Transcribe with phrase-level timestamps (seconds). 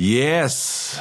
[0.00, 0.98] Yes.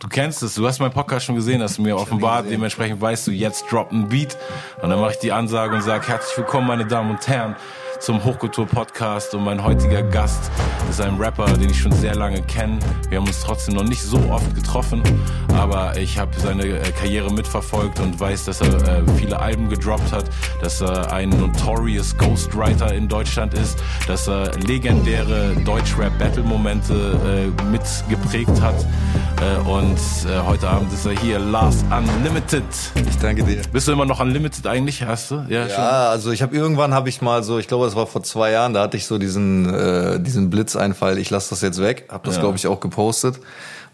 [0.00, 3.28] Du kennst es, du hast meinen Podcast schon gesehen, hast du mir offenbart, dementsprechend weißt
[3.28, 4.36] du, jetzt drop ein Beat.
[4.82, 7.54] Und dann mache ich die Ansage und sage herzlich willkommen, meine Damen und Herren
[8.00, 10.50] zum Hochkultur-Podcast und mein heutiger Gast
[10.88, 12.78] ist ein Rapper, den ich schon sehr lange kenne.
[13.08, 15.02] Wir haben uns trotzdem noch nicht so oft getroffen,
[15.54, 20.12] aber ich habe seine äh, Karriere mitverfolgt und weiß, dass er äh, viele Alben gedroppt
[20.12, 20.30] hat,
[20.60, 28.86] dass er ein notorious Ghostwriter in Deutschland ist, dass er legendäre Deutschrap-Battle-Momente äh, mitgeprägt hat
[29.66, 29.96] und
[30.28, 32.62] äh, heute Abend ist er hier, Last Unlimited.
[33.08, 33.62] Ich danke dir.
[33.72, 35.02] Bist du immer noch Unlimited eigentlich?
[35.02, 35.46] Hast du?
[35.48, 38.22] Ja, ja also ich habe irgendwann habe ich mal so, ich glaube das war vor
[38.22, 42.04] zwei Jahren, da hatte ich so diesen, äh, diesen Blitzeinfall, ich lasse das jetzt weg,
[42.10, 42.42] habe das ja.
[42.42, 43.40] glaube ich auch gepostet.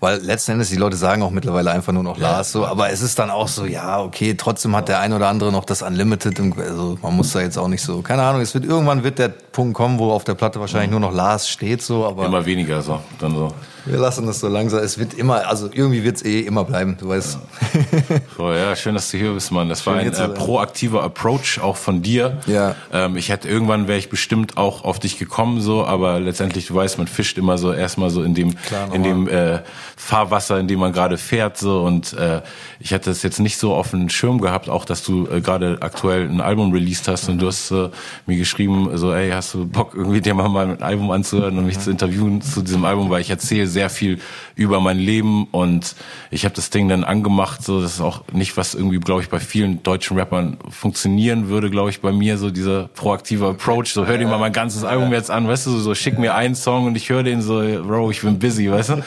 [0.00, 2.32] Weil letzten Endes, die Leute sagen auch mittlerweile einfach nur noch ja.
[2.32, 5.28] Lars so, aber es ist dann auch so, ja, okay, trotzdem hat der ein oder
[5.28, 8.52] andere noch das Unlimited, also man muss da jetzt auch nicht so, keine Ahnung, es
[8.52, 11.00] wird irgendwann wird der Punkt kommen, wo auf der Platte wahrscheinlich mhm.
[11.00, 12.26] nur noch Lars steht, so, aber.
[12.26, 13.52] Immer weniger so, dann so.
[13.86, 14.80] Wir lassen das so langsam.
[14.80, 17.38] Es wird immer, also irgendwie wird es eh immer bleiben, du weißt.
[17.38, 18.20] Ja.
[18.36, 19.68] So, ja, schön, dass du hier bist, Mann.
[19.68, 22.38] Das schön, war ein äh, proaktiver Approach auch von dir.
[22.46, 22.74] Ja.
[22.92, 26.74] Ähm, ich hätte irgendwann wäre ich bestimmt auch auf dich gekommen, so, aber letztendlich, du
[26.74, 29.60] weißt, man fischt immer so erstmal so in dem, Klar, in dem äh,
[29.96, 32.42] Fahrwasser, in dem man gerade fährt, so und äh,
[32.80, 35.78] ich hätte es jetzt nicht so auf den Schirm gehabt, auch dass du äh, gerade
[35.80, 37.88] aktuell ein Album released hast und du hast äh,
[38.26, 41.76] mir geschrieben, so, ey, hast du Bock irgendwie dir mal ein Album anzuhören und mich
[41.76, 41.82] mhm.
[41.82, 44.18] zu interviewen zu diesem Album, weil ich erzähle sehr viel
[44.54, 45.96] über mein Leben und
[46.30, 47.62] ich habe das Ding dann angemacht.
[47.62, 51.68] So, das ist auch nicht was irgendwie, glaube ich, bei vielen deutschen Rappern funktionieren würde,
[51.68, 53.92] glaube ich, bei mir so dieser proaktive Approach.
[53.92, 56.54] So, hör dir mal mein ganzes Album jetzt an, weißt du, so schick mir einen
[56.54, 59.04] Song und ich höre den so, Bro, ich bin busy, weißt du.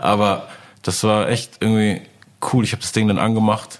[0.00, 0.48] Aber
[0.82, 2.00] das war echt irgendwie
[2.52, 2.64] cool.
[2.64, 3.78] Ich habe das Ding dann angemacht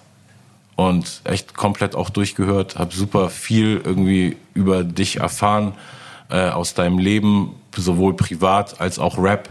[0.76, 5.72] und echt komplett auch durchgehört, habe super viel irgendwie über dich erfahren
[6.30, 9.48] äh, aus deinem Leben, sowohl privat als auch Rap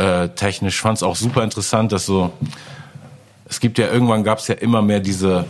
[0.00, 0.80] äh, technisch.
[0.80, 2.32] Fand es auch super interessant, dass so,
[3.48, 5.44] es gibt ja irgendwann gab es ja immer mehr diese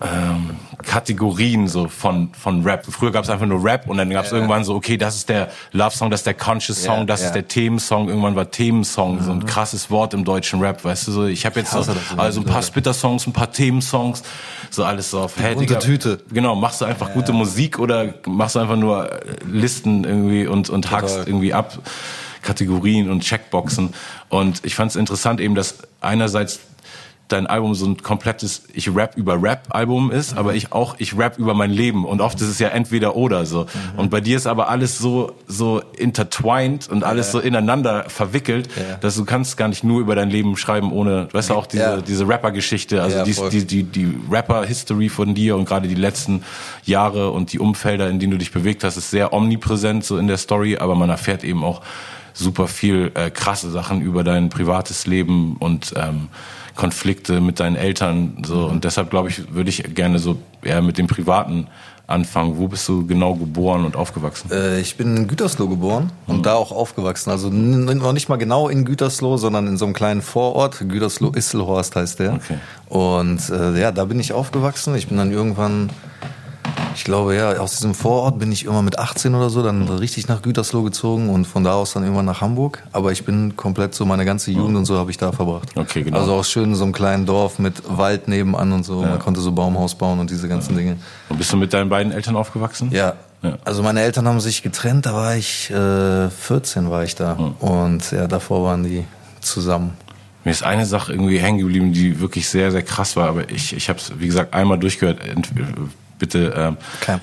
[0.00, 2.86] ähm, Kategorien so von von Rap.
[2.88, 5.16] Früher gab es einfach nur Rap und dann gab es ja, irgendwann so, okay, das
[5.16, 7.26] ist der Love Song, das ist der Conscious Song, ja, das ja.
[7.26, 8.08] ist der Themensong.
[8.08, 9.22] Irgendwann war Themensong mhm.
[9.22, 9.46] so ein mhm.
[9.46, 11.26] krasses Wort im deutschen Rap, weißt du so.
[11.26, 11.84] Ich habe jetzt so,
[12.16, 14.22] also ein paar Splitter-Songs, ein paar Themensongs,
[14.70, 16.20] so alles so auf hey, Digga, Tüte.
[16.30, 19.10] Genau, machst du einfach gute Musik oder machst du einfach nur
[19.50, 21.76] Listen irgendwie und und hackst irgendwie ab.
[22.42, 23.94] Kategorien und Checkboxen.
[24.28, 26.60] Und ich fand es interessant eben, dass einerseits
[27.28, 31.16] dein Album so ein komplettes ich rap über Rap Album ist, aber ich auch ich
[31.16, 33.64] rap über mein Leben und oft ist es ja entweder oder so.
[33.64, 33.98] Mhm.
[33.98, 37.32] Und bei dir ist aber alles so so intertwined und alles ja.
[37.32, 38.96] so ineinander verwickelt, ja.
[38.96, 41.82] dass du kannst gar nicht nur über dein Leben schreiben ohne, weißt du auch diese
[41.82, 41.96] ja.
[42.00, 45.94] diese Rapper Geschichte, also die, die die die Rapper History von dir und gerade die
[45.94, 46.42] letzten
[46.84, 50.26] Jahre und die Umfelder, in denen du dich bewegt hast, ist sehr omnipräsent so in
[50.26, 51.82] der Story, aber man erfährt eben auch
[52.38, 56.28] super viel äh, krasse Sachen über dein privates Leben und ähm,
[56.76, 58.64] Konflikte mit deinen Eltern so mhm.
[58.70, 61.66] und deshalb glaube ich würde ich gerne so eher mit dem privaten
[62.08, 62.56] anfangen.
[62.56, 64.50] Wo bist du genau geboren und aufgewachsen?
[64.50, 66.42] Äh, ich bin in Gütersloh geboren und mhm.
[66.42, 67.30] da auch aufgewachsen.
[67.30, 70.78] Also noch nicht mal genau in Gütersloh, sondern in so einem kleinen Vorort.
[70.80, 72.34] Gütersloh-Isselhorst heißt der.
[72.34, 72.58] Okay.
[72.88, 74.94] Und äh, ja, da bin ich aufgewachsen.
[74.94, 75.90] Ich bin dann irgendwann
[76.94, 80.28] ich glaube, ja, aus diesem Vorort bin ich immer mit 18 oder so dann richtig
[80.28, 82.82] nach Gütersloh gezogen und von da aus dann irgendwann nach Hamburg.
[82.92, 85.70] Aber ich bin komplett so, meine ganze Jugend und so habe ich da verbracht.
[85.76, 86.18] Okay, genau.
[86.18, 89.02] Also auch schön in so einem kleinen Dorf mit Wald nebenan und so.
[89.02, 89.10] Ja.
[89.10, 90.78] Man konnte so Baumhaus bauen und diese ganzen ja.
[90.78, 90.96] Dinge.
[91.28, 92.90] Und bist du mit deinen beiden Eltern aufgewachsen?
[92.92, 93.14] Ja.
[93.42, 93.58] ja.
[93.64, 97.54] Also meine Eltern haben sich getrennt, da war ich, äh, 14 war ich da.
[97.60, 99.04] Und ja, davor waren die
[99.40, 99.92] zusammen.
[100.44, 103.74] Mir ist eine Sache irgendwie hängen geblieben, die wirklich sehr, sehr krass war, aber ich,
[103.74, 105.20] ich habe es, wie gesagt, einmal durchgehört
[106.18, 106.76] bitte ähm,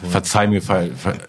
[0.10, 0.62] verzeih mir,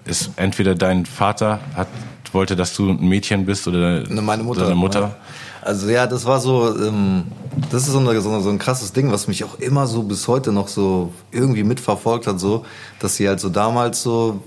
[0.04, 1.88] ist entweder dein Vater hat
[2.36, 4.60] wollte, dass du ein Mädchen bist oder ne, meine Mutter.
[4.60, 5.16] Deine Mutter.
[5.62, 7.24] Also ja, das war so, ähm,
[7.72, 10.28] das ist so, eine, so, so ein krasses Ding, was mich auch immer so bis
[10.28, 12.64] heute noch so irgendwie mitverfolgt hat, so,
[13.00, 14.42] dass sie halt so damals so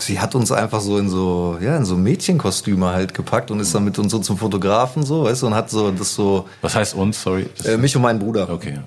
[0.00, 3.74] sie hat uns einfach so in so ja in so Mädchenkostüme halt gepackt und ist
[3.74, 6.76] dann mit uns so zum Fotografen so weißt du und hat so das so was
[6.76, 7.20] heißt uns?
[7.20, 7.48] Sorry.
[7.64, 8.48] Äh, mich und meinen Bruder.
[8.48, 8.78] Okay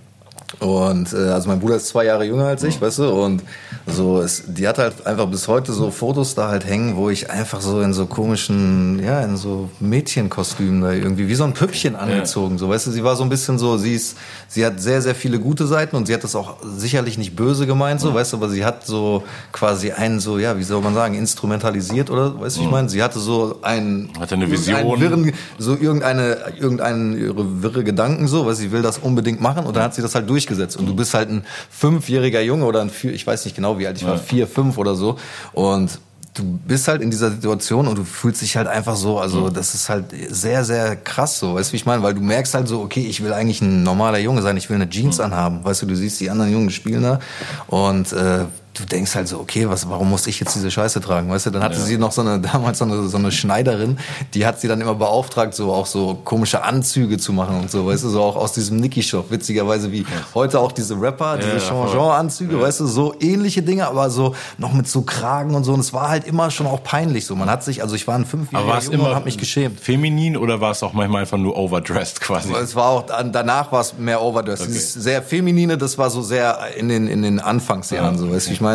[0.60, 2.82] und äh, also mein Bruder ist zwei Jahre jünger als ich, ja.
[2.82, 3.42] weißt du, und
[3.88, 7.30] so es, die hat halt einfach bis heute so Fotos da halt hängen, wo ich
[7.30, 11.96] einfach so in so komischen, ja, in so Mädchenkostümen da irgendwie wie so ein Püppchen
[11.96, 12.60] angezogen, ja.
[12.60, 14.18] so weißt du, sie war so ein bisschen so, sie ist,
[14.48, 17.66] sie hat sehr sehr viele gute Seiten und sie hat das auch sicherlich nicht böse
[17.66, 18.16] gemeint, so, ja.
[18.16, 22.10] weißt du, aber sie hat so quasi einen so, ja, wie soll man sagen, instrumentalisiert
[22.10, 26.38] oder, weißt du, ich meine, sie hatte so ein hatte eine Vision, wirren, so irgendeine
[26.60, 30.02] irgendeinen ihre wirre Gedanken so, weil sie will das unbedingt machen und dann hat sie
[30.02, 30.78] das halt durch durchgesetzt.
[30.78, 33.88] Und du bist halt ein fünfjähriger Junge oder ein vier, ich weiß nicht genau wie
[33.88, 35.18] alt ich war, vier, fünf oder so.
[35.54, 36.00] Und
[36.34, 39.54] du bist halt in dieser Situation und du fühlst dich halt einfach so, also mhm.
[39.54, 42.04] das ist halt sehr, sehr krass so, weißt du, wie ich meine?
[42.04, 44.76] Weil du merkst halt so, okay, ich will eigentlich ein normaler Junge sein, ich will
[44.76, 45.26] eine Jeans mhm.
[45.26, 47.20] anhaben, weißt du, du siehst die anderen Jungen spielen da
[47.68, 48.46] und äh,
[48.82, 51.30] du denkst halt so, okay, was, warum muss ich jetzt diese Scheiße tragen?
[51.30, 51.82] Weißt du, dann hatte ja.
[51.82, 53.98] sie noch so eine, damals so eine, so eine Schneiderin,
[54.34, 57.86] die hat sie dann immer beauftragt, so auch so komische Anzüge zu machen und so,
[57.86, 61.60] weißt du, so auch aus diesem Nicky-Shop, witzigerweise wie heute auch diese Rapper, diese ja,
[61.60, 62.62] Changeant-Anzüge, ja.
[62.62, 65.94] weißt du, so ähnliche Dinge, aber so noch mit so Kragen und so und es
[65.94, 67.36] war halt immer schon auch peinlich so.
[67.36, 69.80] Man hat sich, also ich war ein fünfjähriger Junge und hab mich geschämt.
[69.80, 72.52] Feminin oder war es auch manchmal einfach nur overdressed quasi?
[72.54, 74.64] Es war auch, danach war es mehr overdressed.
[74.64, 74.74] Okay.
[74.74, 78.52] Dieses sehr feminine, das war so sehr in den, in den Anfangsjahren, so, weißt du,
[78.52, 78.71] ich meine?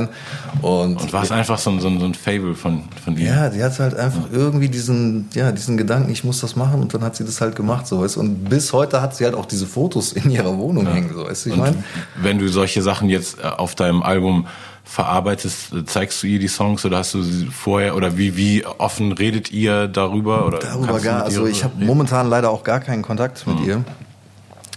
[0.62, 3.26] Und, und war es einfach so ein, so, ein, so ein Fable von, von ihr?
[3.26, 4.38] Ja, die hat halt einfach ja.
[4.38, 7.56] irgendwie diesen, ja, diesen Gedanken, ich muss das machen und dann hat sie das halt
[7.56, 10.86] gemacht, so weißt Und bis heute hat sie halt auch diese Fotos in ihrer Wohnung
[10.86, 10.92] ja.
[10.92, 11.84] hängen, so weißt du, ich meine.
[12.16, 14.46] Wenn du solche Sachen jetzt äh, auf deinem Album
[14.86, 18.64] verarbeitest, äh, zeigst du ihr die Songs oder hast du sie vorher oder wie wie
[18.64, 23.02] offen redet ihr darüber oder darüber gar also ich habe momentan leider auch gar keinen
[23.02, 23.66] Kontakt mit mhm.
[23.66, 23.84] ihr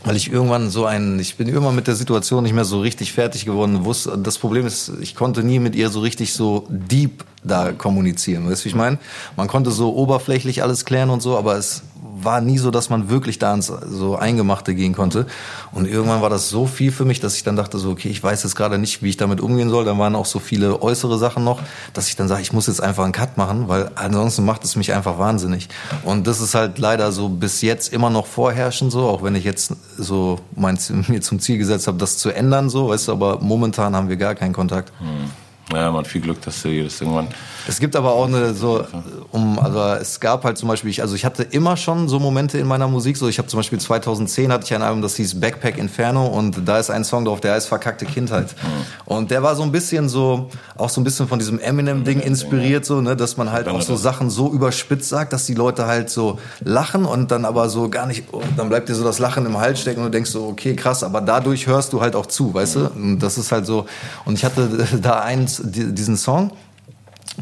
[0.04, 3.12] weil ich irgendwann so ein, ich bin irgendwann mit der Situation nicht mehr so richtig
[3.12, 3.86] fertig geworden.
[3.86, 8.50] Wusste, das Problem ist, ich konnte nie mit ihr so richtig so deep da kommunizieren.
[8.50, 8.98] Weißt du, wie ich meine?
[9.36, 11.84] Man konnte so oberflächlich alles klären und so, aber es
[12.16, 15.26] war nie so, dass man wirklich da ins so Eingemachte gehen konnte.
[15.72, 18.22] Und irgendwann war das so viel für mich, dass ich dann dachte so, okay, ich
[18.22, 19.86] weiß jetzt gerade nicht, wie ich damit umgehen soll.
[19.86, 21.62] Dann waren auch so viele äußere Sachen noch,
[21.94, 24.76] dass ich dann sage, ich muss jetzt einfach einen Cut machen, weil ansonsten macht es
[24.76, 25.70] mich einfach wahnsinnig.
[26.04, 29.44] Und das ist halt leider so bis jetzt immer noch vorherrschend so, auch wenn ich
[29.44, 30.78] jetzt so mein,
[31.08, 34.18] mir zum Ziel gesetzt habe, das zu ändern so, weißt du, aber momentan haben wir
[34.18, 34.92] gar keinen Kontakt.
[35.00, 35.32] Hm.
[35.72, 37.28] Ja, man, viel Glück, dass du das irgendwann.
[37.69, 38.83] Es gibt aber auch eine so,
[39.31, 42.57] um, also es gab halt zum Beispiel, ich, also ich hatte immer schon so Momente
[42.57, 45.39] in meiner Musik, so ich habe zum Beispiel 2010 hatte ich ein Album, das hieß
[45.39, 48.56] Backpack Inferno und da ist ein Song drauf, der heißt Verkackte Kindheit.
[48.63, 49.13] Mhm.
[49.13, 52.86] Und der war so ein bisschen so, auch so ein bisschen von diesem Eminem-Ding inspiriert,
[52.86, 56.10] so, ne, dass man halt auch so Sachen so überspitzt sagt, dass die Leute halt
[56.10, 59.45] so lachen und dann aber so gar nicht, oh, dann bleibt dir so das Lachen
[59.45, 62.25] im Hals stecken und du denkst so, okay, krass, aber dadurch hörst du halt auch
[62.25, 62.89] zu, weißt du?
[62.95, 63.86] Und das ist halt so,
[64.25, 64.68] und ich hatte
[65.01, 66.51] da eins, diesen Song.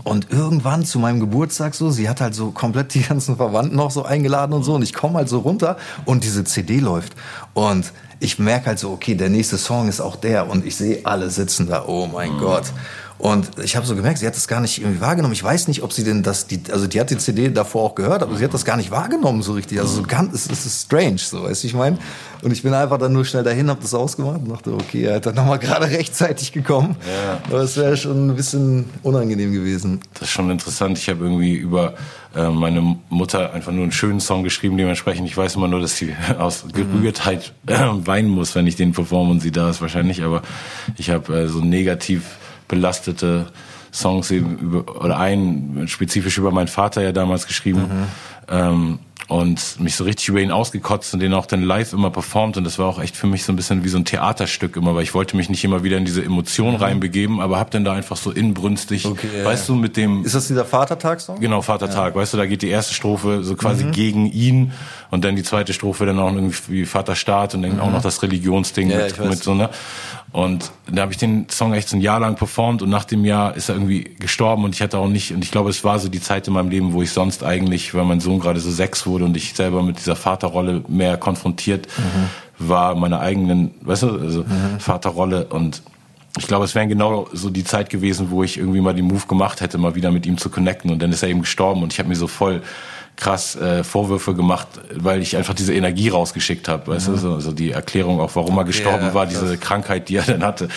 [0.03, 3.91] Und irgendwann zu meinem Geburtstag so, sie hat halt so komplett die ganzen Verwandten noch
[3.91, 4.75] so eingeladen und so.
[4.75, 7.13] Und ich komme halt so runter und diese CD läuft.
[7.53, 10.49] Und ich merke halt so, okay, der nächste Song ist auch der.
[10.49, 12.39] Und ich sehe alle sitzen da, oh mein mhm.
[12.39, 12.65] Gott.
[13.19, 15.33] Und ich habe so gemerkt, sie hat das gar nicht irgendwie wahrgenommen.
[15.33, 17.95] Ich weiß nicht, ob sie denn das, die, also die hat die CD davor auch
[17.95, 19.79] gehört, aber sie hat das gar nicht wahrgenommen so richtig.
[19.79, 21.97] Also so ganz, es, es ist strange, so, weißt du, ich meine.
[22.43, 25.15] Und ich bin einfach dann nur schnell dahin, habe das ausgemacht und dachte, okay, er
[25.15, 26.95] hat dann nochmal gerade rechtzeitig gekommen.
[27.07, 27.39] Ja.
[27.49, 29.99] Aber es wäre schon ein bisschen unangenehm gewesen.
[30.13, 30.99] Das ist schon interessant.
[30.99, 31.95] Ich habe irgendwie über
[32.35, 35.27] äh, meine Mutter einfach nur einen schönen Song geschrieben, dementsprechend.
[35.27, 39.31] Ich weiß immer nur, dass sie aus Gerührtheit äh, weinen muss, wenn ich den performe
[39.31, 40.21] und sie da ist wahrscheinlich.
[40.21, 40.43] Aber
[40.97, 42.23] ich habe äh, so negativ
[42.67, 43.47] belastete
[43.93, 47.81] Songs über, oder einen spezifisch über meinen Vater ja damals geschrieben.
[47.81, 48.07] Mhm.
[48.49, 52.55] Ähm, und mich so richtig über ihn ausgekotzt und den auch dann live immer performt
[52.55, 54.95] und das war auch echt für mich so ein bisschen wie so ein Theaterstück immer,
[54.95, 56.79] weil ich wollte mich nicht immer wieder in diese Emotion mhm.
[56.79, 59.75] reinbegeben, aber hab dann da einfach so inbrünstig, okay, ja, weißt ja.
[59.75, 60.23] du, mit dem...
[60.23, 61.41] Ist das dieser Vatertag-Song?
[61.41, 62.21] Genau, Vatertag, ja.
[62.21, 63.91] weißt du, da geht die erste Strophe so quasi mhm.
[63.91, 64.71] gegen ihn
[65.11, 67.79] und dann die zweite Strophe dann auch irgendwie Vaterstaat und dann mhm.
[67.81, 69.69] auch noch das Religionsding mit, mit so, ne?
[70.33, 73.23] Und da habe ich den Song echt so ein Jahr lang performt und nach dem
[73.23, 75.99] Jahr ist er irgendwie gestorben und ich hatte auch nicht, und ich glaube, es war
[75.99, 78.69] so die Zeit in meinem Leben, wo ich sonst eigentlich, weil mein Sohn gerade so
[78.69, 82.67] sechs wurde und ich selber mit dieser Vaterrolle mehr konfrontiert mhm.
[82.67, 84.79] war, meiner eigenen, weißt du, also mhm.
[84.79, 85.81] Vaterrolle und
[86.37, 89.25] ich glaube, es wäre genau so die Zeit gewesen, wo ich irgendwie mal den Move
[89.27, 91.93] gemacht hätte, mal wieder mit ihm zu connecten und dann ist er eben gestorben und
[91.93, 92.61] ich habe mir so voll
[93.17, 96.93] krass äh, Vorwürfe gemacht, weil ich einfach diese Energie rausgeschickt habe.
[96.93, 97.13] Weißt mhm.
[97.13, 100.23] du, so, also die Erklärung auch, warum er gestorben yeah, war, diese Krankheit, die er
[100.23, 100.69] dann hatte.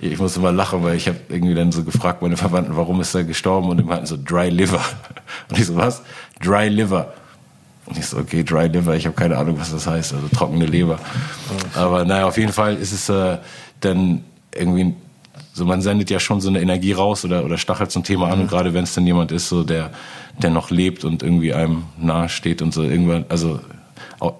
[0.00, 3.14] Ich musste mal lachen, weil ich habe irgendwie dann so gefragt, meine Verwandten, warum ist
[3.14, 3.68] er gestorben?
[3.68, 4.80] Und die meinten so, Dry Liver.
[5.48, 6.02] Und ich so, was?
[6.42, 7.14] Dry Liver.
[7.86, 10.66] Und ich so, okay, Dry Liver, ich habe keine Ahnung, was das heißt, also trockene
[10.66, 10.98] Leber.
[11.74, 13.38] Aber naja, auf jeden Fall ist es äh,
[13.80, 14.24] dann
[14.54, 14.94] irgendwie
[15.54, 18.28] so man sendet ja schon so eine Energie raus oder, oder stachelt so ein Thema
[18.28, 18.40] an.
[18.40, 19.90] Und gerade wenn es dann jemand ist, so der,
[20.42, 23.60] der noch lebt und irgendwie einem nahe steht und so irgendwann, also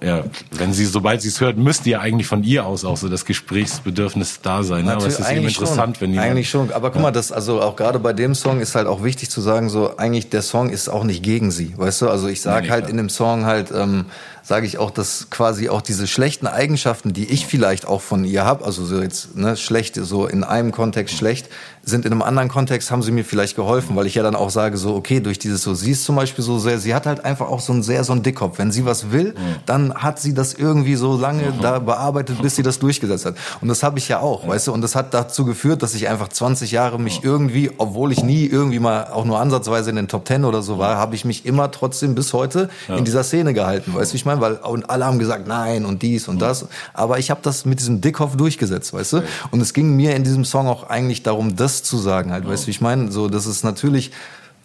[0.03, 3.09] ja, wenn sie, sobald sie es hört, müsste ja eigentlich von ihr aus auch so
[3.09, 4.85] das Gesprächsbedürfnis da sein.
[4.85, 4.93] Ne?
[4.93, 6.03] Aber es ist eben interessant, schon.
[6.03, 6.73] wenn jemand, Eigentlich schon.
[6.73, 9.41] Aber guck mal, das, also auch gerade bei dem Song ist halt auch wichtig zu
[9.41, 12.09] sagen, so eigentlich der Song ist auch nicht gegen sie, weißt du?
[12.09, 12.91] Also ich sage halt klar.
[12.91, 14.07] in dem Song halt, ähm,
[14.45, 18.45] sage ich auch, dass quasi auch diese schlechten Eigenschaften, die ich vielleicht auch von ihr
[18.45, 21.49] habe, also so jetzt ne, schlecht, so in einem Kontext schlecht,
[21.83, 24.51] sind in einem anderen Kontext, haben sie mir vielleicht geholfen, weil ich ja dann auch
[24.51, 27.25] sage, so, okay, durch dieses so, sie ist zum Beispiel so sehr, sie hat halt
[27.25, 28.59] einfach auch so ein sehr, so ein Dickkopf.
[28.59, 31.61] Wenn sie was will, dann hat sie das irgendwie so lange mhm.
[31.61, 33.37] da bearbeitet, bis sie das durchgesetzt hat.
[33.61, 34.51] Und das habe ich ja auch, ja.
[34.51, 38.13] weißt du, und das hat dazu geführt, dass ich einfach 20 Jahre mich irgendwie, obwohl
[38.13, 41.15] ich nie irgendwie mal auch nur ansatzweise in den Top Ten oder so war, habe
[41.15, 42.97] ich mich immer trotzdem bis heute ja.
[42.97, 46.03] in dieser Szene gehalten, weißt du, ich meine, weil und alle haben gesagt, nein und
[46.03, 49.23] dies und das, aber ich habe das mit diesem Dickkopf durchgesetzt, weißt du?
[49.51, 52.67] Und es ging mir in diesem Song auch eigentlich darum, das zu sagen halt, weißt
[52.67, 54.13] du, ich meine, so das ist natürlich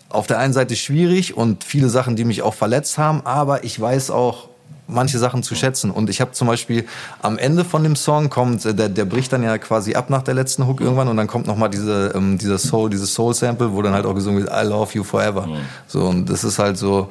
[0.09, 3.79] auf der einen Seite schwierig und viele Sachen, die mich auch verletzt haben, aber ich
[3.79, 4.49] weiß auch
[4.89, 5.91] manche Sachen zu schätzen.
[5.91, 6.85] Und ich habe zum Beispiel
[7.21, 10.23] am Ende von dem Song kommt, äh, der, der bricht dann ja quasi ab nach
[10.23, 13.81] der letzten Hook irgendwann und dann kommt nochmal diese, ähm, dieser Soul, dieses Soul-Sample, wo
[13.81, 15.47] dann halt auch gesungen wird, I love you forever.
[15.47, 15.57] Mhm.
[15.87, 17.09] So, und das ist halt so,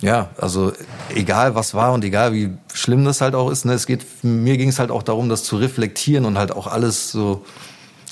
[0.00, 0.72] ja, also
[1.14, 4.56] egal was war und egal wie schlimm das halt auch ist, ne, es geht, mir
[4.56, 7.44] ging es halt auch darum, das zu reflektieren und halt auch alles so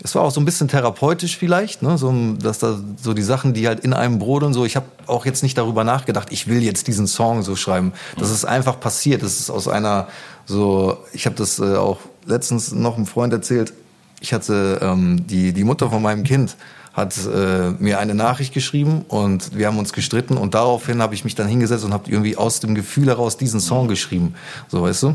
[0.02, 1.98] es war auch so ein bisschen therapeutisch vielleicht, ne?
[1.98, 5.26] so, dass da so die Sachen, die halt in einem brodeln, so ich habe auch
[5.26, 7.92] jetzt nicht darüber nachgedacht, ich will jetzt diesen Song so schreiben.
[8.18, 9.22] Das ist einfach passiert.
[9.22, 10.08] Das ist aus einer
[10.46, 13.72] so, ich habe das äh, auch letztens noch einem Freund erzählt.
[14.20, 16.56] Ich hatte ähm, die die Mutter von meinem Kind
[16.92, 21.24] hat äh, mir eine Nachricht geschrieben und wir haben uns gestritten und daraufhin habe ich
[21.24, 24.34] mich dann hingesetzt und habe irgendwie aus dem Gefühl heraus diesen Song geschrieben,
[24.68, 25.14] so weißt du.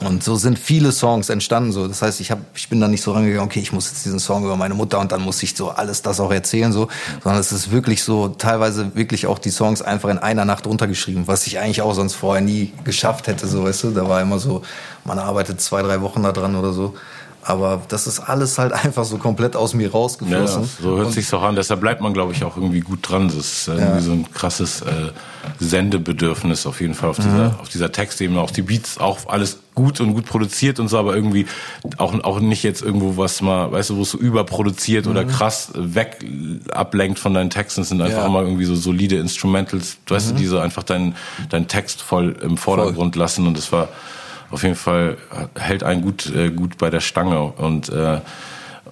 [0.00, 1.70] Und so sind viele Songs entstanden.
[1.70, 4.04] So, das heißt, ich hab, ich bin da nicht so rangegangen, okay, ich muss jetzt
[4.04, 6.88] diesen Song über meine Mutter und dann muss ich so alles das auch erzählen, so,
[7.22, 11.28] sondern es ist wirklich so teilweise wirklich auch die Songs einfach in einer Nacht runtergeschrieben,
[11.28, 13.90] was ich eigentlich auch sonst vorher nie geschafft hätte, so, weißt du.
[13.92, 14.62] Da war immer so,
[15.04, 16.94] man arbeitet zwei, drei Wochen da dran oder so.
[17.44, 20.62] Aber das ist alles halt einfach so komplett aus mir rausgeflossen.
[20.62, 21.56] Ja, so hört sich auch an.
[21.56, 23.28] Deshalb bleibt man, glaube ich, auch irgendwie gut dran.
[23.28, 24.00] Das ist irgendwie ja.
[24.00, 25.12] so ein krasses äh,
[25.60, 27.60] Sendebedürfnis auf jeden Fall auf dieser, mhm.
[27.60, 28.40] auf dieser Textebene.
[28.40, 31.46] Auch die Beats, auch alles gut und gut produziert und so, aber irgendwie
[31.98, 35.10] auch, auch nicht jetzt irgendwo was mal, weißt du, wo es so überproduziert mhm.
[35.10, 36.24] oder krass weg
[36.70, 37.82] ablenkt von deinen Texten.
[37.82, 38.26] Es sind einfach ja.
[38.26, 40.36] immer irgendwie so solide Instrumentals, weißt mhm.
[40.36, 41.16] du, die so einfach deinen,
[41.50, 43.22] deinen Text voll im Vordergrund voll.
[43.22, 43.46] lassen.
[43.46, 43.88] Und das war
[44.54, 45.16] auf jeden Fall
[45.58, 48.20] hält einen gut, äh, gut bei der Stange und äh,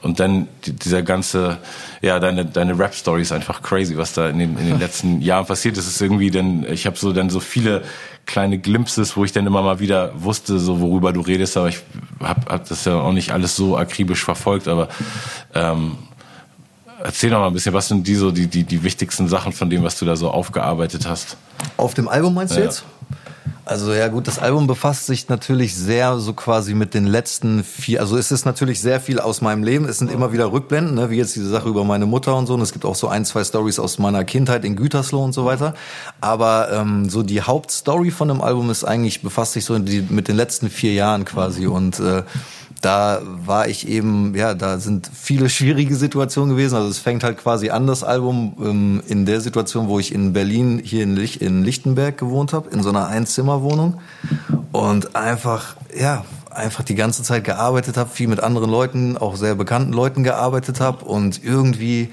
[0.00, 1.58] und dann dieser ganze,
[2.00, 5.46] ja, deine, deine Rap-Story ist einfach crazy, was da in den, in den letzten Jahren
[5.46, 5.86] passiert ist.
[5.86, 7.82] Es ist irgendwie dann, ich habe so dann so viele
[8.26, 11.82] kleine Glimpses, wo ich dann immer mal wieder wusste, so worüber du redest, aber ich
[12.20, 14.88] habe hab das ja auch nicht alles so akribisch verfolgt, aber
[15.54, 15.98] ähm,
[17.02, 19.70] erzähl doch mal ein bisschen, was sind die so die, die, die wichtigsten Sachen von
[19.70, 21.36] dem, was du da so aufgearbeitet hast?
[21.76, 22.66] Auf dem Album meinst du ja.
[22.66, 22.84] jetzt?
[23.64, 28.00] Also ja gut, das Album befasst sich natürlich sehr so quasi mit den letzten vier,
[28.00, 31.10] also es ist natürlich sehr viel aus meinem Leben, es sind immer wieder Rückblenden, ne,
[31.10, 32.54] wie jetzt diese Sache über meine Mutter und so.
[32.54, 35.44] Und es gibt auch so ein, zwei Stories aus meiner Kindheit in Gütersloh und so
[35.44, 35.74] weiter,
[36.20, 40.26] aber ähm, so die Hauptstory von dem Album ist eigentlich, befasst sich so die, mit
[40.26, 41.66] den letzten vier Jahren quasi.
[41.68, 42.24] Und äh,
[42.82, 46.74] da war ich eben, ja, da sind viele schwierige Situationen gewesen.
[46.74, 50.32] Also es fängt halt quasi an, das Album, ähm, in der Situation, wo ich in
[50.32, 54.00] Berlin, hier in, Lich in Lichtenberg gewohnt habe, in so einer Einzimmerwohnung.
[54.72, 59.54] Und einfach, ja, einfach die ganze Zeit gearbeitet habe, viel mit anderen Leuten, auch sehr
[59.54, 62.10] bekannten Leuten gearbeitet habe und irgendwie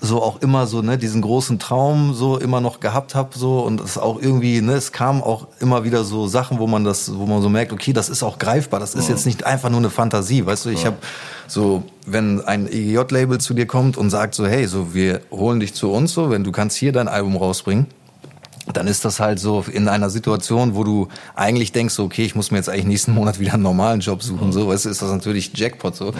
[0.00, 3.80] so auch immer so ne diesen großen Traum so immer noch gehabt habe so und
[3.80, 7.26] es auch irgendwie ne es kam auch immer wieder so Sachen wo man das wo
[7.26, 9.14] man so merkt okay das ist auch greifbar das ist ja.
[9.14, 10.86] jetzt nicht einfach nur eine Fantasie weißt du ich ja.
[10.86, 10.98] habe
[11.48, 15.58] so wenn ein EGJ Label zu dir kommt und sagt so hey so wir holen
[15.58, 17.86] dich zu uns so wenn du kannst hier dein Album rausbringen
[18.72, 22.50] dann ist das halt so in einer Situation, wo du eigentlich denkst, okay, ich muss
[22.50, 25.10] mir jetzt eigentlich nächsten Monat wieder einen normalen Job suchen, so, weißt du, ist das
[25.10, 26.12] natürlich Jackpot, so.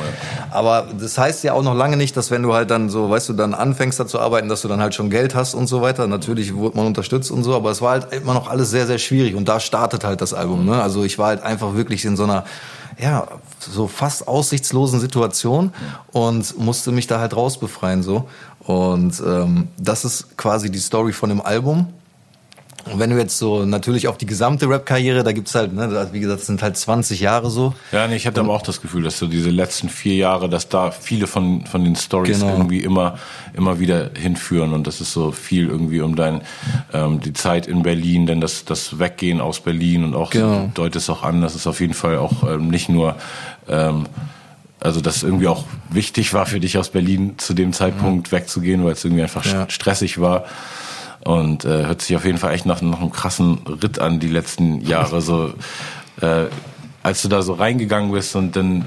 [0.50, 3.28] Aber das heißt ja auch noch lange nicht, dass wenn du halt dann so, weißt
[3.28, 5.82] du, dann anfängst da zu arbeiten, dass du dann halt schon Geld hast und so
[5.82, 6.06] weiter.
[6.06, 8.98] Natürlich wurde man unterstützt und so, aber es war halt immer noch alles sehr, sehr
[8.98, 10.82] schwierig und da startet halt das Album, ne?
[10.82, 12.44] Also ich war halt einfach wirklich in so einer,
[12.98, 13.26] ja,
[13.60, 15.72] so fast aussichtslosen Situation
[16.12, 18.28] und musste mich da halt rausbefreien, so.
[18.60, 21.88] Und ähm, das ist quasi die Story von dem Album.
[22.84, 26.20] Und wenn du jetzt so natürlich auf die gesamte Rap-Karriere, da gibt's halt, ne, wie
[26.20, 27.74] gesagt, sind halt 20 Jahre so.
[27.92, 30.68] Ja, nee, ich hatte aber auch das Gefühl, dass so diese letzten vier Jahre, dass
[30.68, 32.52] da viele von, von den Stories genau.
[32.52, 33.18] irgendwie immer,
[33.54, 36.42] immer wieder hinführen und das ist so viel irgendwie um dein,
[36.92, 40.70] ähm, die Zeit in Berlin, denn das, das Weggehen aus Berlin und auch, genau.
[40.74, 43.16] deutet es auch an, dass es auf jeden Fall auch ähm, nicht nur,
[43.68, 44.06] ähm,
[44.80, 48.36] also dass irgendwie auch wichtig war für dich aus Berlin zu dem Zeitpunkt mhm.
[48.36, 49.68] wegzugehen, weil es irgendwie einfach ja.
[49.68, 50.44] stressig war.
[51.24, 54.28] Und äh, hört sich auf jeden Fall echt nach, nach einem krassen Ritt an, die
[54.28, 55.20] letzten Jahre.
[55.20, 55.52] So,
[56.20, 56.46] äh,
[57.02, 58.86] als du da so reingegangen bist und dann,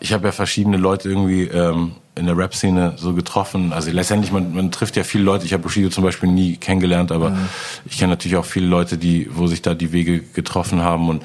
[0.00, 3.72] ich habe ja verschiedene Leute irgendwie ähm, in der Rap-Szene so getroffen.
[3.72, 5.44] Also letztendlich, man, man trifft ja viele Leute.
[5.44, 7.48] Ich habe Bushido zum Beispiel nie kennengelernt, aber mhm.
[7.84, 11.08] ich kenne natürlich auch viele Leute, die, wo sich da die Wege getroffen haben.
[11.08, 11.22] Und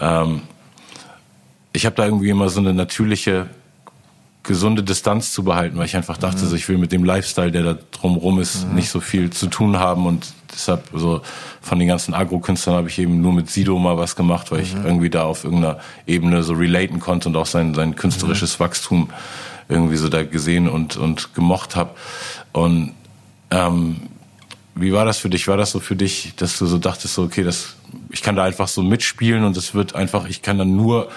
[0.00, 0.42] ähm,
[1.72, 3.46] ich habe da irgendwie immer so eine natürliche
[4.42, 6.48] gesunde Distanz zu behalten, weil ich einfach dachte, mhm.
[6.48, 8.74] so, ich will mit dem Lifestyle, der da drumrum ist, mhm.
[8.74, 11.22] nicht so viel zu tun haben und deshalb so
[11.60, 14.64] von den ganzen Agro-Künstlern habe ich eben nur mit Sido mal was gemacht, weil mhm.
[14.64, 18.64] ich irgendwie da auf irgendeiner Ebene so relaten konnte und auch sein, sein künstlerisches mhm.
[18.64, 19.10] Wachstum
[19.68, 21.90] irgendwie so da gesehen und, und gemocht habe.
[22.52, 22.92] Und
[23.50, 24.08] ähm,
[24.74, 25.48] wie war das für dich?
[25.48, 27.76] War das so für dich, dass du so dachtest, so, okay, das,
[28.10, 31.10] ich kann da einfach so mitspielen und es wird einfach, ich kann dann nur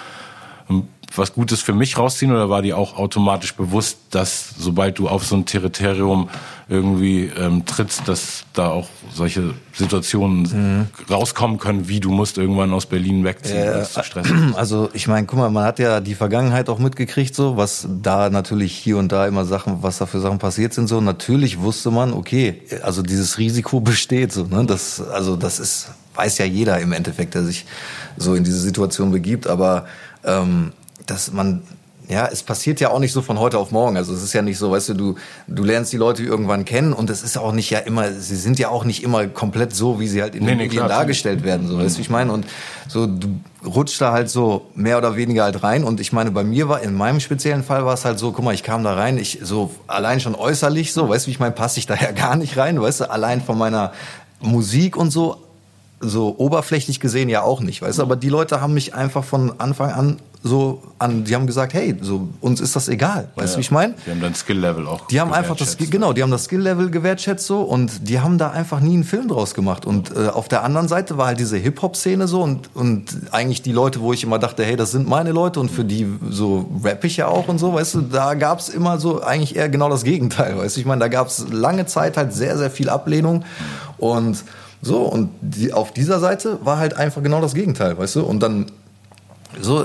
[1.18, 5.24] was Gutes für mich rausziehen oder war dir auch automatisch bewusst, dass sobald du auf
[5.24, 6.28] so ein Territorium
[6.68, 10.86] irgendwie ähm, trittst, dass da auch solche Situationen mhm.
[11.08, 14.54] rauskommen können, wie du musst irgendwann aus Berlin wegziehen, äh, zu stressen?
[14.56, 18.30] Also ich meine, guck mal, man hat ja die Vergangenheit auch mitgekriegt, so was da
[18.30, 21.90] natürlich hier und da immer Sachen, was da für Sachen passiert sind, so natürlich wusste
[21.90, 26.80] man, okay, also dieses Risiko besteht, so ne, das also das ist weiß ja jeder
[26.80, 27.66] im Endeffekt, der sich
[28.16, 29.86] so in diese Situation begibt, aber
[30.24, 30.72] ähm,
[31.06, 31.62] dass man
[32.08, 33.96] ja, es passiert ja auch nicht so von heute auf morgen.
[33.96, 35.14] Also es ist ja nicht so, weißt du, du,
[35.48, 38.58] du lernst die Leute irgendwann kennen und es ist auch nicht ja immer, sie sind
[38.58, 41.42] ja auch nicht immer komplett so, wie sie halt in nee, den nee, Medien dargestellt
[41.42, 42.32] werden, so, weißt du, ich meine?
[42.32, 42.46] Und
[42.88, 46.44] so, du rutscht da halt so mehr oder weniger halt rein und ich meine, bei
[46.44, 48.94] mir war, in meinem speziellen Fall war es halt so, guck mal, ich kam da
[48.94, 51.94] rein, ich so allein schon äußerlich so, weißt du, wie ich meine, passe ich da
[51.94, 53.92] ja gar nicht rein, weißt du, allein von meiner
[54.40, 55.45] Musik und so,
[56.00, 59.58] so oberflächlich gesehen ja auch nicht, weißt du, aber die Leute haben mich einfach von
[59.58, 63.52] Anfang an so an, die haben gesagt, hey, so uns ist das egal, weißt ja,
[63.52, 63.94] du, wie ich meine?
[64.06, 65.06] Die haben dein Skill-Level auch.
[65.08, 68.50] Die haben einfach das, genau, die haben das Skill-Level gewertschätzt so und die haben da
[68.50, 69.84] einfach nie einen Film draus gemacht.
[69.84, 73.72] Und äh, auf der anderen Seite war halt diese Hip-Hop-Szene so und und eigentlich die
[73.72, 77.04] Leute, wo ich immer dachte, hey, das sind meine Leute und für die so rap
[77.04, 80.04] ich ja auch und so, weißt du, da gab's immer so eigentlich eher genau das
[80.04, 83.44] Gegenteil, weißt du, ich meine, da gab's lange Zeit halt sehr sehr viel Ablehnung
[83.98, 84.44] und
[84.86, 88.22] so, und die, auf dieser Seite war halt einfach genau das Gegenteil, weißt du?
[88.22, 88.66] Und dann
[89.60, 89.84] so,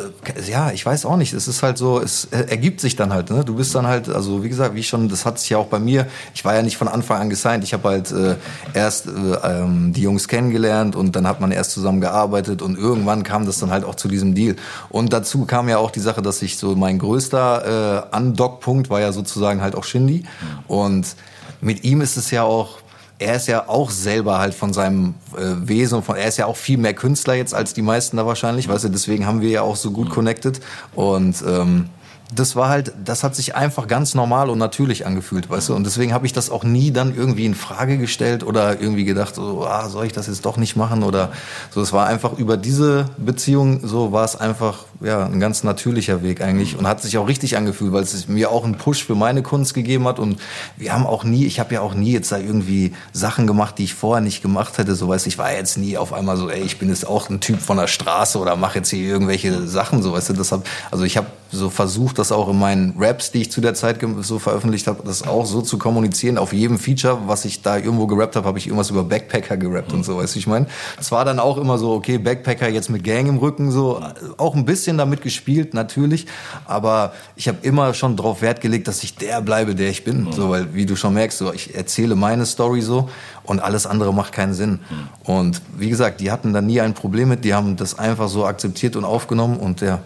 [0.50, 1.34] ja, ich weiß auch nicht.
[1.34, 3.30] Es ist halt so, es ergibt sich dann halt.
[3.30, 3.46] Ne?
[3.46, 5.80] Du bist dann halt, also wie gesagt, wie schon, das hat sich ja auch bei
[5.80, 6.08] mir.
[6.34, 7.64] Ich war ja nicht von Anfang an gesigned.
[7.64, 8.36] Ich habe halt äh,
[8.74, 13.24] erst äh, ähm, die Jungs kennengelernt und dann hat man erst zusammen gearbeitet und irgendwann
[13.24, 14.56] kam das dann halt auch zu diesem Deal.
[14.90, 19.00] Und dazu kam ja auch die Sache, dass ich so mein größter äh, Undock-Punkt war
[19.00, 20.26] ja sozusagen halt auch Shindy.
[20.68, 21.16] Und
[21.62, 22.80] mit ihm ist es ja auch
[23.22, 26.58] er ist ja auch selber halt von seinem äh, Wesen, von, er ist ja auch
[26.58, 29.62] viel mehr Künstler jetzt als die meisten da wahrscheinlich, weißt du, deswegen haben wir ja
[29.62, 30.60] auch so gut connected.
[30.96, 31.90] Und ähm,
[32.34, 35.76] das war halt, das hat sich einfach ganz normal und natürlich angefühlt, weißt du?
[35.76, 39.36] Und deswegen habe ich das auch nie dann irgendwie in Frage gestellt oder irgendwie gedacht,
[39.36, 41.32] so, ah, soll ich das jetzt doch nicht machen oder
[41.72, 41.82] so.
[41.82, 46.42] Es war einfach über diese Beziehung, so war es einfach, ja, ein ganz natürlicher Weg
[46.42, 49.44] eigentlich und hat sich auch richtig angefühlt, weil es mir auch einen Push für meine
[49.44, 50.40] Kunst gegeben hat und
[50.78, 53.84] wir haben auch nie, ich habe ja auch nie jetzt da irgendwie Sachen gemacht, die
[53.84, 56.50] ich vorher nicht gemacht hätte, so weißt du, ich war jetzt nie auf einmal so,
[56.50, 59.68] ey, ich bin jetzt auch ein Typ von der Straße oder mache jetzt hier irgendwelche
[59.68, 62.96] Sachen, so weißt du, das hab, also ich habe so versucht, das auch in meinen
[62.98, 66.38] Raps, die ich zu der Zeit so veröffentlicht habe, das auch so zu kommunizieren.
[66.38, 69.92] Auf jedem Feature, was ich da irgendwo gerappt habe, habe ich irgendwas über Backpacker gerappt
[69.92, 69.98] mhm.
[69.98, 70.68] und so, weißt du, ich meine.
[71.00, 74.02] Es war dann auch immer so, okay, Backpacker jetzt mit Gang im Rücken, so
[74.38, 76.26] auch ein bisschen damit gespielt, natürlich.
[76.66, 80.26] Aber ich habe immer schon darauf Wert gelegt, dass ich der bleibe, der ich bin.
[80.26, 80.32] Mhm.
[80.32, 83.10] So, weil, wie du schon merkst, so, ich erzähle meine Story so
[83.44, 84.80] und alles andere macht keinen Sinn.
[84.90, 85.32] Mhm.
[85.32, 88.46] Und wie gesagt, die hatten da nie ein Problem mit, die haben das einfach so
[88.46, 90.00] akzeptiert und aufgenommen und ja.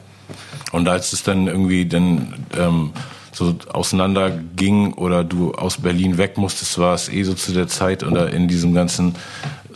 [0.72, 2.92] Und als es dann irgendwie dann ähm,
[3.32, 7.68] so auseinander ging oder du aus Berlin weg musstest, war es eh so zu der
[7.68, 9.16] Zeit oder in diesem ganzen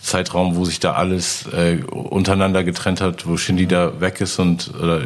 [0.02, 4.72] Zeitraum, wo sich da alles äh, untereinander getrennt hat, wo Shindy da weg ist und
[4.82, 5.02] oder,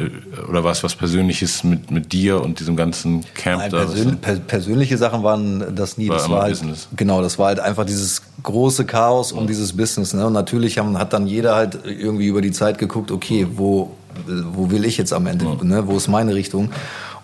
[0.48, 3.78] oder war es was Persönliches mit, mit dir und diesem ganzen Camp Nein, da?
[3.78, 6.08] Persön per persönliche Sachen waren das nie.
[6.08, 6.88] War das war halt, Business.
[6.96, 10.14] genau, das war halt einfach dieses große Chaos um dieses Business.
[10.14, 10.26] Ne?
[10.26, 13.90] Und natürlich haben, hat dann jeder halt irgendwie über die Zeit geguckt, okay, wo
[14.52, 15.86] wo will ich jetzt am Ende, ne?
[15.86, 16.70] wo ist meine Richtung?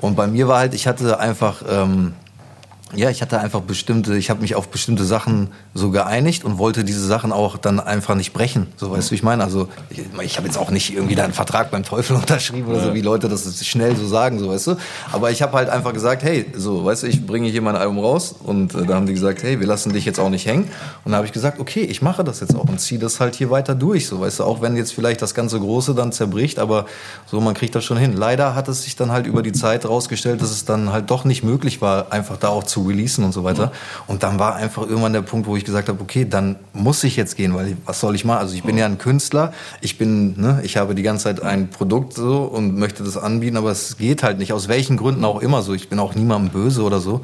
[0.00, 2.14] Und bei mir war halt, ich hatte einfach ähm,
[2.94, 6.84] ja, ich hatte einfach bestimmte, ich habe mich auf bestimmte Sachen so geeinigt und wollte
[6.84, 8.66] diese Sachen auch dann einfach nicht brechen.
[8.76, 9.44] So weißt du, wie ich meine?
[9.44, 12.80] Also ich, ich habe jetzt auch nicht irgendwie da einen Vertrag beim Teufel unterschrieben oder
[12.80, 14.76] so, wie Leute das schnell so sagen, so weißt du.
[15.12, 17.98] Aber ich habe halt einfach gesagt, hey, so, weißt du, ich bringe hier mein Album
[17.98, 20.68] raus und äh, da haben die gesagt, hey, wir lassen dich jetzt auch nicht hängen.
[21.04, 23.36] Und da habe ich gesagt, okay, ich mache das jetzt auch und ziehe das halt
[23.36, 26.58] hier weiter durch, so weißt du, auch wenn jetzt vielleicht das ganze Große dann zerbricht,
[26.58, 26.86] aber
[27.26, 28.14] so, man kriegt das schon hin.
[28.16, 31.24] Leider hat es sich dann halt über die Zeit rausgestellt, dass es dann halt doch
[31.24, 33.72] nicht möglich war, einfach da auch zu releasen und so weiter.
[34.06, 37.16] Und dann war einfach irgendwann der Punkt, wo ich gesagt habe, okay, dann muss ich
[37.16, 38.38] jetzt gehen, weil was soll ich machen?
[38.38, 41.68] Also ich bin ja ein Künstler, ich bin, ne, ich habe die ganze Zeit ein
[41.68, 45.40] Produkt so und möchte das anbieten, aber es geht halt nicht, aus welchen Gründen auch
[45.40, 45.74] immer so.
[45.74, 47.22] Ich bin auch niemandem böse oder so.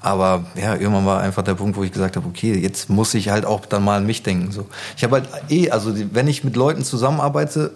[0.00, 3.30] Aber ja, irgendwann war einfach der Punkt, wo ich gesagt habe, okay, jetzt muss ich
[3.30, 4.52] halt auch dann mal an mich denken.
[4.52, 4.66] So,
[4.96, 7.72] ich habe halt eh, also wenn ich mit Leuten zusammenarbeite,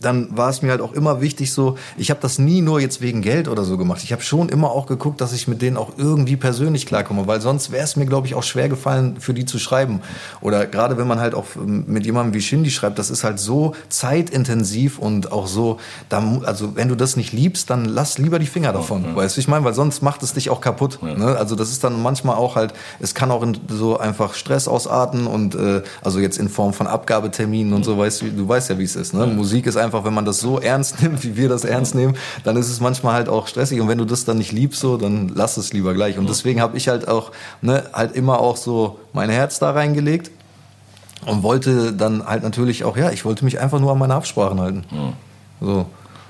[0.00, 3.00] dann war es mir halt auch immer wichtig so, ich habe das nie nur jetzt
[3.00, 4.02] wegen Geld oder so gemacht.
[4.02, 7.40] Ich habe schon immer auch geguckt, dass ich mit denen auch irgendwie persönlich klarkomme, weil
[7.40, 10.00] sonst wäre es mir, glaube ich, auch schwer gefallen, für die zu schreiben.
[10.40, 13.74] Oder gerade wenn man halt auch mit jemandem wie Shindy schreibt, das ist halt so
[13.88, 15.78] zeitintensiv und auch so,
[16.10, 19.02] also wenn du das nicht liebst, dann lass lieber die Finger davon.
[19.02, 19.16] Ja, ja.
[19.16, 20.98] Weißt du, ich meine, weil sonst macht es dich auch kaputt.
[21.02, 21.14] Ja.
[21.14, 21.36] Ne?
[21.36, 25.26] Also das ist dann manchmal auch halt, es kann auch in so einfach Stress ausarten
[25.26, 28.78] und äh, also jetzt in Form von Abgabeterminen und so, weißt du, du weißt ja,
[28.78, 29.14] wie es ist.
[29.14, 29.26] Ne?
[29.26, 32.14] Musik ist einfach einfach, wenn man das so ernst nimmt, wie wir das ernst nehmen,
[32.44, 33.80] dann ist es manchmal halt auch stressig.
[33.80, 36.18] Und wenn du das dann nicht liebst, so, dann lass es lieber gleich.
[36.18, 40.30] Und deswegen habe ich halt auch, ne, halt immer auch so mein Herz da reingelegt
[41.26, 44.60] und wollte dann halt natürlich auch, ja, ich wollte mich einfach nur an meine Absprachen
[44.60, 44.84] halten.
[44.90, 45.12] Ja.
[45.60, 45.86] So.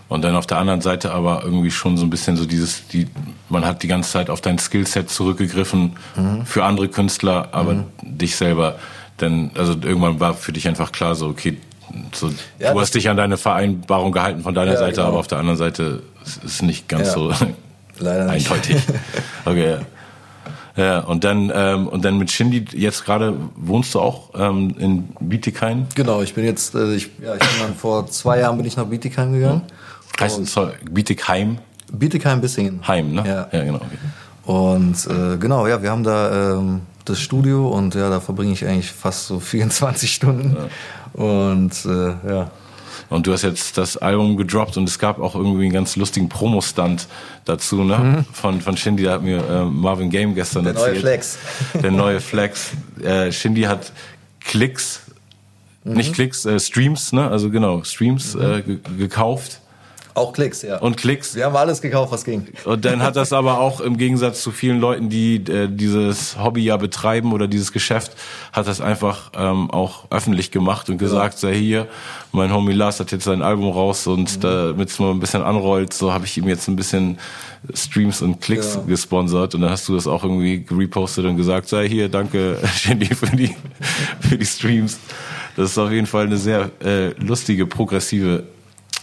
[0.08, 3.08] Und dann auf der anderen Seite aber irgendwie schon so ein bisschen so dieses, die,
[3.48, 6.46] man hat die ganze Zeit auf dein Skillset zurückgegriffen mhm.
[6.46, 7.84] für andere Künstler, aber mhm.
[8.02, 8.76] dich selber.
[9.20, 11.58] Denn, also irgendwann war für dich einfach klar, so, okay,
[12.12, 15.08] so, ja, du hast dich an deine Vereinbarung gehalten von deiner ja, Seite, genau.
[15.08, 17.14] aber auf der anderen Seite ist es nicht ganz ja.
[17.14, 17.32] so
[18.00, 18.76] Leider eindeutig.
[19.44, 19.78] okay.
[20.76, 25.08] Ja, und dann ähm, und dann mit Shindy jetzt gerade wohnst du auch ähm, in
[25.18, 25.86] Bietigheim?
[25.96, 28.76] Genau, ich bin jetzt äh, ich, ja, ich bin dann vor zwei Jahren bin ich
[28.76, 29.62] nach Bietigheim gegangen.
[30.20, 30.56] Heißt es
[30.88, 31.58] Bietigheim?
[31.90, 32.86] Bietigheim Bissingen.
[32.86, 33.24] Heim, ne?
[33.26, 33.78] Ja, ja genau.
[33.78, 33.98] Okay.
[34.48, 38.64] Und äh, genau, ja, wir haben da ähm, das Studio und ja, da verbringe ich
[38.64, 40.56] eigentlich fast so 24 Stunden.
[40.56, 40.68] Ja.
[41.18, 42.50] Und äh, ja.
[43.10, 46.28] Und du hast jetzt das Album gedroppt und es gab auch irgendwie einen ganz lustigen
[46.28, 47.08] Promo-Stunt
[47.44, 47.98] dazu, ne?
[47.98, 48.24] Mhm.
[48.32, 50.96] Von, von Shindy, da hat mir äh, Marvin Game gestern Der erzählt.
[50.96, 51.38] Der neue Flex.
[51.82, 52.70] Der neue Flex.
[53.02, 53.92] Äh, Shindy hat
[54.40, 55.00] Klicks,
[55.84, 55.94] mhm.
[55.94, 57.28] nicht Klicks, äh, Streams, ne?
[57.28, 58.42] Also genau, Streams mhm.
[58.42, 58.62] äh,
[58.98, 59.60] gekauft
[60.18, 60.78] auch Klicks, ja.
[60.78, 61.34] Und Klicks.
[61.34, 62.46] Wir haben alles gekauft, was ging.
[62.64, 66.64] Und dann hat das aber auch im Gegensatz zu vielen Leuten, die äh, dieses Hobby
[66.64, 68.12] ja betreiben oder dieses Geschäft,
[68.52, 71.40] hat das einfach ähm, auch öffentlich gemacht und gesagt, ja.
[71.48, 71.86] sei hier,
[72.32, 74.40] mein Homie Lars hat jetzt sein Album raus und mhm.
[74.40, 77.18] damit es mal ein bisschen anrollt, so habe ich ihm jetzt ein bisschen
[77.74, 78.82] Streams und Klicks ja.
[78.82, 83.06] gesponsert und dann hast du das auch irgendwie repostet und gesagt, sei hier, danke Shindy
[83.06, 83.54] für die,
[84.20, 84.98] für die Streams.
[85.56, 88.44] Das ist auf jeden Fall eine sehr äh, lustige, progressive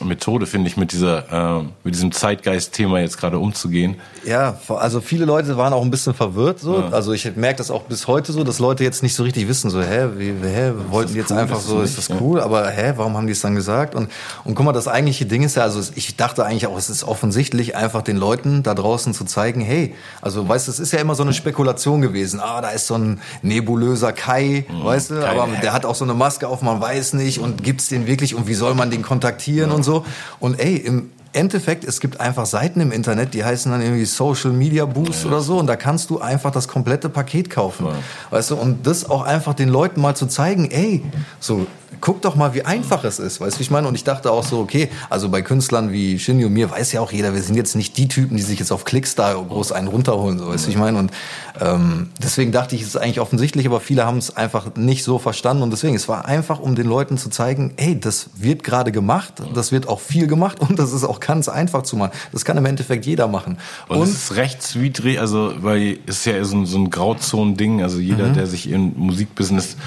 [0.04, 3.96] Methode, finde ich, mit dieser, äh, mit diesem Zeitgeist-Thema jetzt gerade umzugehen.
[4.26, 6.80] Ja, also viele Leute waren auch ein bisschen verwirrt so.
[6.80, 6.90] Ja.
[6.90, 9.70] Also ich merke das auch bis heute so, dass Leute jetzt nicht so richtig wissen,
[9.70, 12.46] so, hä, wie, hä, wollten die jetzt cool, einfach so, ist das cool, ja.
[12.46, 13.96] aber hä, warum haben die es dann gesagt?
[13.96, 14.10] Und,
[14.44, 17.04] und guck mal, das eigentliche Ding ist ja, also ich dachte eigentlich auch, es ist
[17.04, 21.00] offensichtlich einfach den Leuten da draußen zu zeigen, hey, also weißt du, es ist ja
[21.00, 22.40] immer so eine Spekulation gewesen.
[22.40, 26.04] Ah, da ist so ein nebulöser Kai, mhm, weißt du, aber der hat auch so
[26.04, 29.02] eine Maske auf, man weiß nicht und gibt's den wirklich und wie soll man den
[29.02, 29.76] kontaktieren ja.
[29.76, 30.06] und so.
[30.40, 34.52] Und ey, im Endeffekt, es gibt einfach Seiten im Internet, die heißen dann irgendwie Social
[34.52, 35.30] Media Boost ja.
[35.30, 37.88] oder so und da kannst du einfach das komplette Paket kaufen.
[37.88, 37.94] Ja.
[38.30, 41.04] Weißt du, und das auch einfach den Leuten mal zu zeigen, ey,
[41.40, 41.68] so
[42.02, 43.88] guck doch mal, wie einfach es ist, weißt du, ich meine?
[43.88, 47.02] Und ich dachte auch so, okay, also bei Künstlern wie Shinny und mir weiß ja
[47.02, 49.72] auch jeder, wir sind jetzt nicht die Typen, die sich jetzt auf Klicks da groß
[49.72, 50.98] einen runterholen, so, weißt du, ich meine?
[50.98, 51.12] Und
[51.62, 55.20] ähm, deswegen dachte ich, es ist eigentlich offensichtlich, aber viele haben es einfach nicht so
[55.20, 58.92] verstanden und deswegen, es war einfach, um den Leuten zu zeigen, ey, das wird gerade
[58.92, 62.12] gemacht, das wird auch viel gemacht und das ist auch ganz einfach zu machen.
[62.32, 63.58] Das kann im Endeffekt jeder machen.
[63.88, 67.82] Und, und es ist rechtswidrig, also, weil es ist ja so ein, so ein Grauzonen-Ding,
[67.82, 68.34] also jeder, mhm.
[68.34, 69.78] der sich im Musikbusiness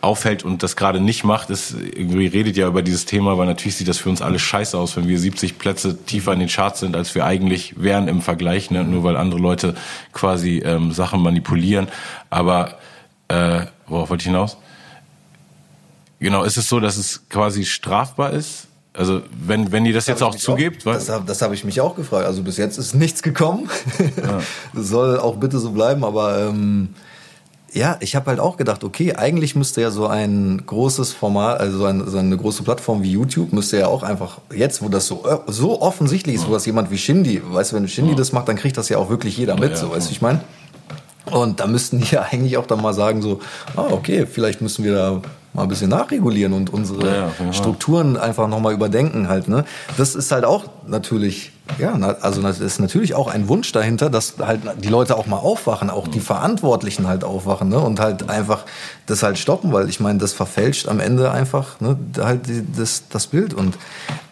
[0.00, 3.76] auffällt und das gerade nicht macht, ist, irgendwie redet ja über dieses Thema, weil natürlich
[3.76, 6.80] sieht das für uns alle scheiße aus, wenn wir 70 Plätze tiefer in den Charts
[6.80, 8.84] sind, als wir eigentlich wären im Vergleich, ne?
[8.84, 9.74] nur weil andere Leute
[10.12, 11.88] quasi ähm, Sachen manipulieren.
[12.30, 12.78] Aber
[13.28, 14.56] äh, worauf wollte ich hinaus?
[16.20, 18.68] Genau, ist es so, dass es quasi strafbar ist?
[18.92, 20.86] Also wenn, wenn ihr das, das jetzt auch zugebt?
[20.86, 22.26] Auch, das, habe ich mich auch gefragt.
[22.26, 23.70] Also bis jetzt ist nichts gekommen.
[24.16, 24.40] Ja.
[24.74, 26.94] das soll auch bitte so bleiben, aber ähm,
[27.72, 31.78] ja, ich habe halt auch gedacht, okay, eigentlich müsste ja so ein großes Format, also
[31.78, 35.06] so, ein, so eine große Plattform wie YouTube, müsste ja auch einfach, jetzt, wo das
[35.06, 38.48] so, so offensichtlich ist, wo das jemand wie Shindy, weißt du, wenn Shindy das macht,
[38.48, 40.40] dann kriegt das ja auch wirklich jeder mit, so, weißt du, ich meine?
[41.30, 43.40] Und da müssten die ja eigentlich auch dann mal sagen, so,
[43.76, 45.22] ah, okay, vielleicht müssen wir da
[45.52, 49.48] mal ein bisschen nachregulieren und unsere ja, ja, Strukturen einfach nochmal überdenken halt.
[49.48, 49.64] Ne?
[49.96, 54.34] Das ist halt auch natürlich, ja, also das ist natürlich auch ein Wunsch dahinter, dass
[54.38, 57.78] halt die Leute auch mal aufwachen, auch die Verantwortlichen halt aufwachen ne?
[57.78, 58.64] und halt einfach
[59.06, 62.42] das halt stoppen, weil ich meine, das verfälscht am Ende einfach ne, halt
[62.76, 63.76] das, das Bild und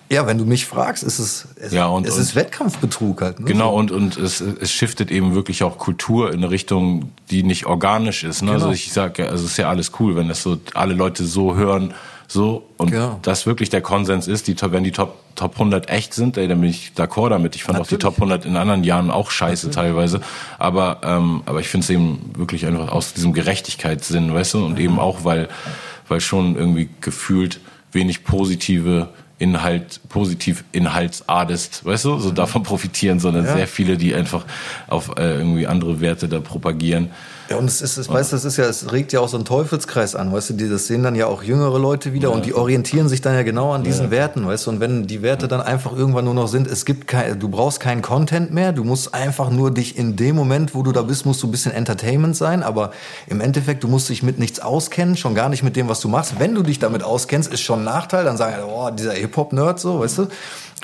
[0.08, 3.40] ja, wenn du mich fragst, ist es, es, ja, und, es ist Wettkampfbetrug halt.
[3.40, 3.46] Ne?
[3.46, 7.66] Genau, und, und es, es shiftet eben wirklich auch Kultur in eine Richtung, die nicht
[7.66, 8.42] organisch ist.
[8.42, 8.52] Ne?
[8.52, 8.70] Also genau.
[8.70, 11.56] Also ich sage, also es ist ja alles cool, wenn das so alle Leute so
[11.56, 11.92] hören,
[12.28, 13.18] so und genau.
[13.22, 16.60] das wirklich der Konsens ist, die, wenn die Top, Top 100 echt sind, ey, dann
[16.60, 17.54] bin ich d'accord damit.
[17.54, 18.04] Ich fand Natürlich.
[18.04, 19.90] auch die Top 100 in anderen Jahren auch scheiße Natürlich.
[19.94, 20.20] teilweise,
[20.58, 24.72] aber ähm, aber ich finde es eben wirklich einfach aus diesem Gerechtigkeitssinn, weißt du, und
[24.72, 24.80] mhm.
[24.80, 25.48] eben auch weil
[26.08, 27.60] weil schon irgendwie gefühlt
[27.92, 33.54] wenig positive Inhalt, positiv Inhaltsartist, weißt du, so davon profitieren, sondern ja.
[33.54, 34.44] sehr viele, die einfach
[34.86, 37.10] auf äh, irgendwie andere Werte da propagieren.
[37.48, 39.36] Ja, und es ist, es, weißt du, das ist ja, es regt ja auch so
[39.36, 42.34] einen Teufelskreis an, weißt du, die, das sehen dann ja auch jüngere Leute wieder ja.
[42.34, 44.10] und die orientieren sich dann ja genau an diesen ja.
[44.10, 47.06] Werten, weißt du, und wenn die Werte dann einfach irgendwann nur noch sind, es gibt
[47.06, 50.82] kein, du brauchst keinen Content mehr, du musst einfach nur dich in dem Moment, wo
[50.82, 52.90] du da bist, musst du ein bisschen Entertainment sein, aber
[53.28, 56.08] im Endeffekt, du musst dich mit nichts auskennen, schon gar nicht mit dem, was du
[56.08, 56.40] machst.
[56.40, 60.00] Wenn du dich damit auskennst, ist schon ein Nachteil, dann sagen, oh, dieser Hip-Hop-Nerd so,
[60.00, 60.28] weißt du,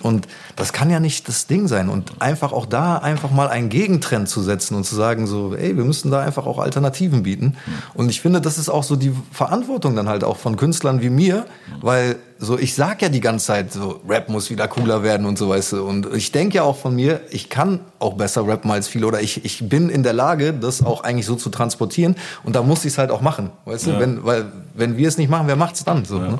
[0.01, 0.27] und
[0.57, 1.89] das kann ja nicht das Ding sein.
[1.89, 5.77] Und einfach auch da einfach mal einen Gegentrend zu setzen und zu sagen so, ey,
[5.77, 7.57] wir müssen da einfach auch Alternativen bieten.
[7.95, 11.11] Und ich finde, das ist auch so die Verantwortung dann halt auch von Künstlern wie
[11.11, 11.47] mir,
[11.81, 15.39] weil so ich sag ja die ganze Zeit so, Rap muss wieder cooler werden und
[15.39, 15.85] so weißt du.
[15.85, 19.21] Und ich denke ja auch von mir, ich kann auch besser rappen als viele oder
[19.21, 22.17] ich, ich bin in der Lage, das auch eigentlich so zu transportieren.
[22.43, 23.93] Und da muss ich es halt auch machen, weißt ja.
[23.93, 26.05] du, wenn, weil wenn wir es nicht machen, wer macht's dann?
[26.05, 26.31] So, ja.
[26.31, 26.39] ne?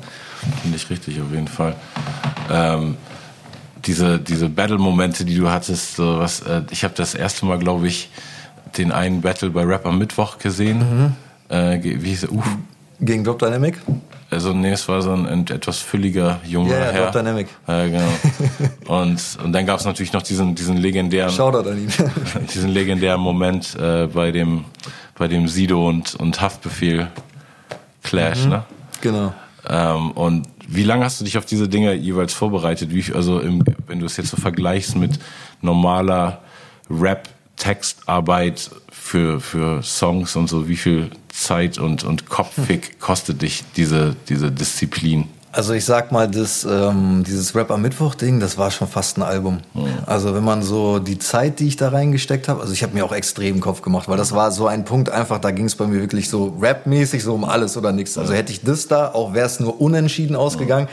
[0.61, 1.75] Finde ich richtig auf jeden Fall.
[2.51, 2.97] Ähm
[3.85, 7.87] diese, diese Battle-Momente, die du hattest, so was, äh, ich habe das erste Mal, glaube
[7.87, 8.09] ich,
[8.77, 10.79] den einen Battle bei Rap am Mittwoch gesehen.
[10.79, 11.55] Mhm.
[11.55, 12.31] Äh, wie hieß er?
[12.31, 12.45] Uf.
[12.99, 13.81] Gegen Drop Dynamic?
[14.29, 17.03] Also nee, es war so ein, ein etwas fülliger junger yeah, Herr.
[17.03, 17.47] Drop Dynamic.
[17.67, 18.07] Ja, genau.
[19.01, 21.89] und, und dann gab es natürlich noch diesen, diesen legendären Shoutout an ihn.
[22.53, 24.65] diesen legendären Moment äh, bei dem
[25.15, 27.07] bei dem Sido und, und Haftbefehl
[28.01, 28.49] Clash, mhm.
[28.49, 28.63] ne?
[29.01, 29.33] Genau.
[29.69, 32.93] Ähm, und wie lange hast du dich auf diese Dinge jeweils vorbereitet?
[32.93, 35.19] Wie, also im, wenn du es jetzt so vergleichst mit
[35.61, 36.41] normaler
[36.89, 44.15] Rap-Textarbeit für, für Songs und so, wie viel Zeit und, und Kopffick kostet dich diese,
[44.29, 45.27] diese Disziplin?
[45.53, 49.21] Also ich sag mal, das, ähm, dieses Rap am Mittwoch-Ding, das war schon fast ein
[49.21, 49.59] Album.
[49.75, 49.87] Mhm.
[50.07, 53.05] Also wenn man so die Zeit, die ich da reingesteckt habe, also ich habe mir
[53.05, 55.85] auch extrem Kopf gemacht, weil das war so ein Punkt einfach, da ging es bei
[55.85, 58.17] mir wirklich so rapmäßig so um alles oder nichts.
[58.17, 60.87] Also hätte ich das da, auch wäre es nur unentschieden ausgegangen.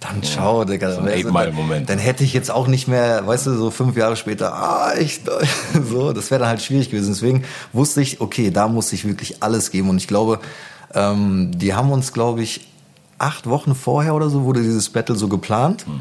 [0.00, 0.92] Dann schau, Digga.
[0.94, 1.90] So ein dann, Moment.
[1.90, 5.20] dann hätte ich jetzt auch nicht mehr, weißt du, so fünf Jahre später, ah, ich,
[5.90, 7.12] so, das wäre dann halt schwierig gewesen.
[7.12, 9.90] Deswegen wusste ich, okay, da muss ich wirklich alles geben.
[9.90, 10.40] Und ich glaube,
[10.94, 12.71] ähm, die haben uns, glaube ich,
[13.22, 15.86] acht Wochen vorher oder so wurde dieses Battle so geplant.
[15.86, 16.00] Mhm.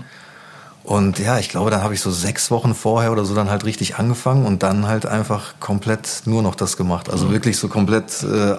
[0.83, 3.65] Und ja, ich glaube, dann habe ich so sechs Wochen vorher oder so dann halt
[3.65, 7.09] richtig angefangen und dann halt einfach komplett nur noch das gemacht.
[7.09, 7.33] Also mhm.
[7.33, 8.57] wirklich so komplett äh,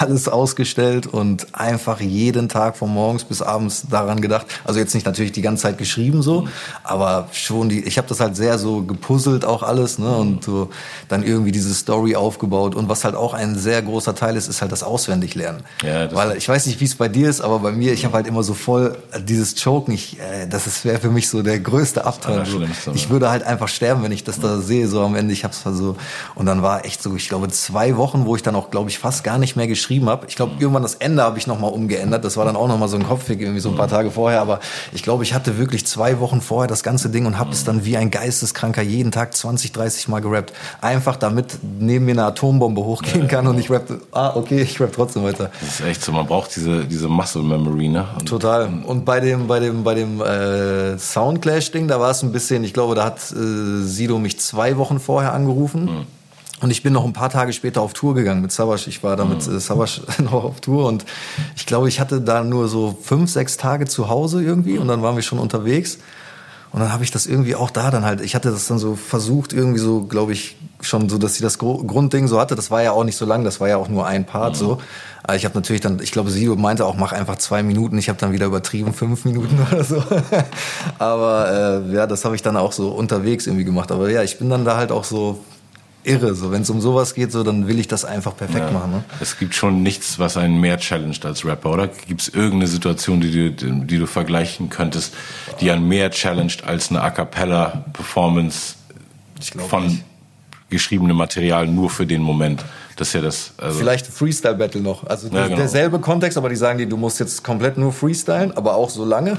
[0.00, 4.46] alles ausgestellt und einfach jeden Tag von morgens bis abends daran gedacht.
[4.64, 6.48] Also jetzt nicht natürlich die ganze Zeit geschrieben so,
[6.82, 7.80] aber schon die.
[7.84, 10.70] Ich habe das halt sehr so gepuzzelt auch alles ne und so
[11.08, 14.62] dann irgendwie diese Story aufgebaut und was halt auch ein sehr großer Teil ist, ist
[14.62, 15.62] halt das Auswendiglernen.
[15.82, 18.14] Ja, Weil ich weiß nicht, wie es bei dir ist, aber bei mir, ich habe
[18.14, 19.94] halt immer so voll dieses Choken.
[19.94, 22.46] Ich, äh, das wäre für mich so der größte Abteil.
[22.46, 22.92] So.
[22.94, 25.32] Ich würde halt einfach sterben, wenn ich das da sehe so am Ende.
[25.32, 25.96] Ich habe es so
[26.34, 28.98] und dann war echt so, ich glaube zwei Wochen, wo ich dann auch glaube ich
[28.98, 30.26] fast gar nicht mehr geschrieben geschrieben habe.
[30.28, 32.24] Ich glaube, irgendwann das Ende habe ich nochmal umgeändert.
[32.24, 34.40] Das war dann auch nochmal so ein Kopfweg, irgendwie so ein paar Tage vorher.
[34.40, 34.60] Aber
[34.92, 37.84] ich glaube, ich hatte wirklich zwei Wochen vorher das ganze Ding und habe es dann
[37.84, 40.52] wie ein Geisteskranker jeden Tag 20, 30 Mal gerappt.
[40.80, 44.92] Einfach damit neben mir eine Atombombe hochgehen kann und ich rappte, ah, okay, ich rapp
[44.94, 45.50] trotzdem weiter.
[45.60, 48.06] Das ist echt so, man braucht diese, diese Muscle Memory, ne?
[48.16, 48.72] Und Total.
[48.86, 52.72] Und bei dem, bei dem, bei dem äh, Soundclash-Ding, da war es ein bisschen, ich
[52.72, 55.84] glaube, da hat äh, Sido mich zwei Wochen vorher angerufen.
[55.84, 56.21] Mhm
[56.62, 58.86] und ich bin noch ein paar Tage später auf Tour gegangen mit Savas.
[58.86, 59.56] Ich war da mit mhm.
[59.56, 61.04] äh, Savas noch auf Tour und
[61.56, 65.02] ich glaube, ich hatte da nur so fünf, sechs Tage zu Hause irgendwie und dann
[65.02, 65.98] waren wir schon unterwegs.
[66.70, 68.96] Und dann habe ich das irgendwie auch da dann halt, ich hatte das dann so
[68.96, 72.54] versucht, irgendwie so, glaube ich, schon so, dass sie das Grundding so hatte.
[72.54, 74.58] Das war ja auch nicht so lang, das war ja auch nur ein Part mhm.
[74.58, 74.78] so.
[75.22, 77.98] Aber ich habe natürlich dann, ich glaube, sie meinte auch, mach einfach zwei Minuten.
[77.98, 80.02] Ich habe dann wieder übertrieben, fünf Minuten oder so.
[80.98, 83.92] Aber äh, ja, das habe ich dann auch so unterwegs irgendwie gemacht.
[83.92, 85.40] Aber ja, ich bin dann da halt auch so
[86.04, 86.34] irre.
[86.34, 88.70] So, wenn es um sowas geht, so, dann will ich das einfach perfekt ja.
[88.70, 88.90] machen.
[88.90, 89.04] Ne?
[89.20, 91.88] Es gibt schon nichts, was einen mehr challenged als Rapper, oder?
[91.88, 95.14] Gibt es irgendeine Situation, die du, die du vergleichen könntest,
[95.60, 98.74] die einen mehr challenged als eine A cappella Performance
[99.68, 100.04] von nicht.
[100.70, 102.64] geschriebenem Material nur für den Moment?
[102.96, 103.52] Das ist ja das.
[103.56, 105.06] Also Vielleicht Freestyle Battle noch.
[105.06, 105.56] Also ja, genau.
[105.56, 109.04] derselbe Kontext, aber die sagen dir, du musst jetzt komplett nur freestylen, aber auch so
[109.04, 109.38] lange.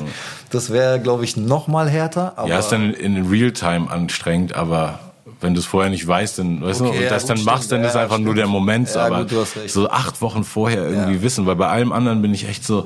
[0.50, 2.34] das wäre, glaube ich, noch mal härter.
[2.46, 5.00] ja, ist dann in Realtime anstrengend, aber
[5.40, 7.72] wenn du es vorher nicht weißt, dann weißt okay, du, und das ja, dann machst,
[7.72, 8.26] dann ja, ist einfach stimmt.
[8.26, 8.94] nur der Moment.
[8.94, 12.48] Ja, aber gut, so acht Wochen vorher irgendwie wissen, weil bei allem anderen bin ich
[12.48, 12.84] echt so,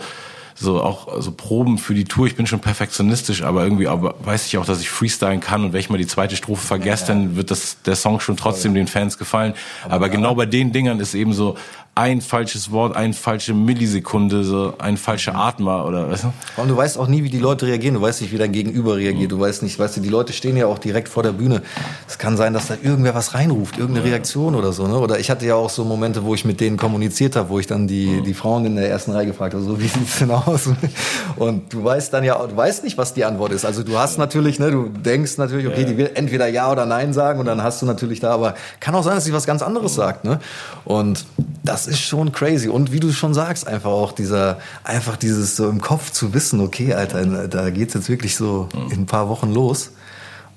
[0.54, 2.26] so auch so Proben für die Tour.
[2.26, 5.72] Ich bin schon perfektionistisch, aber irgendwie aber weiß ich auch, dass ich freestylen kann und
[5.72, 8.80] wenn ich mal die zweite Strophe vergesse, dann wird das der Song schon trotzdem Voll.
[8.80, 9.54] den Fans gefallen.
[9.84, 11.56] Aber, aber genau bei den Dingern ist eben so,
[11.94, 16.33] ein falsches Wort, eine falsche Millisekunde, so ein falscher Atmer oder du?
[16.61, 17.94] Und du weißt auch nie, wie die Leute reagieren.
[17.94, 19.33] Du weißt nicht, wie dein Gegenüber reagiert.
[19.33, 21.62] Du weißt nicht, weißt du, die Leute stehen ja auch direkt vor der Bühne.
[22.09, 24.87] Es kann sein, dass da irgendwer was reinruft, irgendeine Reaktion oder so.
[24.87, 24.98] Ne?
[24.98, 27.66] Oder ich hatte ja auch so Momente, wo ich mit denen kommuniziert habe, wo ich
[27.66, 30.54] dann die, die Frauen in der ersten Reihe gefragt habe, so wie sieht's denn aus?
[30.54, 30.68] aus.
[31.37, 33.64] Und du weißt dann ja, du weißt nicht, was die Antwort ist.
[33.64, 37.12] Also du hast natürlich, ne, du denkst natürlich, okay, die will entweder ja oder nein
[37.12, 39.62] sagen und dann hast du natürlich da, aber kann auch sein, dass sie was ganz
[39.62, 40.40] anderes sagt, ne?
[40.85, 41.24] Und
[41.62, 42.68] das ist schon crazy.
[42.68, 46.61] Und wie du schon sagst, einfach auch dieser, einfach dieses so im Kopf zu wissen,
[46.61, 49.92] okay, Alter, da geht's jetzt wirklich so in ein paar Wochen los.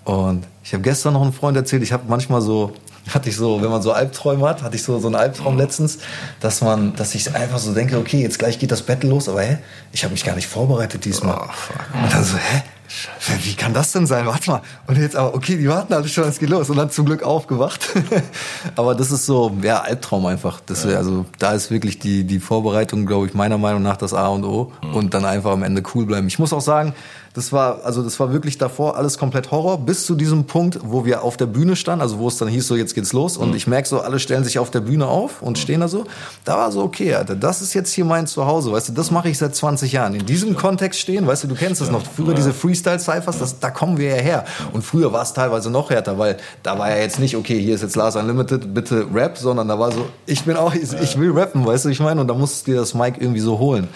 [0.03, 2.73] Und ich habe gestern noch einen Freund erzählt, ich habe manchmal so,
[3.13, 5.59] hatte ich so, wenn man so Albträume hat, hatte ich so, so einen Albtraum mhm.
[5.59, 5.99] letztens,
[6.39, 9.41] dass man, dass ich einfach so denke, okay, jetzt gleich geht das Battle los, aber
[9.41, 9.57] hä,
[9.91, 11.37] ich habe mich gar nicht vorbereitet diesmal.
[11.37, 12.63] Oh, und dann so, hä?
[12.87, 13.43] Scheiße.
[13.43, 14.25] Wie kann das denn sein?
[14.25, 14.61] Warte mal.
[14.87, 16.69] Und jetzt aber, okay, die warten alle schon, es geht los.
[16.69, 17.89] Und dann zum Glück aufgewacht.
[18.75, 20.61] aber das ist so, ja, Albtraum einfach.
[20.65, 20.97] Das, ja.
[20.97, 24.45] Also da ist wirklich die, die Vorbereitung, glaube ich, meiner Meinung nach das A und
[24.45, 24.71] O.
[24.81, 24.95] Mhm.
[24.95, 26.27] Und dann einfach am Ende cool bleiben.
[26.27, 26.93] Ich muss auch sagen,
[27.37, 31.05] das war, also das war wirklich davor alles komplett Horror, bis zu diesem Punkt, wo
[31.05, 33.37] wir auf der Bühne standen, also wo es dann hieß, so jetzt geht's los.
[33.37, 33.55] Und mhm.
[33.55, 35.61] ich merke so, alle stellen sich auf der Bühne auf und mhm.
[35.61, 36.05] stehen da so.
[36.45, 39.29] Da war so, okay, Alter, das ist jetzt hier mein Zuhause, weißt du, das mache
[39.29, 40.15] ich seit 20 Jahren.
[40.15, 43.99] In diesem Kontext stehen, weißt du, du kennst das noch, früher diese Freestyle-Cyphers, da kommen
[43.99, 44.45] wir ja her.
[44.73, 47.75] Und früher war es teilweise noch härter, weil da war ja jetzt nicht, okay, hier
[47.75, 51.19] ist jetzt Lars Unlimited, bitte Rap, sondern da war so, ich bin auch, ich, ich
[51.19, 53.59] will rappen, weißt du, ich meine, und da musst du dir das Mic irgendwie so
[53.59, 53.89] holen.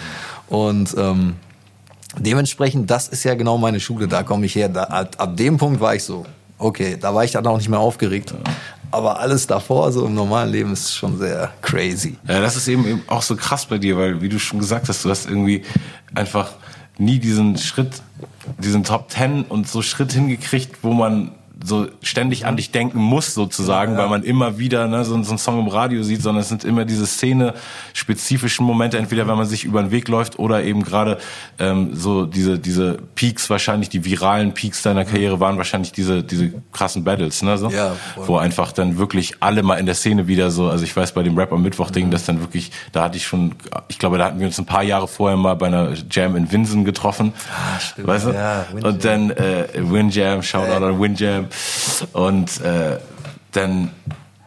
[0.47, 1.37] Und ähm,
[2.17, 4.69] dementsprechend, das ist ja genau meine Schule, da komme ich her.
[4.69, 6.25] Da, ab, ab, dem Punkt war ich so,
[6.57, 8.33] okay, da war ich dann auch nicht mehr aufgeregt.
[8.91, 12.17] Aber alles davor, so im normalen Leben, ist schon sehr crazy.
[12.27, 15.05] Ja, das ist eben auch so krass bei dir, weil, wie du schon gesagt hast,
[15.05, 15.63] du hast irgendwie
[16.13, 16.51] einfach
[16.97, 18.01] nie diesen Schritt,
[18.57, 21.31] diesen Top Ten und so Schritt hingekriegt, wo man
[21.63, 23.99] so ständig an dich denken muss sozusagen, ja.
[23.99, 26.63] weil man immer wieder ne, so, so einen Song im Radio sieht, sondern es sind
[26.63, 31.17] immer diese Szene-spezifischen Momente, entweder wenn man sich über den Weg läuft oder eben gerade
[31.59, 36.51] ähm, so diese diese Peaks wahrscheinlich, die viralen Peaks deiner Karriere waren wahrscheinlich diese diese
[36.71, 40.51] krassen Battles, ne, so, ja, wo einfach dann wirklich alle mal in der Szene wieder
[40.51, 42.11] so, also ich weiß bei dem Rap am Mittwoch Ding, mhm.
[42.11, 43.55] dass dann wirklich, da hatte ich schon,
[43.87, 46.51] ich glaube, da hatten wir uns ein paar Jahre vorher mal bei einer Jam in
[46.51, 48.31] Winsen getroffen, ah, stimmt, weißt du?
[48.31, 51.50] Ja, und dann äh, Windjam, Shoutout an Windjam
[52.13, 52.97] und äh,
[53.51, 53.91] dann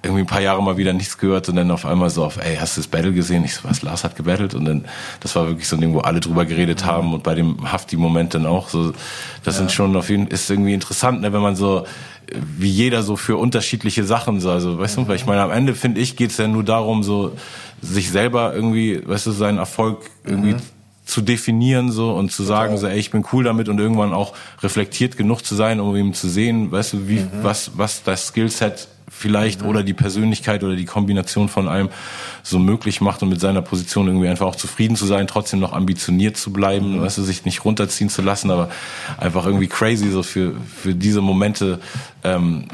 [0.04, 2.56] irgendwie ein paar Jahre mal wieder nichts gehört und dann auf einmal so auf, ey,
[2.56, 3.44] hast du das Battle gesehen?
[3.44, 4.54] Ich so, was, Lars hat gebattelt?
[4.54, 4.84] Und dann,
[5.20, 8.34] das war wirklich so ein Ding, wo alle drüber geredet haben und bei dem Hafti-Moment
[8.34, 8.68] dann auch.
[8.68, 8.92] So,
[9.44, 9.60] das ja.
[9.60, 11.86] sind schon auf jeden, ist irgendwie interessant, ne, wenn man so,
[12.58, 15.74] wie jeder so für unterschiedliche Sachen so, also, weißt du, weil ich meine, am Ende
[15.74, 17.32] finde ich, geht's ja nur darum, so,
[17.80, 20.60] sich selber irgendwie, weißt du, seinen Erfolg irgendwie mhm
[21.04, 24.34] zu definieren so und zu sagen so ey ich bin cool damit und irgendwann auch
[24.62, 27.30] reflektiert genug zu sein um eben zu sehen weißt du wie mhm.
[27.42, 29.68] was was das Skillset vielleicht mhm.
[29.68, 31.88] oder die Persönlichkeit oder die Kombination von allem
[32.42, 35.72] so möglich macht und mit seiner Position irgendwie einfach auch zufrieden zu sein, trotzdem noch
[35.72, 37.02] ambitioniert zu bleiben, mhm.
[37.02, 38.68] weißt du, sich nicht runterziehen zu lassen, aber
[39.18, 41.80] einfach irgendwie crazy so für für diese Momente
[42.22, 42.66] ähm,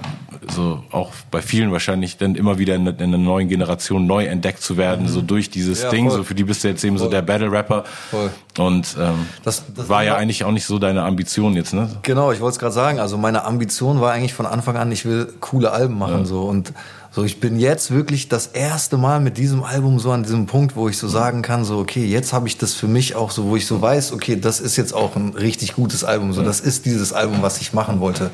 [0.49, 4.63] so auch bei vielen wahrscheinlich dann immer wieder in, in einer neuen Generation neu entdeckt
[4.63, 5.09] zu werden, mhm.
[5.09, 6.09] so durch dieses ja, Ding.
[6.09, 6.19] Voll.
[6.19, 7.07] So für die bist du jetzt eben voll.
[7.07, 7.85] so der Battle Rapper.
[8.11, 8.31] Voll.
[8.61, 11.89] Und ähm, das, das war ja eigentlich auch nicht so deine Ambition jetzt, ne?
[12.03, 13.01] Genau, ich wollte es gerade sagen.
[13.01, 16.25] Also meine Ambition war eigentlich von Anfang an, ich will coole Alben machen ja.
[16.25, 16.73] so und
[17.13, 20.77] so, ich bin jetzt wirklich das erste Mal mit diesem Album so an diesem Punkt,
[20.77, 23.47] wo ich so sagen kann, so, okay, jetzt habe ich das für mich auch so,
[23.47, 26.61] wo ich so weiß, okay, das ist jetzt auch ein richtig gutes Album, so, das
[26.61, 28.31] ist dieses Album, was ich machen wollte.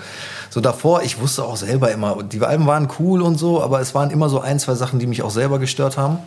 [0.51, 3.95] So davor, ich wusste auch selber immer, die Alben waren cool und so, aber es
[3.95, 6.19] waren immer so ein, zwei Sachen, die mich auch selber gestört haben.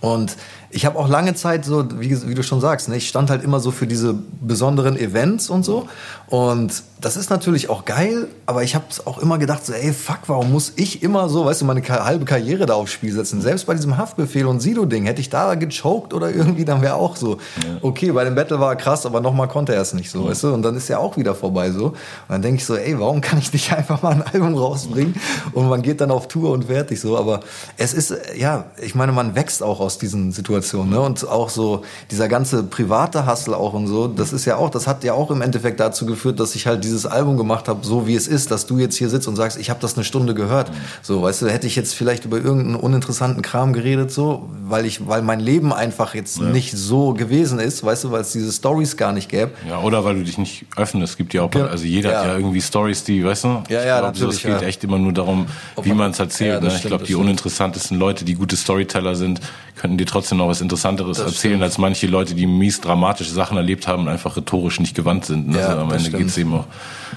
[0.00, 0.36] Und
[0.70, 3.44] ich habe auch lange Zeit so, wie, wie, du schon sagst, ne, ich stand halt
[3.44, 5.88] immer so für diese besonderen Events und so.
[6.28, 10.20] Und das ist natürlich auch geil, aber ich habe auch immer gedacht, so, ey, fuck,
[10.26, 13.40] warum muss ich immer so, weißt du, meine halbe Karriere da aufs Spiel setzen?
[13.42, 17.16] Selbst bei diesem Haftbefehl und Sido-Ding, hätte ich da gechoked oder irgendwie, dann wäre auch
[17.16, 17.38] so,
[17.82, 20.44] okay, bei dem Battle war er krass, aber nochmal konnte er es nicht so, weißt
[20.44, 20.54] du?
[20.54, 21.86] Und dann ist er auch wieder vorbei so.
[21.86, 21.94] Und
[22.28, 25.14] dann denke ich so, ey, warum kann ich nicht einfach mal ein Album rausbringen?
[25.52, 27.16] Und man geht dann auf Tour und fertig so.
[27.16, 27.40] Aber
[27.76, 30.55] es ist, ja, ich meine, man wächst auch aus diesen Situationen,
[30.90, 31.00] ne?
[31.00, 34.86] Und auch so dieser ganze private Hustle auch und so, das ist ja auch, das
[34.86, 38.06] hat ja auch im Endeffekt dazu geführt, dass ich halt dieses Album gemacht habe, so
[38.06, 40.34] wie es ist, dass du jetzt hier sitzt und sagst, ich habe das eine Stunde
[40.34, 40.70] gehört.
[41.02, 45.06] So, weißt du, hätte ich jetzt vielleicht über irgendeinen uninteressanten Kram geredet, so, weil ich,
[45.06, 46.44] weil mein Leben einfach jetzt ja.
[46.44, 49.52] nicht so gewesen ist, weißt du, weil es diese Stories gar nicht gäbe.
[49.68, 51.12] Ja, oder weil du dich nicht öffnest.
[51.12, 52.18] Es gibt ja auch, also jeder ja.
[52.18, 53.62] hat ja irgendwie Stories, die, weißt du?
[53.68, 54.36] Ja, ja, glaub, natürlich.
[54.36, 54.66] Es geht ja.
[54.66, 55.46] echt immer nur darum,
[55.82, 56.62] wie man es erzählt.
[56.62, 56.74] Ja, ne?
[56.74, 59.40] Ich glaube, die uninteressantesten Leute, die gute Storyteller sind,
[59.76, 61.62] könnten dir trotzdem noch was Interessanteres das erzählen, stimmt.
[61.64, 65.48] als manche Leute, die mies dramatische Sachen erlebt haben und einfach rhetorisch nicht gewandt sind.
[65.48, 65.58] Ne?
[65.58, 66.66] Ja, also am Ende geht es eben auch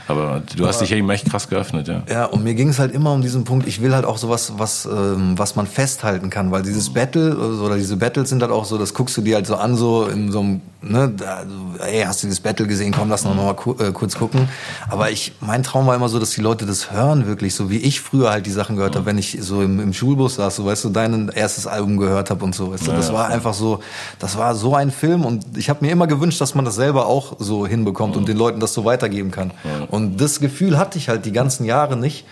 [0.10, 2.02] Aber du hast dich ja eben echt krass geöffnet, ja.
[2.10, 4.54] Ja, und mir ging es halt immer um diesen Punkt, ich will halt auch sowas,
[4.58, 8.66] was, ähm, was man festhalten kann, weil dieses Battle oder diese Battles sind halt auch
[8.66, 11.44] so, das guckst du dir halt so an, so in so einem, ne, da,
[11.86, 14.50] ey, hast du dieses Battle gesehen, komm, lass noch mal ku äh, kurz gucken.
[14.90, 17.78] Aber ich, mein Traum war immer so, dass die Leute das hören wirklich, so wie
[17.78, 20.66] ich früher halt die Sachen gehört habe, wenn ich so im, im Schulbus saß, so
[20.66, 23.80] weißt du, dein erstes Album gehört habe und so, weißt du, das war einfach so,
[24.18, 27.06] das war so ein Film und ich habe mir immer gewünscht, dass man das selber
[27.06, 29.52] auch so hinbekommt und den Leuten das so weitergeben kann.
[29.90, 32.26] Und das Gefühl hatte ich halt die ganzen Jahre nicht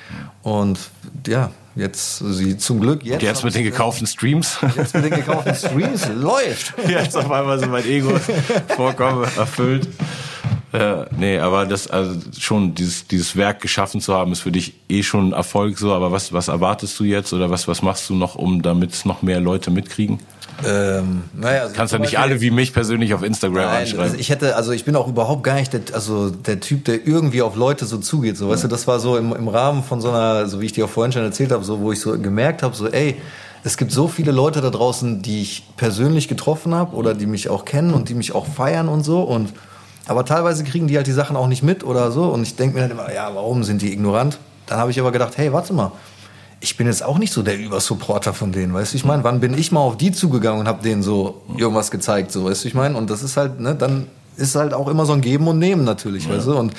[0.44, 0.80] und
[1.26, 3.22] ja, Jetzt sie zum Glück jetzt.
[3.22, 4.58] Und jetzt mit den gekauften Streams.
[4.76, 6.74] Jetzt mit den gekauften Streams läuft.
[6.88, 8.20] Jetzt auf einmal so mein Ego
[8.76, 9.88] vorkomme, erfüllt.
[10.74, 14.74] Ja, nee, aber das, also schon, dieses, dieses Werk geschaffen zu haben, ist für dich
[14.90, 18.10] eh schon ein Erfolg so, aber was, was erwartest du jetzt oder was, was machst
[18.10, 20.20] du noch, um damit noch mehr Leute mitkriegen?
[20.66, 24.04] Ähm, naja, also Kannst ja nicht alle wie mich persönlich auf Instagram nein, anschreiben.
[24.04, 27.06] Also ich hätte, also ich bin auch überhaupt gar nicht der, also der Typ, der
[27.06, 28.38] irgendwie auf Leute so zugeht.
[28.38, 28.54] So, ja.
[28.54, 30.86] weißt du, das war so im, im Rahmen von so einer, so wie ich dir
[30.86, 33.16] auch vorhin schon erzählt habe, so wo ich so gemerkt habe, so ey,
[33.64, 37.50] es gibt so viele Leute da draußen, die ich persönlich getroffen habe oder die mich
[37.50, 39.54] auch kennen und die mich auch feiern und so und
[40.08, 42.24] aber teilweise kriegen die halt die Sachen auch nicht mit oder so.
[42.26, 44.40] Und ich denke mir dann immer, ja, warum sind die ignorant?
[44.66, 45.92] Dann habe ich aber gedacht, hey, warte mal.
[46.60, 49.40] Ich bin jetzt auch nicht so der Übersupporter von denen, weißt du, ich meine, wann
[49.40, 52.68] bin ich mal auf die zugegangen und habe denen so irgendwas gezeigt, so, weißt du,
[52.68, 55.48] ich meine, und das ist halt, ne, dann ist halt auch immer so ein Geben
[55.48, 56.36] und Nehmen natürlich, ja.
[56.36, 56.74] weißt du, und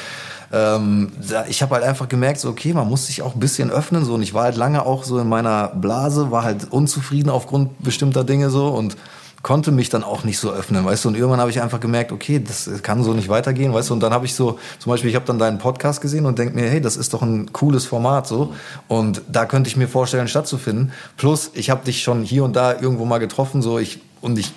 [0.53, 1.13] ähm,
[1.49, 4.15] ich habe halt einfach gemerkt, so, okay, man muss sich auch ein bisschen öffnen, so,
[4.15, 8.25] und ich war halt lange auch so in meiner Blase, war halt unzufrieden aufgrund bestimmter
[8.25, 8.69] Dinge so.
[8.69, 8.97] Und
[9.43, 11.09] konnte mich dann auch nicht so öffnen, weißt du.
[11.09, 13.95] Und irgendwann habe ich einfach gemerkt, okay, das kann so nicht weitergehen, weißt du.
[13.95, 16.55] Und dann habe ich so, zum Beispiel, ich habe dann deinen Podcast gesehen und denke
[16.55, 18.55] mir, hey, das ist doch ein cooles Format so.
[18.89, 20.93] Und da könnte ich mir vorstellen, stattzufinden.
[21.17, 24.53] Plus, ich habe dich schon hier und da irgendwo mal getroffen, so ich und ich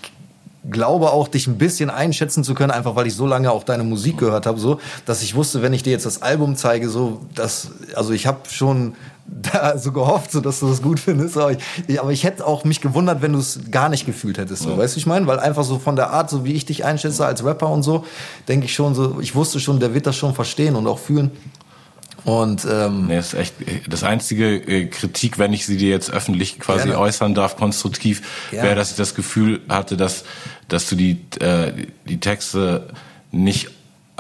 [0.70, 3.84] glaube auch, dich ein bisschen einschätzen zu können, einfach weil ich so lange auch deine
[3.84, 7.22] Musik gehört habe, so, dass ich wusste, wenn ich dir jetzt das Album zeige, so,
[7.34, 8.96] dass, also ich habe schon
[9.26, 11.38] da so gehofft, so dass du das gut findest.
[11.38, 14.64] Aber ich, aber ich hätte auch mich gewundert, wenn du es gar nicht gefühlt hättest.
[14.64, 14.78] So, ja.
[14.78, 15.28] Weißt du, ich meine?
[15.28, 18.06] Weil einfach so von der Art, so wie ich dich einschätze als Rapper und so,
[18.48, 21.32] denke ich schon so, ich wusste schon, der wird das schon verstehen und auch fühlen.
[22.24, 23.56] Und ähm, nee, ist echt
[23.88, 27.00] das einzige äh, Kritik, wenn ich sie dir jetzt öffentlich quasi gerne.
[27.00, 30.24] äußern darf, konstruktiv, wäre, dass ich das Gefühl hatte, dass
[30.68, 31.74] dass du die äh,
[32.08, 32.90] die Texte
[33.32, 33.72] nicht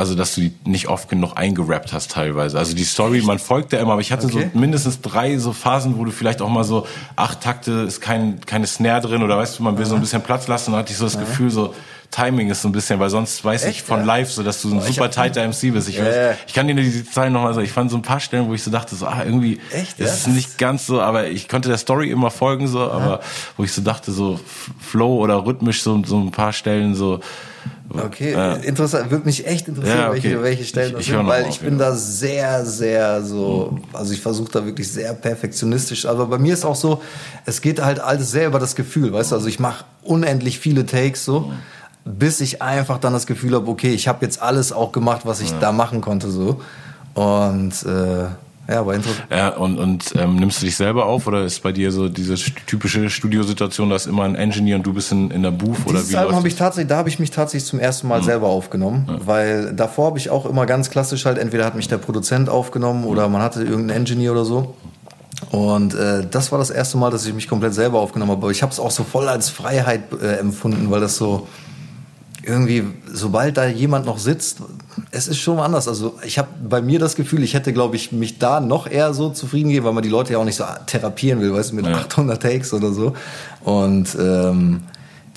[0.02, 2.58] also dass du die nicht oft genug eingerappt hast teilweise.
[2.58, 4.50] Also die Story, man folgt ja immer, aber ich hatte okay.
[4.52, 6.86] so mindestens drei so Phasen, wo du vielleicht auch mal so
[7.16, 10.22] acht Takte ist kein keine Snare drin oder weißt du, man will so ein bisschen
[10.24, 11.74] Platz lassen und hatte ich so das Gefühl so
[12.12, 14.06] Timing ist so ein bisschen, weil sonst weiß Echt, ich von ja?
[14.06, 15.88] live so, dass du ein oh, super tighter MC bist.
[15.88, 16.32] Ich, yeah.
[16.32, 17.66] weiß, ich kann dir nur die Zeilen nochmal sagen.
[17.66, 20.06] Ich fand so ein paar Stellen, wo ich so dachte, so, ah, irgendwie Echt, ja?
[20.06, 22.92] ist es nicht ganz so, aber ich konnte der Story immer folgen, so, ja.
[22.92, 23.22] aber
[23.56, 24.42] wo ich so dachte, so
[24.82, 27.22] Flow oder rhythmisch so, so ein paar Stellen so,
[27.94, 29.12] Okay, äh, interessant.
[29.12, 30.24] Würde mich echt interessieren, ja, okay.
[30.24, 31.86] welche, welche Stellen das ich, sind, weil ich bin ja.
[31.86, 36.06] da sehr, sehr so, also ich versuche da wirklich sehr perfektionistisch.
[36.06, 37.02] Aber bei mir ist auch so,
[37.46, 40.86] es geht halt alles sehr über das Gefühl, weißt du, also ich mache unendlich viele
[40.86, 41.42] Takes so.
[41.42, 41.54] Mhm
[42.04, 45.40] bis ich einfach dann das Gefühl habe, okay, ich habe jetzt alles auch gemacht, was
[45.40, 45.60] ich ja.
[45.60, 46.62] da machen konnte so.
[47.14, 48.26] Und äh,
[48.68, 49.26] ja, war interessant.
[49.30, 52.36] Ja, und, und ähm, nimmst du dich selber auf oder ist bei dir so diese
[52.36, 56.08] typische Studiosituation, da ist immer ein Engineer und du bist in, in der Booth oder
[56.08, 58.26] wie Album habe ich tatsächlich, da habe ich mich tatsächlich zum ersten Mal mhm.
[58.26, 59.18] selber aufgenommen, ja.
[59.26, 63.06] weil davor habe ich auch immer ganz klassisch halt, entweder hat mich der Produzent aufgenommen
[63.06, 64.76] oder man hatte irgendeinen Engineer oder so.
[65.50, 68.44] Und äh, das war das erste Mal, dass ich mich komplett selber aufgenommen habe.
[68.44, 71.48] Aber ich habe es auch so voll als Freiheit äh, empfunden, weil das so
[72.44, 74.58] irgendwie, sobald da jemand noch sitzt,
[75.12, 75.88] es ist schon anders.
[75.88, 79.14] Also ich habe bei mir das Gefühl, ich hätte, glaube ich, mich da noch eher
[79.14, 81.76] so zufrieden gegeben, weil man die Leute ja auch nicht so therapieren will, weißt du,
[81.76, 81.94] mit ja.
[81.94, 83.14] 800 Takes oder so.
[83.64, 84.82] Und ähm,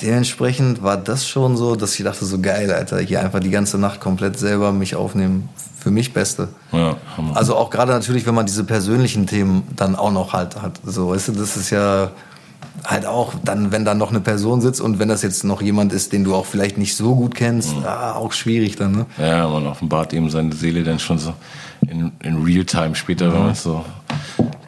[0.00, 3.78] dementsprechend war das schon so, dass ich dachte, so geil, Alter, hier einfach die ganze
[3.78, 5.48] Nacht komplett selber mich aufnehmen.
[5.78, 6.48] Für mich Beste.
[6.72, 6.96] Ja,
[7.34, 10.80] also auch gerade natürlich, wenn man diese persönlichen Themen dann auch noch halt hat.
[10.86, 12.11] So, weißt du, das ist ja
[12.85, 15.93] halt auch dann, wenn da noch eine Person sitzt und wenn das jetzt noch jemand
[15.93, 17.85] ist, den du auch vielleicht nicht so gut kennst, mhm.
[17.85, 19.07] ah, auch schwierig dann, ne?
[19.18, 21.35] Ja, man offenbart eben seine Seele dann schon so
[21.89, 23.32] in, in Realtime später, mhm.
[23.32, 23.85] wenn man so,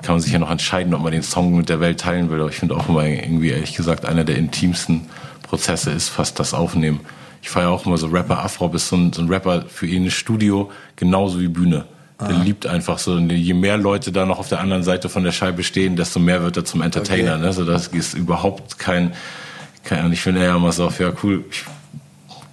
[0.03, 2.41] kann man sich ja noch entscheiden, ob man den Song mit der Welt teilen will.
[2.41, 5.03] Aber ich finde auch immer irgendwie, ehrlich gesagt, einer der intimsten
[5.43, 7.01] Prozesse ist fast das Aufnehmen.
[7.43, 10.05] Ich feiere auch immer so Rapper Afro, ist so ein, so ein Rapper für ihn
[10.05, 11.85] ein Studio, genauso wie Bühne.
[12.21, 12.43] Der ah.
[12.43, 13.13] liebt einfach so.
[13.13, 16.19] Und je mehr Leute da noch auf der anderen Seite von der Scheibe stehen, desto
[16.19, 17.35] mehr wird er zum Entertainer.
[17.35, 17.43] Okay.
[17.43, 17.53] Ne?
[17.53, 19.13] So, das ist überhaupt kein,
[19.85, 21.65] kein ich finde ja immer so, ja cool, ich,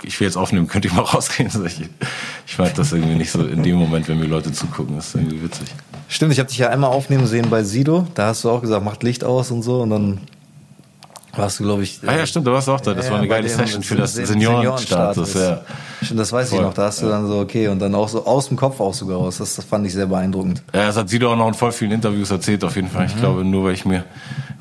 [0.04, 1.50] ich will jetzt aufnehmen, könnt ihr mal rausgehen.
[1.66, 1.82] Ich,
[2.46, 4.98] ich mag das irgendwie nicht so in dem Moment, wenn mir Leute zugucken.
[4.98, 5.68] Das ist irgendwie witzig.
[6.10, 8.06] Stimmt, ich habe dich ja einmal aufnehmen sehen bei Sido.
[8.16, 9.82] Da hast du auch gesagt, macht Licht aus und so.
[9.82, 10.20] Und dann
[11.36, 12.00] warst du, glaube ich.
[12.06, 12.94] Ah ja, stimmt, du warst auch da.
[12.94, 15.34] Das ja, war eine geile Session für das Seniorenstatus.
[15.34, 15.62] Ja.
[16.14, 16.60] Das weiß Voll.
[16.60, 16.74] ich noch.
[16.74, 19.18] Da hast du dann so, okay, und dann auch so aus dem Kopf auch sogar
[19.18, 19.38] raus.
[19.38, 20.64] Das, das fand ich sehr beeindruckend.
[20.74, 23.06] Ja, das hat sie doch auch noch in voll vielen Interviews erzählt, auf jeden Fall.
[23.06, 23.12] Mhm.
[23.14, 24.04] Ich glaube, nur weil ich mir,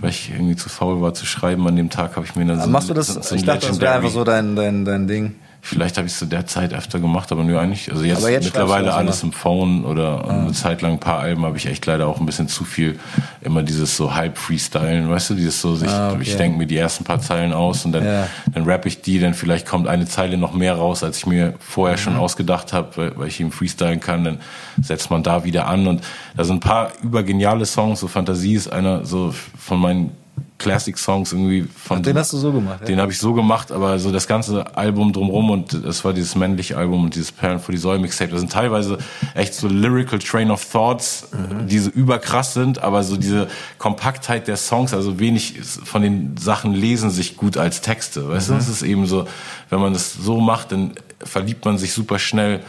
[0.00, 2.60] weil ich irgendwie zu faul war zu schreiben an dem Tag, habe ich mir dann
[2.60, 2.68] so.
[2.68, 3.08] Machst du das?
[3.08, 5.36] So ich dachte, das wäre einfach so dein, dein, dein Ding.
[5.64, 7.88] Vielleicht habe ich es zu der Zeit öfter gemacht, aber nur eigentlich.
[7.90, 10.40] Also jetzt, jetzt mittlerweile alles im Phone oder ja.
[10.40, 12.98] eine Zeit lang ein paar Alben habe ich echt leider auch ein bisschen zu viel
[13.42, 16.22] immer dieses so halb Freestylen, weißt du, dieses so sich, ah, okay.
[16.22, 18.26] ich denke mir die ersten paar Zeilen aus und dann, ja.
[18.52, 21.54] dann rappe ich die, dann vielleicht kommt eine Zeile noch mehr raus, als ich mir
[21.60, 22.20] vorher schon mhm.
[22.20, 24.40] ausgedacht habe, weil, weil ich eben freestylen kann, dann
[24.80, 26.02] setzt man da wieder an und
[26.36, 30.10] da sind ein paar übergeniale Songs, so Fantasie ist einer so von meinen
[30.59, 31.99] Classic-Songs irgendwie von.
[31.99, 32.86] Ach, den hast du so gemacht, ja?
[32.86, 36.34] Den habe ich so gemacht, aber so das ganze Album drumrum und das war dieses
[36.34, 38.30] männliche Album und dieses Perlen für die Säule Mixtape.
[38.30, 38.99] Das sind teilweise
[39.34, 41.66] echt so lyrical train of thoughts, mhm.
[41.66, 46.72] die so überkrass sind, aber so diese Kompaktheit der Songs, also wenig von den Sachen
[46.72, 48.28] lesen sich gut als Texte.
[48.28, 48.55] Weißt mhm.
[48.55, 49.26] du, es ist eben so,
[49.70, 50.93] wenn man das so macht, dann
[51.24, 52.61] verliebt man sich super schnell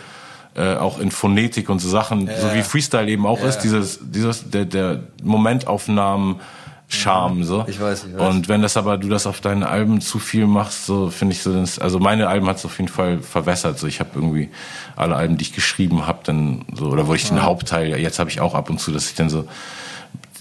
[0.56, 2.40] äh, auch in Phonetik und so Sachen, ja.
[2.40, 3.48] so wie Freestyle eben auch ja.
[3.48, 6.42] ist, dieses, dieses, der, der Momentaufnahmen,
[6.88, 7.66] Charme so.
[7.68, 8.30] Ich weiß, ich weiß.
[8.30, 11.42] Und wenn das aber du das auf deinen Alben zu viel machst, so finde ich
[11.42, 13.80] so, das, also meine Alben hat es auf jeden Fall verwässert.
[13.80, 14.50] So ich habe irgendwie
[14.96, 18.30] alle Alben, die ich geschrieben habe, dann so oder wo ich den Hauptteil, jetzt habe
[18.30, 19.46] ich auch ab und zu, dass ich dann so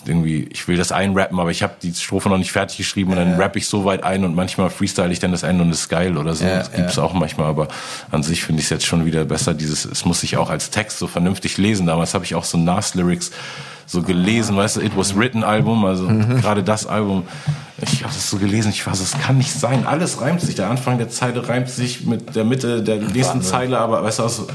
[0.07, 3.17] irgendwie, ich will das einrappen, aber ich habe die Strophe noch nicht fertig geschrieben und
[3.17, 5.89] dann rappe ich so weit ein und manchmal freestyle ich dann das Ende und ist
[5.89, 6.45] geil oder so.
[6.45, 7.69] Ja, das gibt's auch manchmal, aber
[8.11, 9.55] an sich finde ich es jetzt schon wieder besser.
[9.55, 11.87] Dieses, es muss sich auch als Text so vernünftig lesen.
[11.87, 13.31] Damals habe ich auch so Nas-Lyrics
[13.87, 16.41] so gelesen, weißt du, It Was Written Album, also mhm.
[16.41, 17.25] gerade das Album.
[17.81, 19.87] Ich habe das so gelesen, ich weiß, es kann nicht sein.
[19.87, 20.55] Alles reimt sich.
[20.55, 23.43] Der Anfang der Zeile reimt sich mit der Mitte der nächsten Wahnsinn.
[23.43, 24.47] Zeile, aber weißt du, so,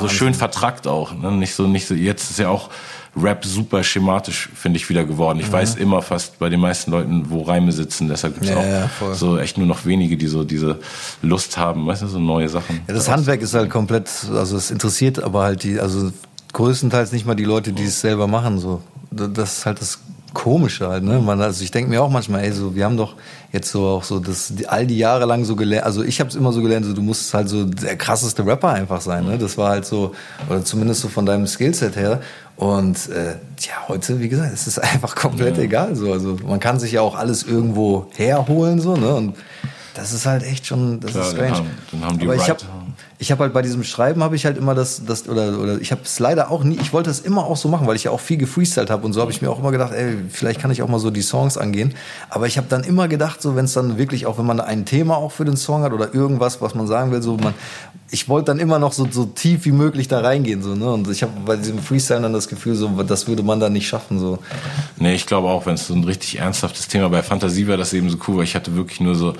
[0.00, 1.14] so schön vertrackt auch.
[1.14, 1.32] Ne?
[1.32, 1.94] Nicht so, nicht so.
[1.94, 2.70] Jetzt ist ja auch
[3.16, 5.38] Rap super schematisch, finde ich, wieder geworden.
[5.40, 5.52] Ich mhm.
[5.52, 8.08] weiß immer fast bei den meisten Leuten, wo Reime sitzen.
[8.08, 10.80] Deshalb gibt es ja, auch ja, so echt nur noch wenige, die so diese
[11.22, 12.80] Lust haben, weißt du, so neue Sachen.
[12.88, 16.10] Ja, das Handwerk ist halt komplett, also es interessiert aber halt die, also
[16.54, 18.58] größtenteils nicht mal die Leute, die es selber machen.
[18.58, 18.80] So,
[19.10, 19.98] das ist halt das
[20.32, 21.04] Komische halt.
[21.04, 21.20] Ne?
[21.20, 23.14] Man, also ich denke mir auch manchmal, ey, so wir haben doch
[23.52, 25.86] jetzt so auch so das all die Jahre lang so gelernt.
[25.86, 28.70] Also ich habe es immer so gelernt, so du musst halt so der krasseste Rapper
[28.70, 29.24] einfach sein.
[29.24, 29.38] Ne?
[29.38, 30.14] Das war halt so
[30.48, 32.20] oder zumindest so von deinem Skillset her.
[32.56, 35.62] Und äh, ja, heute, wie gesagt, es ist einfach komplett ja.
[35.62, 35.94] egal.
[35.94, 39.36] So, also man kann sich ja auch alles irgendwo herholen so ne und
[39.94, 41.50] das ist halt echt schon, das Klar, ist strange.
[41.52, 42.58] Dann haben, dann haben die Aber ich habe
[43.24, 45.92] ich habe halt bei diesem Schreiben habe ich halt immer das, das oder, oder ich
[45.92, 48.10] habe es leider auch nie, ich wollte es immer auch so machen, weil ich ja
[48.10, 50.70] auch viel gefreestylt habe und so habe ich mir auch immer gedacht, ey, vielleicht kann
[50.70, 51.94] ich auch mal so die Songs angehen.
[52.28, 54.84] Aber ich habe dann immer gedacht, so wenn es dann wirklich auch, wenn man ein
[54.84, 57.54] Thema auch für den Song hat oder irgendwas, was man sagen will, so man,
[58.10, 60.92] ich wollte dann immer noch so, so tief wie möglich da reingehen, so, ne?
[60.92, 63.88] Und ich habe bei diesem Freestyle dann das Gefühl, so, das würde man dann nicht
[63.88, 64.38] schaffen, so.
[64.98, 67.94] Nee, ich glaube auch, wenn es so ein richtig ernsthaftes Thema bei Fantasie wäre, das
[67.94, 69.32] eben so cool, weil ich hatte wirklich nur so,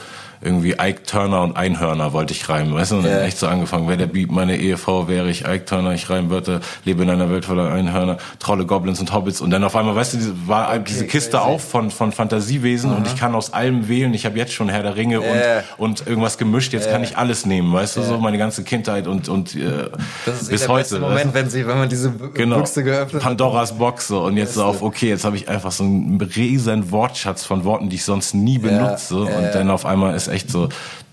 [0.44, 2.96] irgendwie Ike Turner und Einhörner wollte ich reimen, weißt du?
[2.96, 3.22] Und yeah.
[3.22, 6.60] echt so angefangen, wäre der Beat meine Ehefrau, wäre ich Ike Turner, ich reime Wörter,
[6.84, 9.40] lebe in einer Welt voller Einhörner, Trolle, Goblins und Hobbits.
[9.40, 11.50] Und dann auf einmal, weißt du, war okay, diese Kiste crazy.
[11.50, 12.96] auf von, von Fantasiewesen -huh.
[12.96, 14.12] und ich kann aus allem wählen.
[14.14, 15.64] Ich habe jetzt schon Herr der Ringe yeah.
[15.78, 16.92] und, und irgendwas gemischt, jetzt yeah.
[16.92, 19.88] kann ich alles nehmen, weißt du, so meine ganze Kindheit und, und äh,
[20.26, 20.98] das ist bis der heute.
[20.98, 21.34] Moment, weißt du?
[21.34, 22.58] wenn, sie, wenn man diese genau.
[22.58, 23.22] Büchse geöffnet hat.
[23.22, 26.90] Pandoras Box so und jetzt so auf, okay, jetzt habe ich einfach so einen riesen
[26.90, 30.68] Wortschatz von Worten, die ich sonst nie benutze und dann auf einmal ist echt so,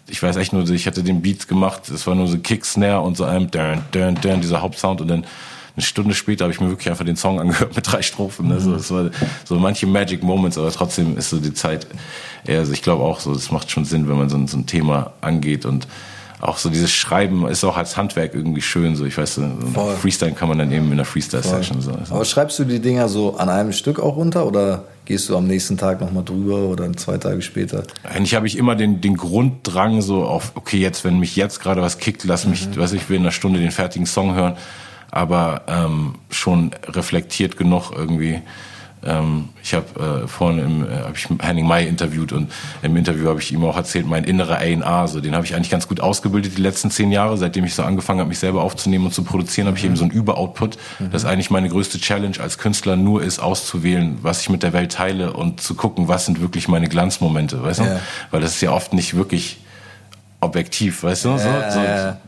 [0.08, 3.02] ich weiß echt nur, ich hatte den Beat gemacht, es war nur so Kick, Snare
[3.02, 5.26] und so einem dun, dun, dun, dieser Hauptsound und dann
[5.76, 8.50] eine Stunde später habe ich mir wirklich einfach den Song angehört mit drei Strophen.
[8.50, 8.60] Ne?
[8.60, 9.10] So, das war
[9.46, 11.88] so manche Magic Moments, aber trotzdem ist so die Zeit
[12.46, 14.66] eher, also ich glaube auch so, es macht schon Sinn, wenn man so, so ein
[14.66, 15.88] Thema angeht und
[16.42, 18.96] auch so dieses Schreiben ist auch als Handwerk irgendwie schön.
[18.96, 19.44] So, ich weiß, so
[20.02, 21.82] Freestyle kann man dann eben in der Freestyle-Session.
[21.82, 21.92] So.
[22.10, 25.46] Aber schreibst du die Dinger so an einem Stück auch runter oder gehst du am
[25.46, 27.84] nächsten Tag nochmal drüber oder zwei Tage später?
[28.04, 31.82] Eigentlich habe ich immer den, den Grunddrang so auf, okay, jetzt, wenn mich jetzt gerade
[31.82, 32.78] was kickt, lass mich, mhm.
[32.78, 34.56] weiß ich, will in einer Stunde den fertigen Song hören,
[35.12, 38.42] aber ähm, schon reflektiert genug irgendwie
[39.04, 43.30] ähm, ich habe äh, vorhin im, äh, hab ich Henning May interviewt und im Interview
[43.30, 46.00] habe ich ihm auch erzählt, mein innerer A&R, so den habe ich eigentlich ganz gut
[46.00, 49.24] ausgebildet die letzten zehn Jahre, seitdem ich so angefangen habe, mich selber aufzunehmen und zu
[49.24, 51.12] produzieren, habe ich eben so einen Überoutput, mhm.
[51.12, 54.92] das eigentlich meine größte Challenge als Künstler nur ist, auszuwählen, was ich mit der Welt
[54.92, 57.84] teile und zu gucken, was sind wirklich meine Glanzmomente, weißt du?
[57.84, 58.00] Ja.
[58.30, 59.61] Weil das ist ja oft nicht wirklich
[60.42, 61.38] objektiv, weißt du?
[61.38, 61.80] So, so,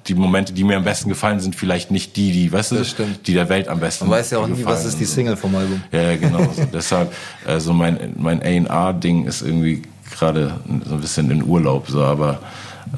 [0.07, 2.86] die Momente, die mir am besten gefallen, sind vielleicht nicht die, die, weißt du,
[3.26, 4.05] die der Welt am besten.
[4.05, 5.82] Man weiß ja auch nie, was ist die Single vom Album.
[5.91, 6.43] Ja, genau.
[6.55, 6.64] so.
[6.74, 7.11] Deshalb,
[7.45, 12.39] also mein mein A&R-Ding ist irgendwie gerade so ein bisschen in Urlaub, so, aber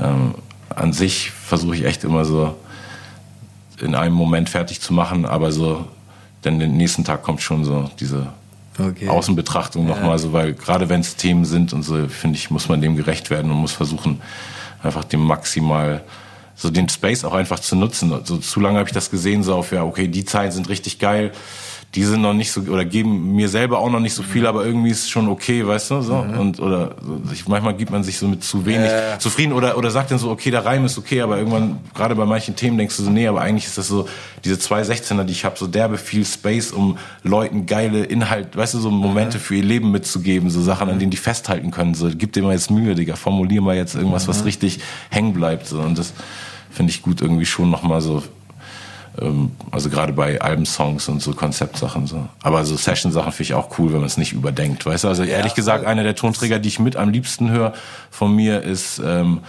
[0.01, 0.36] ähm,
[0.70, 2.55] an sich versuche ich echt immer so
[3.82, 5.86] in einem Moment fertig zu machen, aber so,
[6.43, 8.28] denn den nächsten Tag kommt schon so diese
[8.78, 9.07] okay.
[9.07, 10.18] Außenbetrachtung nochmal ja.
[10.18, 13.30] so, weil gerade wenn es Themen sind und so, finde ich, muss man dem gerecht
[13.30, 14.22] werden und muss versuchen,
[14.86, 16.04] einfach dem maximal
[16.56, 18.14] so den Space auch einfach zu nutzen.
[18.24, 21.00] So zu lange habe ich das gesehen, so auf ja, okay, die Zeilen sind richtig
[21.00, 21.32] geil,
[21.96, 24.66] die sind noch nicht so oder geben mir selber auch noch nicht so viel, aber
[24.66, 26.38] irgendwie ist es schon okay, weißt du, so mhm.
[26.38, 26.96] und oder
[27.32, 29.18] ich, manchmal gibt man sich so mit zu wenig äh.
[29.18, 32.26] zufrieden oder oder sagt dann so, okay, der Reim ist okay, aber irgendwann gerade bei
[32.26, 34.10] manchen Themen denkst du so, nee, aber eigentlich ist das so
[34.43, 38.74] diese zwei 16er, die ich habe, so derbe viel Space, um Leuten geile Inhalt, weißt
[38.74, 39.41] du, so Momente mhm.
[39.41, 42.52] für ihr Leben mitzugeben, so Sachen, an denen die festhalten können, so gib dir mal
[42.52, 44.30] jetzt Mühe, Digga, formulier mal jetzt irgendwas, mhm.
[44.30, 44.80] was richtig
[45.10, 46.14] hängen bleibt, so und das
[46.72, 48.22] finde ich gut irgendwie schon nochmal so
[49.72, 52.28] also gerade bei Albensongs und so Konzeptsachen so.
[52.41, 54.86] Aber so Session-Sachen finde ich auch cool, wenn man es nicht überdenkt.
[54.86, 57.74] Weißt du, also ehrlich ja, gesagt, einer der Tonträger, die ich mit am liebsten höre
[58.11, 59.39] von mir, ist ähm,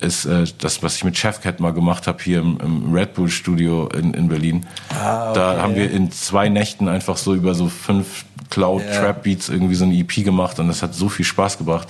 [0.00, 3.28] ist äh, das, was ich mit Chefcat mal gemacht habe hier im, im Red Bull
[3.28, 4.66] Studio in, in Berlin.
[4.90, 5.38] Ah, okay.
[5.38, 9.00] Da haben wir in zwei Nächten einfach so über so fünf Cloud yeah.
[9.00, 11.88] Trap Beats irgendwie so eine EP gemacht und das hat so viel Spaß gebracht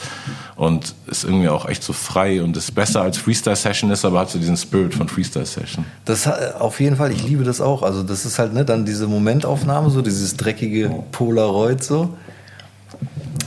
[0.56, 4.20] und ist irgendwie auch echt so frei und ist besser als Freestyle Session ist, aber
[4.20, 5.84] hat so diesen Spirit von Freestyle Session.
[6.04, 7.82] Das auf jeden Fall, ich liebe das auch.
[7.82, 12.14] Also das ist halt ne, dann diese Momentaufnahme so, dieses dreckige Polaroid so.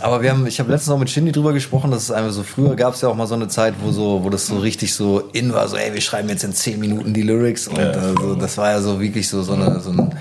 [0.02, 2.43] Aber wir haben, ich habe letztens noch mit Shindy drüber gesprochen, dass es einfach so,
[2.43, 4.93] früher gab es ja auch mal so eine Zeit, wo so, wo das so richtig
[4.93, 7.91] so in war, so, ey, wir schreiben jetzt in zehn Minuten die Lyrics und ja.
[7.91, 10.16] also, das war ja so wirklich so, so, eine, so ein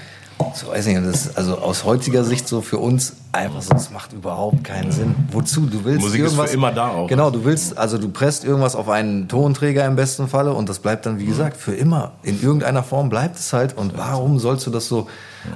[0.55, 4.13] so weiß nicht, das, also aus heutiger Sicht so für uns einfach so, das macht
[4.13, 5.15] überhaupt keinen Sinn.
[5.31, 5.67] Wozu?
[5.67, 7.09] Du willst Musik irgendwas, ist für immer da auch.
[7.09, 10.79] Genau, du willst, also du presst irgendwas auf einen Tonträger im besten Falle und das
[10.79, 12.13] bleibt dann, wie gesagt, für immer.
[12.23, 13.77] In irgendeiner Form bleibt es halt.
[13.77, 15.07] Und warum sollst du das so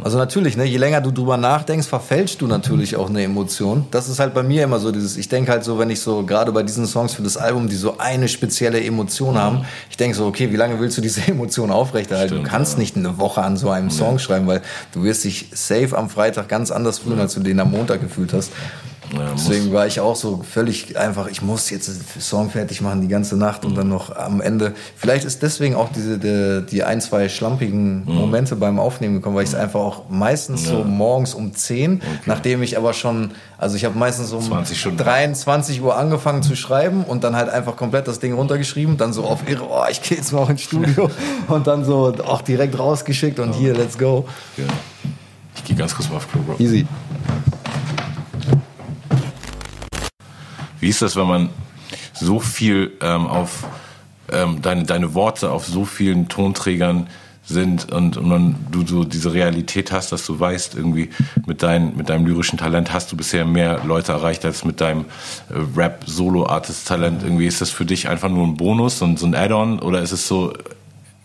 [0.03, 3.87] also natürlich, ne, je länger du drüber nachdenkst, verfälschst du natürlich auch eine Emotion.
[3.91, 6.25] Das ist halt bei mir immer so dieses, ich denke halt so, wenn ich so,
[6.25, 10.17] gerade bei diesen Songs für das Album, die so eine spezielle Emotion haben, ich denke
[10.17, 12.35] so, okay, wie lange willst du diese Emotion aufrechterhalten?
[12.35, 12.79] Stimmt, du kannst ja.
[12.79, 14.63] nicht eine Woche an so einem Song schreiben, weil
[14.93, 18.33] du wirst dich safe am Freitag ganz anders fühlen, als du den am Montag gefühlt
[18.33, 18.53] hast.
[19.13, 23.01] Ja, Deswegen war ich auch so völlig einfach, ich muss jetzt den Song fertig machen
[23.01, 24.73] die ganze Nacht und dann noch am Ende.
[24.97, 28.15] Vielleicht ist deswegen auch diese die, die ein, zwei schlampigen mhm.
[28.15, 30.71] Momente beim Aufnehmen gekommen, weil ich es einfach auch meistens ja.
[30.71, 32.05] so morgens um 10, okay.
[32.27, 34.43] nachdem ich aber schon, also ich habe meistens um
[34.97, 39.25] 23 Uhr angefangen zu schreiben und dann halt einfach komplett das Ding runtergeschrieben, dann so
[39.25, 41.11] auf irre, oh, ich gehe jetzt mal auch ins Studio
[41.49, 44.27] und dann so auch direkt rausgeschickt und hier, let's go.
[44.57, 44.65] Ja.
[45.57, 46.57] Ich gehe ganz kurz mal auf Klo, Bro.
[46.59, 46.87] Easy.
[50.85, 51.49] Wie ist das, wenn man
[52.13, 53.65] so viel ähm, auf
[54.31, 57.07] ähm, deine, deine Worte auf so vielen Tonträgern
[57.43, 61.09] sind und, und man, du so diese Realität hast, dass du weißt, irgendwie
[61.47, 65.07] mit, dein, mit deinem lyrischen Talent hast du bisher mehr Leute erreicht als mit deinem
[65.49, 67.23] äh, Rap-Solo-Artist-Talent.
[67.23, 70.13] Irgendwie ist das für dich einfach nur ein Bonus und so ein Add-on oder ist
[70.13, 70.53] es so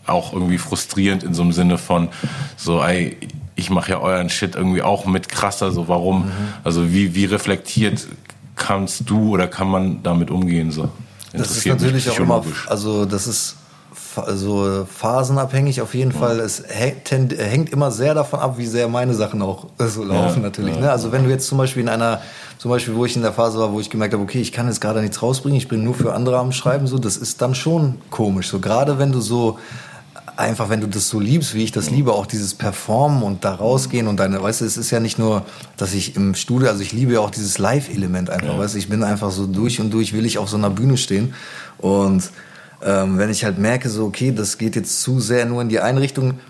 [0.06, 2.08] auch irgendwie frustrierend in so einem Sinne von
[2.56, 3.18] so, ey,
[3.56, 6.24] ich mache ja euren Shit irgendwie auch mit krasser, so warum?
[6.24, 6.32] Mhm.
[6.64, 8.06] Also wie, wie reflektiert
[8.56, 10.70] kannst du oder kann man damit umgehen?
[10.70, 10.88] So?
[11.32, 13.56] Das ist natürlich auch immer, also das ist
[14.16, 16.18] also phasenabhängig auf jeden ja.
[16.18, 16.40] Fall.
[16.40, 20.74] Es hängt immer sehr davon ab, wie sehr meine Sachen auch so laufen ja, natürlich.
[20.76, 20.80] Ja.
[20.80, 20.90] Ne?
[20.90, 22.20] Also wenn du jetzt zum Beispiel in einer,
[22.58, 24.66] zum Beispiel wo ich in der Phase war, wo ich gemerkt habe, okay, ich kann
[24.66, 27.54] jetzt gerade nichts rausbringen, ich bin nur für andere am Schreiben, so, das ist dann
[27.54, 28.48] schon komisch.
[28.48, 29.58] So gerade wenn du so
[30.40, 33.54] einfach, wenn du das so liebst, wie ich das liebe, auch dieses Performen und da
[33.54, 35.44] rausgehen und deine, weißt du, es ist ja nicht nur,
[35.76, 38.58] dass ich im Studio, also ich liebe ja auch dieses Live-Element einfach, ja.
[38.58, 40.96] weißt du, ich bin einfach so durch und durch, will ich auf so einer Bühne
[40.96, 41.34] stehen
[41.78, 42.30] und
[42.82, 45.80] ähm, wenn ich halt merke, so, okay, das geht jetzt zu sehr nur in die
[45.80, 46.40] Einrichtung,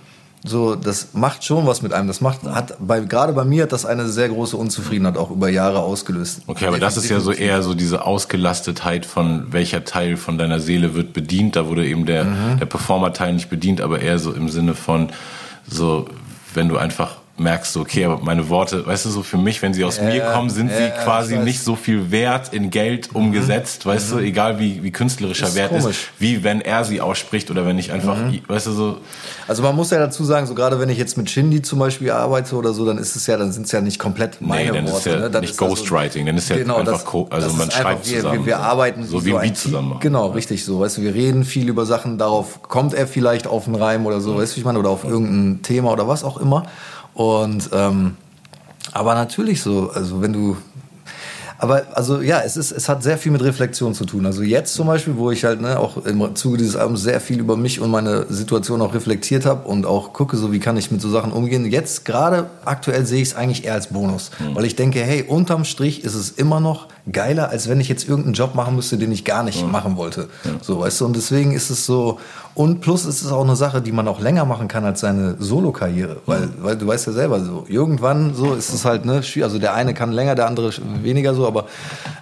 [0.42, 2.08] so, das macht schon was mit einem.
[2.08, 5.50] Das macht, hat bei, gerade bei mir hat das eine sehr große Unzufriedenheit auch über
[5.50, 6.42] Jahre ausgelöst.
[6.46, 10.58] Okay, aber das ist ja so eher so diese Ausgelastetheit von welcher Teil von deiner
[10.58, 11.56] Seele wird bedient.
[11.56, 12.58] Da wurde eben der, mhm.
[12.58, 15.10] der Performer-Teil nicht bedient, aber eher so im Sinne von
[15.68, 16.08] so,
[16.54, 19.74] wenn du einfach merkst du, okay, aber meine Worte, weißt du, so für mich, wenn
[19.74, 23.14] sie aus äh, mir kommen, sind äh, sie quasi nicht so viel wert in Geld
[23.14, 23.90] umgesetzt, mhm.
[23.90, 24.18] weißt mhm.
[24.18, 25.86] du, egal wie, wie künstlerischer ist Wert komisch.
[25.86, 28.42] ist, wie wenn er sie ausspricht oder wenn ich einfach, mhm.
[28.46, 28.98] weißt du, so.
[29.48, 32.10] Also man muss ja dazu sagen, so gerade wenn ich jetzt mit Shindy zum Beispiel
[32.10, 34.76] arbeite oder so, dann ist es ja, dann sind es ja nicht komplett meine nee,
[34.76, 34.98] dann Worte.
[34.98, 35.30] Ist ja ne?
[35.30, 38.40] dann nicht Ghostwriting, dann ist ja genau, einfach, das, also man schreibt wir, zusammen.
[38.40, 40.00] Wir, wir arbeiten so, wie so ein zusammen machen.
[40.00, 43.66] Genau, richtig so, weißt du, wir reden viel über Sachen, darauf kommt er vielleicht auf
[43.66, 44.38] einen Reim oder so, mhm.
[44.38, 46.66] weißt du, wie ich meine, oder auf irgendein Thema oder was auch immer.
[47.20, 48.16] Und ähm,
[48.92, 50.56] aber natürlich so, also wenn du
[51.58, 54.24] aber also ja, es ist, es hat sehr viel mit Reflexion zu tun.
[54.24, 57.38] Also jetzt zum Beispiel, wo ich halt ne, auch im Zuge dieses Albums sehr viel
[57.38, 60.90] über mich und meine Situation auch reflektiert habe und auch gucke, so wie kann ich
[60.90, 61.66] mit so Sachen umgehen.
[61.66, 64.54] Jetzt gerade aktuell sehe ich es eigentlich eher als Bonus, mhm.
[64.54, 68.08] weil ich denke, hey, unterm Strich ist es immer noch geiler, als wenn ich jetzt
[68.08, 69.70] irgendeinen Job machen müsste, den ich gar nicht mhm.
[69.70, 70.28] machen wollte.
[70.44, 70.52] Ja.
[70.60, 72.18] So, weißt du, und deswegen ist es so,
[72.54, 75.36] Und plus ist es auch eine Sache, die man auch länger machen kann als seine
[75.38, 76.16] Solo-Karriere.
[76.26, 79.74] Weil, weil du weißt ja selber so, irgendwann so ist es halt, ne, also der
[79.74, 80.72] eine kann länger, der andere
[81.02, 81.66] weniger so, aber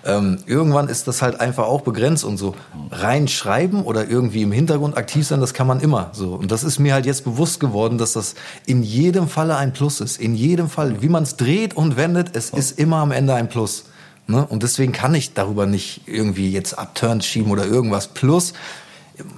[0.04, 2.54] ähm, irgendwann ist das halt einfach auch begrenzt und so
[2.90, 6.34] reinschreiben oder irgendwie im Hintergrund aktiv sein, das kann man immer so.
[6.34, 8.34] Und das ist mir halt jetzt bewusst geworden, dass das
[8.66, 10.20] in jedem Falle ein Plus ist.
[10.20, 13.48] In jedem Fall, wie man es dreht und wendet, es ist immer am Ende ein
[13.48, 13.84] Plus.
[14.28, 14.46] Ne?
[14.46, 18.08] Und deswegen kann ich darüber nicht irgendwie jetzt Upturns schieben oder irgendwas.
[18.08, 18.52] Plus,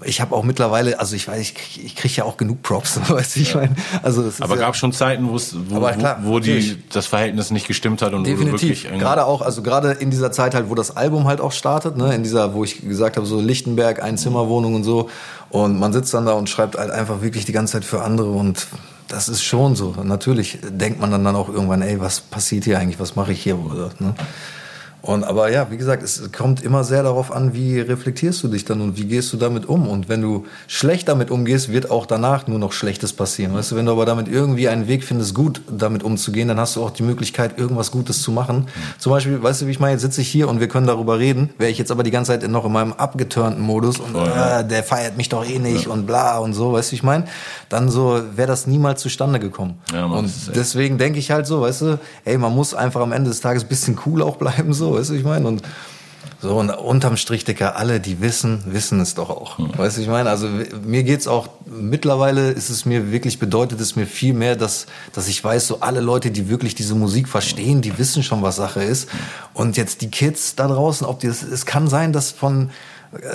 [0.04, 3.36] ich habe auch mittlerweile, also ich weiß, ich, ich kriege ja auch genug Props, weißt
[3.36, 5.38] du, ich meine, also das aber ja, gab schon Zeiten, wo,
[5.80, 8.84] klar, wo, wo die das Verhältnis nicht gestimmt hat und definitiv.
[8.90, 11.96] Wo gerade auch, also gerade in dieser Zeit halt, wo das Album halt auch startet,
[11.96, 15.08] ne, in dieser, wo ich gesagt habe, so Lichtenberg, Einzimmerwohnung und so,
[15.50, 18.30] und man sitzt dann da und schreibt halt einfach wirklich die ganze Zeit für andere
[18.30, 18.66] und
[19.06, 19.94] das ist schon so.
[20.02, 23.42] Natürlich denkt man dann, dann auch irgendwann, ey, was passiert hier eigentlich, was mache ich
[23.42, 23.58] hier?
[23.58, 24.14] Oder, ne?
[25.02, 28.64] Und aber ja, wie gesagt, es kommt immer sehr darauf an, wie reflektierst du dich
[28.64, 29.88] dann und wie gehst du damit um.
[29.88, 33.54] Und wenn du schlecht damit umgehst, wird auch danach nur noch Schlechtes passieren.
[33.54, 36.76] Weißt du, wenn du aber damit irgendwie einen Weg findest, gut damit umzugehen, dann hast
[36.76, 38.66] du auch die Möglichkeit, irgendwas Gutes zu machen.
[38.98, 41.18] Zum Beispiel, weißt du, wie ich meine, jetzt sitze ich hier und wir können darüber
[41.18, 41.50] reden.
[41.56, 44.60] Wäre ich jetzt aber die ganze Zeit noch in meinem abgeturnten Modus und oh, ja.
[44.60, 45.92] äh, der feiert mich doch eh nicht ja.
[45.92, 47.24] und bla und so, weißt du, wie ich meine,
[47.68, 49.78] dann so wäre das niemals zustande gekommen.
[49.92, 53.30] Ja, und deswegen denke ich halt so, weißt du, ey, man muss einfach am Ende
[53.30, 55.46] des Tages bisschen cool auch bleiben, so weißt du, ich meine?
[55.46, 55.62] Und
[56.42, 59.58] so, und unterm Strich, Dicker, alle, die wissen, wissen es doch auch.
[59.58, 59.76] Mhm.
[59.76, 60.30] Weißt du, ich meine?
[60.30, 60.48] Also
[60.86, 65.28] mir geht's auch, mittlerweile ist es mir wirklich, bedeutet es mir viel mehr, dass, dass
[65.28, 68.82] ich weiß, so alle Leute, die wirklich diese Musik verstehen, die wissen schon, was Sache
[68.82, 69.10] ist.
[69.52, 72.70] Und jetzt die Kids da draußen, ob die es kann sein, dass von,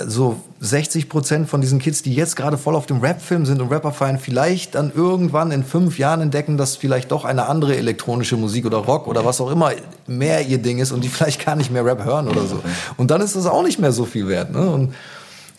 [0.06, 3.70] so 60 Prozent von diesen Kids, die jetzt gerade voll auf dem Rap-Film sind und
[3.70, 8.36] Rapper feiern, vielleicht dann irgendwann in fünf Jahren entdecken, dass vielleicht doch eine andere elektronische
[8.36, 9.72] Musik oder Rock oder was auch immer
[10.06, 12.62] mehr ihr Ding ist und die vielleicht gar nicht mehr Rap hören oder so.
[12.96, 14.50] Und dann ist das auch nicht mehr so viel wert.
[14.50, 14.66] Ne?
[14.66, 14.94] Und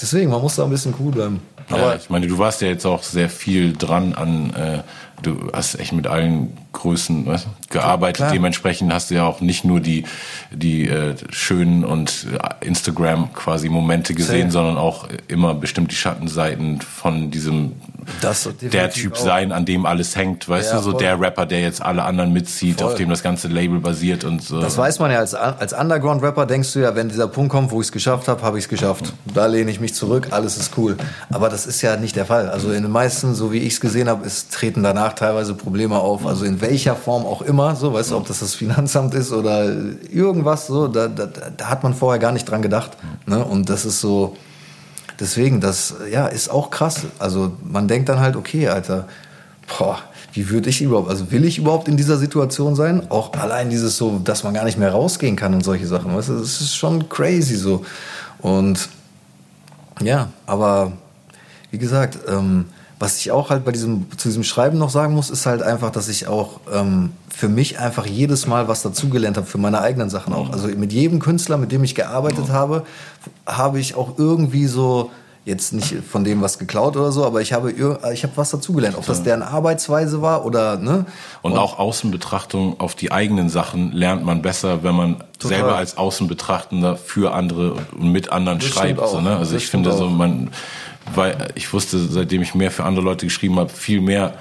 [0.02, 1.42] deswegen, man muss da ein bisschen cool bleiben.
[1.70, 4.84] Aber ja, ich meine, du warst ja jetzt auch sehr viel dran an, äh,
[5.22, 8.18] du hast echt mit allen Größen weißt, gearbeitet.
[8.18, 8.32] Klar.
[8.32, 10.06] Dementsprechend hast du ja auch nicht nur die,
[10.52, 14.62] die äh, schönen und äh, Instagram quasi Momente gesehen, Sehr.
[14.62, 17.74] sondern auch immer bestimmt die Schattenseiten von diesem
[18.22, 19.18] das der Typ auch.
[19.18, 21.00] sein, an dem alles hängt, weißt ja, du, so voll.
[21.02, 22.92] der Rapper, der jetzt alle anderen mitzieht, voll.
[22.92, 24.62] auf dem das ganze Label basiert und so.
[24.62, 27.82] Das weiß man ja als, als Underground-Rapper, denkst du ja, wenn dieser Punkt kommt, wo
[27.82, 29.14] ich es geschafft habe, habe ich es geschafft.
[29.26, 30.98] Da lehne ich mich zurück, alles ist cool.
[31.30, 32.50] Aber das ist ja nicht der Fall.
[32.50, 36.00] Also in den meisten, so wie ich es gesehen habe, ist, treten danach teilweise Probleme
[36.00, 36.26] auf.
[36.26, 39.66] Also in welcher Form auch immer, so, weißt du, ob das das Finanzamt ist oder
[40.12, 42.92] irgendwas, so, da, da, da hat man vorher gar nicht dran gedacht.
[43.26, 43.44] Ne?
[43.44, 44.36] Und das ist so,
[45.20, 47.02] deswegen, das, ja, ist auch krass.
[47.20, 49.08] Also man denkt dann halt, okay, Alter,
[49.78, 50.00] boah,
[50.34, 53.10] wie würde ich überhaupt, also will ich überhaupt in dieser Situation sein?
[53.10, 56.30] Auch allein dieses so, dass man gar nicht mehr rausgehen kann und solche Sachen, weißt
[56.30, 57.84] du, das ist schon crazy so.
[58.40, 58.90] Und
[60.02, 60.92] ja, aber
[61.72, 62.66] wie gesagt, ähm,
[63.00, 65.92] was ich auch halt bei diesem, zu diesem Schreiben noch sagen muss, ist halt einfach,
[65.92, 70.10] dass ich auch ähm, für mich einfach jedes Mal was dazugelernt habe, für meine eigenen
[70.10, 70.52] Sachen auch.
[70.52, 72.84] Also mit jedem Künstler, mit dem ich gearbeitet habe,
[73.46, 75.12] habe ich auch irgendwie so,
[75.48, 78.98] jetzt nicht von dem was geklaut oder so, aber ich habe ich habe was dazugelernt,
[78.98, 81.06] ob das deren Arbeitsweise war oder ne.
[81.42, 85.58] Und, und auch Außenbetrachtung auf die eigenen Sachen lernt man besser, wenn man total.
[85.58, 89.08] selber als Außenbetrachtender für andere und mit anderen das schreibt.
[89.08, 89.38] So, ne?
[89.38, 89.98] Also das ich finde auch.
[89.98, 90.50] so man
[91.16, 94.34] weil ich wusste, seitdem ich mehr für andere Leute geschrieben habe, viel mehr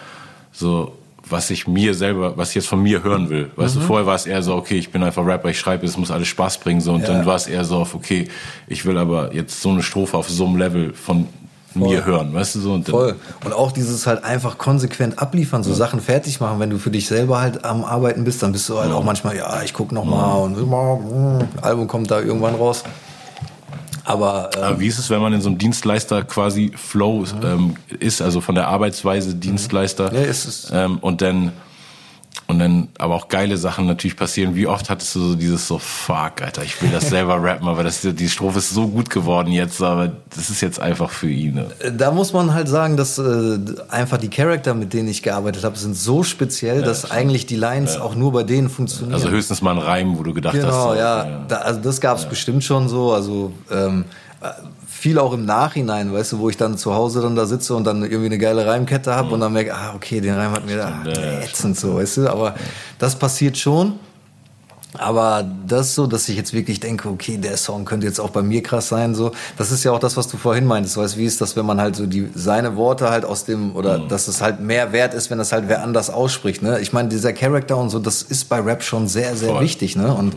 [0.52, 0.92] so,
[1.28, 3.50] was ich mir selber, was ich jetzt von mir hören will.
[3.56, 3.80] Weißt mhm.
[3.80, 6.10] du, vorher war es eher so, okay, ich bin einfach Rapper, ich schreibe, es muss
[6.10, 6.92] alles Spaß bringen, so.
[6.92, 7.08] Und ja.
[7.08, 8.28] dann war es eher so auf, okay,
[8.68, 11.26] ich will aber jetzt so eine Strophe auf so einem Level von
[11.72, 11.88] Voll.
[11.88, 12.72] mir hören, weißt du so.
[12.72, 13.16] Und Voll.
[13.44, 15.76] Und auch dieses halt einfach konsequent abliefern, so ja.
[15.76, 16.60] Sachen fertig machen.
[16.60, 18.96] Wenn du für dich selber halt am Arbeiten bist, dann bist du halt ja.
[18.96, 22.84] auch manchmal, ja, ich guck noch mal und immer, Album kommt da irgendwann raus.
[24.07, 27.74] Aber, ähm, Aber wie ist es, wenn man in so einem Dienstleister quasi Flow ähm,
[27.98, 30.70] ist, also von der Arbeitsweise Dienstleister ja, ist es.
[30.72, 31.52] Ähm, und dann
[32.49, 34.55] und dann aber auch geile Sachen natürlich passieren.
[34.55, 37.82] Wie oft hattest du so dieses so, fuck, Alter, ich will das selber rappen, aber
[37.82, 41.55] das, die Strophe ist so gut geworden jetzt, aber das ist jetzt einfach für ihn.
[41.55, 41.66] Ne?
[41.97, 43.59] Da muss man halt sagen, dass äh,
[43.89, 47.14] einfach die Charakter, mit denen ich gearbeitet habe, sind so speziell, ja, dass stimmt.
[47.14, 48.03] eigentlich die Lines ja.
[48.03, 49.14] auch nur bei denen funktionieren.
[49.14, 50.74] Also höchstens mal ein Reim, wo du gedacht genau, hast.
[50.74, 51.24] Genau, so, ja.
[51.24, 51.45] ja.
[51.49, 53.12] Da, also das gab es bestimmt schon so.
[53.12, 54.05] Also ähm,
[54.86, 57.84] viel auch im Nachhinein, weißt du, wo ich dann zu Hause dann da sitze und
[57.84, 59.32] dann irgendwie eine geile Reimkette habe mhm.
[59.34, 62.28] und dann merke, ah, okay, den Reim hat mir da ah, ätzend so, weißt du,
[62.28, 62.55] aber
[62.99, 63.99] das passiert schon.
[64.99, 68.42] Aber das so, dass ich jetzt wirklich denke, okay, der Song könnte jetzt auch bei
[68.42, 69.32] mir krass sein, so.
[69.59, 70.97] Das ist ja auch das, was du vorhin meintest.
[70.97, 73.99] Weißt, wie ist das, wenn man halt so die, seine Worte halt aus dem, oder
[73.99, 74.09] mhm.
[74.09, 76.80] dass es halt mehr wert ist, wenn das halt wer anders ausspricht, ne?
[76.80, 79.64] Ich meine, dieser Charakter und so, das ist bei Rap schon sehr, sehr Voll.
[79.64, 80.14] wichtig, ne?
[80.14, 80.34] Und,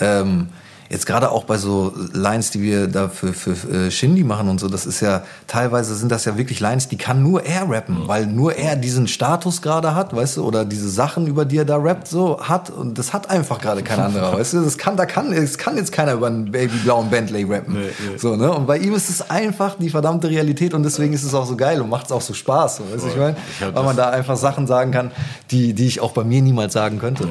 [0.00, 0.48] ähm,
[0.90, 4.58] jetzt gerade auch bei so Lines, die wir da für, für, für Shindy machen und
[4.58, 8.08] so, das ist ja, teilweise sind das ja wirklich Lines, die kann nur er rappen,
[8.08, 11.64] weil nur er diesen Status gerade hat, weißt du, oder diese Sachen, über die er
[11.64, 14.96] da rappt, so hat und das hat einfach gerade kein anderer, weißt du, das kann,
[14.96, 18.18] da kann, es kann jetzt keiner über einen babyblauen Bentley rappen, nee, nee.
[18.18, 21.34] so, ne, und bei ihm ist es einfach die verdammte Realität und deswegen ist es
[21.34, 23.36] auch so geil und macht es auch so Spaß, so, weißt du, ich meine,
[23.72, 25.12] weil man da einfach Sachen sagen kann,
[25.52, 27.24] die, die ich auch bei mir niemals sagen könnte.
[27.24, 27.30] Ja.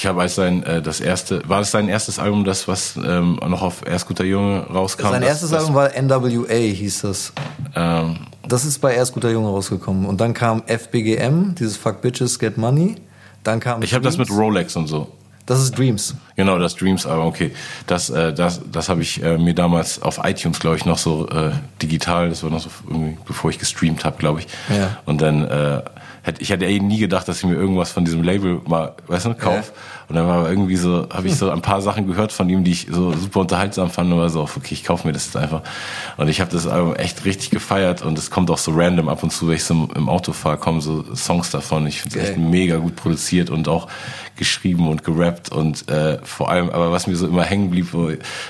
[0.00, 3.38] Ich habe als sein äh, das erste, war das sein erstes Album, das was ähm,
[3.46, 5.10] noch auf Erst guter Junge rauskam?
[5.10, 7.34] Sein das, erstes das, Album war NWA, hieß das.
[7.76, 8.16] Ähm,
[8.48, 10.06] das ist bei Erst guter Junge rausgekommen.
[10.06, 12.96] Und dann kam FBGM, dieses Fuck Bitches Get Money.
[13.44, 13.82] Dann kam.
[13.82, 15.12] Ich habe das mit Rolex und so.
[15.44, 16.14] Das ist Dreams.
[16.34, 17.50] Genau, das Dreams, aber okay.
[17.86, 21.28] Das, äh, das, das habe ich äh, mir damals auf iTunes, glaube ich, noch so
[21.28, 21.50] äh,
[21.82, 24.46] digital, das war noch so irgendwie, bevor ich gestreamt habe, glaube ich.
[24.74, 24.96] Ja.
[25.04, 25.82] Und dann äh,
[26.38, 29.34] ich hätte eh nie gedacht, dass ich mir irgendwas von diesem Label mal, weißt du,
[29.34, 29.72] kauf.
[30.10, 32.72] Und dann war irgendwie so, habe ich so ein paar Sachen gehört von ihm, die
[32.72, 35.62] ich so super unterhaltsam fand und war so, okay, ich kaufe mir das jetzt einfach.
[36.16, 39.22] Und ich habe das Album echt richtig gefeiert und es kommt auch so random ab
[39.22, 41.86] und zu, wenn ich so im Auto fahre, kommen so Songs davon.
[41.86, 43.86] Ich finde es echt mega gut produziert und auch
[44.34, 47.94] geschrieben und gerappt und äh, vor allem, aber was mir so immer hängen blieb,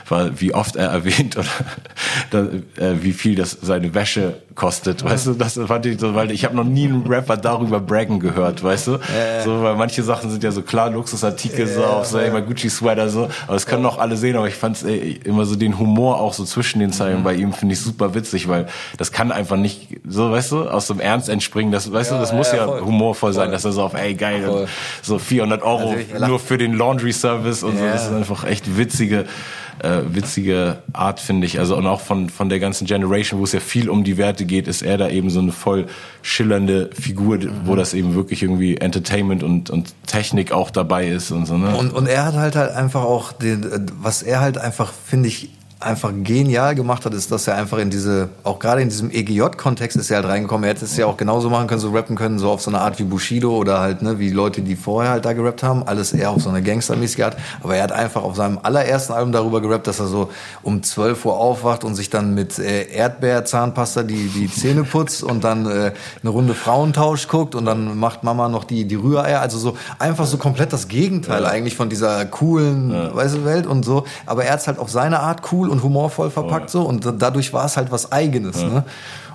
[0.09, 5.35] war, wie oft er erwähnt oder äh, wie viel das seine Wäsche kostet, weißt du,
[5.35, 8.87] das fand ich so, weil ich habe noch nie einen Rapper darüber braggen gehört, weißt
[8.87, 8.99] du,
[9.45, 12.71] so, weil manche Sachen sind ja so klar Luxusartikel äh, so auf so immer Gucci
[12.71, 16.21] Sweater so, aber das können auch alle sehen, aber ich fand immer so den Humor
[16.21, 17.25] auch so zwischen den Zeilen mhm.
[17.25, 20.87] bei ihm finde ich super witzig, weil das kann einfach nicht so, weißt du, aus
[20.87, 23.53] dem Ernst entspringen, das, weißt ja, du, das muss ja, ja humorvoll sein, voll.
[23.53, 24.69] dass er so auf, ey geil,
[25.03, 27.85] so 400 Euro nur für den Laundry Service und so.
[27.85, 29.27] Das ist einfach echt witzige,
[29.83, 31.59] äh, witzige Art, finde ich.
[31.59, 34.45] Also und auch von, von der ganzen Generation, wo es ja viel um die Werte
[34.45, 35.87] geht, ist er da eben so eine voll
[36.23, 37.51] schillernde Figur, mhm.
[37.65, 41.57] wo das eben wirklich irgendwie Entertainment und, und Technik auch dabei ist und so.
[41.57, 41.75] Ne?
[41.77, 45.51] Und, und er hat halt halt einfach auch den, was er halt einfach, finde ich,
[45.81, 49.97] einfach genial gemacht hat, ist, dass er einfach in diese, auch gerade in diesem EGJ-Kontext
[49.97, 50.65] ist er halt reingekommen.
[50.65, 52.81] Er hätte es ja auch genauso machen können, so rappen können, so auf so eine
[52.81, 55.83] Art wie Bushido oder halt, ne, wie Leute, die vorher halt da gerappt haben.
[55.85, 57.37] Alles eher auf so eine gangstermäßige Art.
[57.63, 60.29] Aber er hat einfach auf seinem allerersten Album darüber gerappt, dass er so
[60.63, 65.45] um 12 Uhr aufwacht und sich dann mit äh, Erdbeerzahnpasta die, die Zähne putzt und
[65.45, 69.41] dann äh, eine Runde Frauentausch guckt und dann macht Mama noch die, die Rühreier.
[69.41, 71.49] Also so einfach so komplett das Gegenteil ja.
[71.49, 73.17] eigentlich von dieser coolen, ja.
[73.17, 74.05] weiße Welt und so.
[74.27, 77.65] Aber er hat halt auf seine Art cool und humorvoll verpackt so und dadurch war
[77.65, 78.61] es halt was Eigenes.
[78.61, 78.69] Ja.
[78.69, 78.85] Ne?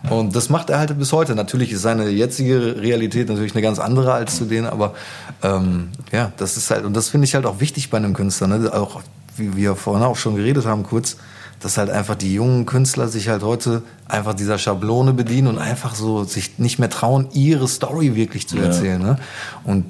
[0.10, 1.34] Und das macht er halt bis heute.
[1.36, 4.94] Natürlich ist seine jetzige Realität natürlich eine ganz andere als zu denen, aber
[5.42, 8.48] ähm, ja, das ist halt, und das finde ich halt auch wichtig bei einem Künstler,
[8.48, 8.72] ne?
[8.74, 9.02] auch
[9.38, 11.18] wie wir vorhin auch schon geredet haben, kurz,
[11.60, 15.96] dass halt einfach die jungen Künstler sich halt heute einfach dieser Schablone bedienen und einfach
[15.96, 19.02] so sich nicht mehr trauen, ihre Story wirklich zu erzählen.
[19.02, 19.08] Ja.
[19.08, 19.20] Ne?
[19.64, 19.86] Und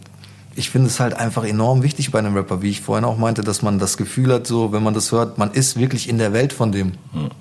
[0.55, 3.43] ich finde es halt einfach enorm wichtig bei einem Rapper, wie ich vorhin auch meinte,
[3.43, 6.33] dass man das Gefühl hat, so, wenn man das hört, man ist wirklich in der
[6.33, 6.93] Welt von dem.
[7.13, 7.31] Mhm.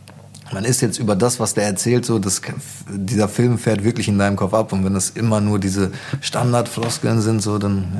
[0.52, 2.42] Man ist jetzt über das, was der erzählt, so, das,
[2.88, 4.72] dieser Film fährt wirklich in deinem Kopf ab.
[4.72, 5.90] Und wenn das immer nur diese
[6.20, 7.92] Standardfloskeln sind, so, dann,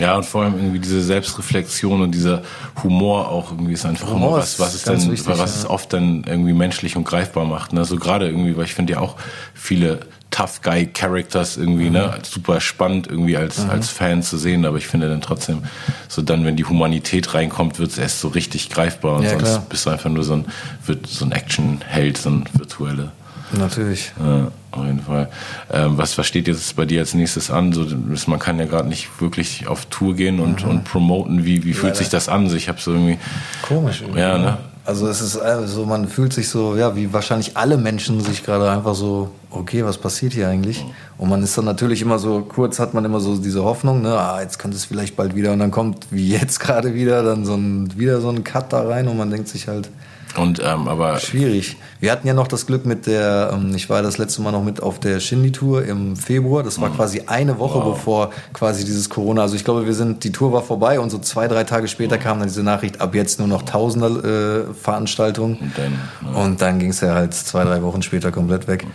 [0.00, 0.06] ja.
[0.06, 2.42] Ja, und vor allem irgendwie diese Selbstreflexion und dieser
[2.82, 5.44] Humor auch irgendwie ist einfach Humor immer was, was ist denn, wichtig, was ja.
[5.44, 7.72] es oft dann irgendwie menschlich und greifbar macht.
[7.72, 7.84] Ne?
[7.84, 9.16] So gerade irgendwie, weil ich finde ja auch
[9.54, 10.00] viele
[10.36, 12.02] Tough Guy Characters irgendwie, ne?
[12.02, 12.10] mhm.
[12.10, 13.70] ne, super spannend irgendwie als mhm.
[13.70, 15.62] als Fan zu sehen, aber ich finde dann trotzdem
[16.08, 19.44] so dann, wenn die Humanität reinkommt, wird es erst so richtig greifbar und ja, sonst
[19.44, 19.66] klar.
[19.68, 20.44] bist du einfach nur so ein
[20.84, 23.12] wird so ein Action-Held, so ein virtuelle.
[23.52, 24.12] Natürlich.
[24.18, 25.28] Ja, auf jeden Fall.
[25.72, 27.72] Ähm, was, was steht jetzt bei dir als nächstes an?
[27.72, 27.86] So,
[28.26, 30.70] man kann ja gerade nicht wirklich auf Tour gehen und, mhm.
[30.70, 31.44] und promoten.
[31.44, 32.54] Wie, wie fühlt ja, sich das an?
[32.54, 33.18] Ich habe so irgendwie.
[33.62, 34.02] Komisch.
[34.02, 34.20] Irgendwie.
[34.20, 34.58] Ja, ne?
[34.84, 38.70] Also es ist also man fühlt sich so, ja, wie wahrscheinlich alle Menschen sich gerade
[38.70, 40.84] einfach so, okay, was passiert hier eigentlich?
[41.18, 44.18] Und man ist dann natürlich immer so, kurz hat man immer so diese Hoffnung, ne,
[44.18, 47.44] ah, jetzt könnte es vielleicht bald wieder und dann kommt, wie jetzt gerade wieder, dann
[47.44, 49.90] so ein, wieder so ein Cut da rein und man denkt sich halt,
[50.36, 51.76] und ähm, aber schwierig.
[52.00, 54.62] Wir hatten ja noch das Glück mit der, ähm, ich war das letzte Mal noch
[54.62, 56.62] mit auf der Shindy-Tour im Februar.
[56.62, 56.96] Das war mhm.
[56.96, 57.94] quasi eine Woche wow.
[57.94, 59.42] bevor quasi dieses Corona.
[59.42, 62.16] Also ich glaube, wir sind, die Tour war vorbei und so zwei, drei Tage später
[62.16, 62.20] mhm.
[62.20, 65.56] kam dann diese Nachricht, ab jetzt nur noch Tausender äh, Veranstaltungen.
[65.56, 65.92] Und dann,
[66.34, 66.56] ja.
[66.58, 68.84] dann ging es ja halt zwei, drei Wochen später komplett weg.
[68.84, 68.90] Mhm.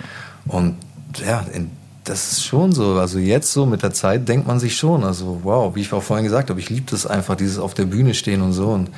[0.48, 0.76] Und
[1.26, 1.46] ja,
[2.04, 2.96] das ist schon so.
[2.96, 6.04] Also jetzt so mit der Zeit denkt man sich schon, also wow, wie ich auch
[6.04, 8.68] vorhin gesagt habe, ich liebe das einfach, dieses auf der Bühne stehen und so.
[8.70, 8.90] Und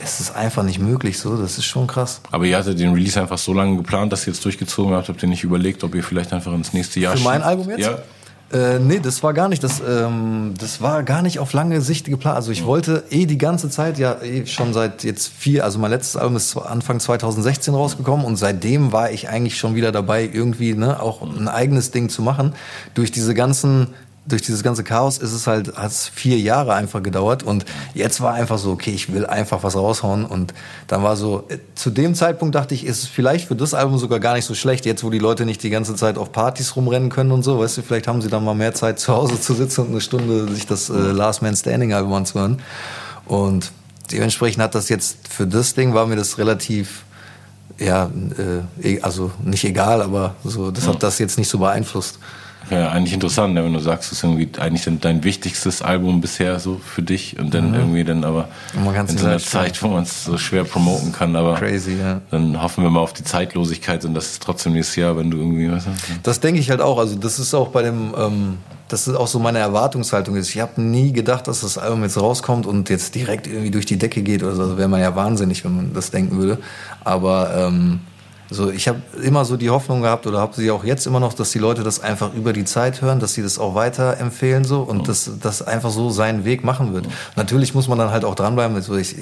[0.00, 2.20] es ist einfach nicht möglich so, das ist schon krass.
[2.30, 5.22] Aber ihr hattet den Release einfach so lange geplant, dass ihr jetzt durchgezogen habt, habt
[5.22, 7.80] ihr nicht überlegt, ob ihr vielleicht einfach ins nächste Jahr Für mein Album jetzt?
[7.80, 7.98] Ja.
[8.50, 12.06] Äh, nee, das war gar nicht, das, ähm, das war gar nicht auf lange Sicht
[12.06, 12.36] geplant.
[12.36, 12.66] Also ich mhm.
[12.66, 16.36] wollte eh die ganze Zeit, ja eh schon seit jetzt vier, also mein letztes Album
[16.36, 21.20] ist Anfang 2016 rausgekommen und seitdem war ich eigentlich schon wieder dabei, irgendwie ne, auch
[21.20, 22.54] ein eigenes Ding zu machen.
[22.94, 23.88] Durch diese ganzen
[24.28, 27.64] durch dieses ganze Chaos ist es halt, hat es vier Jahre einfach gedauert und
[27.94, 30.54] jetzt war einfach so, okay, ich will einfach was raushauen und
[30.86, 33.98] dann war so, äh, zu dem Zeitpunkt dachte ich, ist es vielleicht für das Album
[33.98, 36.76] sogar gar nicht so schlecht, jetzt wo die Leute nicht die ganze Zeit auf Partys
[36.76, 39.40] rumrennen können und so, weißt du, vielleicht haben sie dann mal mehr Zeit zu Hause
[39.40, 42.60] zu sitzen und eine Stunde sich das äh, Last Man Standing Album anzuhören
[43.24, 43.72] und
[44.12, 47.04] dementsprechend hat das jetzt für das Ding war mir das relativ
[47.78, 48.10] ja,
[48.82, 52.18] äh, e, also nicht egal, aber so, das hat das jetzt nicht so beeinflusst.
[52.70, 56.58] Ja, eigentlich interessant, ne, wenn du sagst, es ist irgendwie eigentlich dein wichtigstes Album bisher
[56.58, 57.74] so für dich und dann mhm.
[57.74, 61.54] irgendwie dann aber in so einer Zeit, wo man es so schwer promoten kann, aber
[61.54, 62.20] Crazy, ja.
[62.30, 65.38] dann hoffen wir mal auf die Zeitlosigkeit und das ist trotzdem nächstes Jahr, wenn du
[65.38, 66.02] irgendwie was hast.
[66.22, 68.58] Das denke ich halt auch, also das ist auch bei dem, ähm,
[68.88, 70.54] das ist auch so meine Erwartungshaltung ist.
[70.54, 73.98] Ich habe nie gedacht, dass das Album jetzt rauskommt und jetzt direkt irgendwie durch die
[73.98, 74.62] Decke geht oder so.
[74.62, 76.58] Also wäre man ja wahnsinnig, wenn man das denken würde.
[77.04, 78.00] Aber ähm,
[78.50, 81.34] so, ich habe immer so die Hoffnung gehabt oder habe sie auch jetzt immer noch,
[81.34, 84.80] dass die Leute das einfach über die Zeit hören, dass sie das auch weiterempfehlen so
[84.80, 85.04] und mhm.
[85.04, 87.06] dass das einfach so seinen Weg machen wird.
[87.36, 88.74] Natürlich muss man dann halt auch dranbleiben.
[88.74, 89.14] Also ich,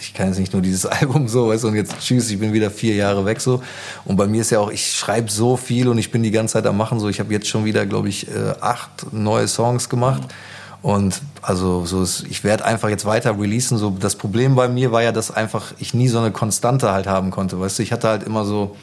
[0.00, 2.52] ich kann jetzt nicht nur dieses Album so, weißt du, und jetzt tschüss, ich bin
[2.52, 3.62] wieder vier Jahre weg so.
[4.04, 6.54] Und bei mir ist ja auch, ich schreibe so viel und ich bin die ganze
[6.54, 7.08] Zeit am Machen so.
[7.08, 10.22] Ich habe jetzt schon wieder, glaube ich, äh, acht neue Songs gemacht.
[10.22, 10.90] Mhm.
[10.90, 13.76] Und also so ist, ich werde einfach jetzt weiter releasen.
[13.76, 17.06] So das Problem bei mir war ja, dass einfach ich nie so eine Konstante halt
[17.06, 17.60] haben konnte.
[17.60, 18.74] Weißt du, ich hatte halt immer so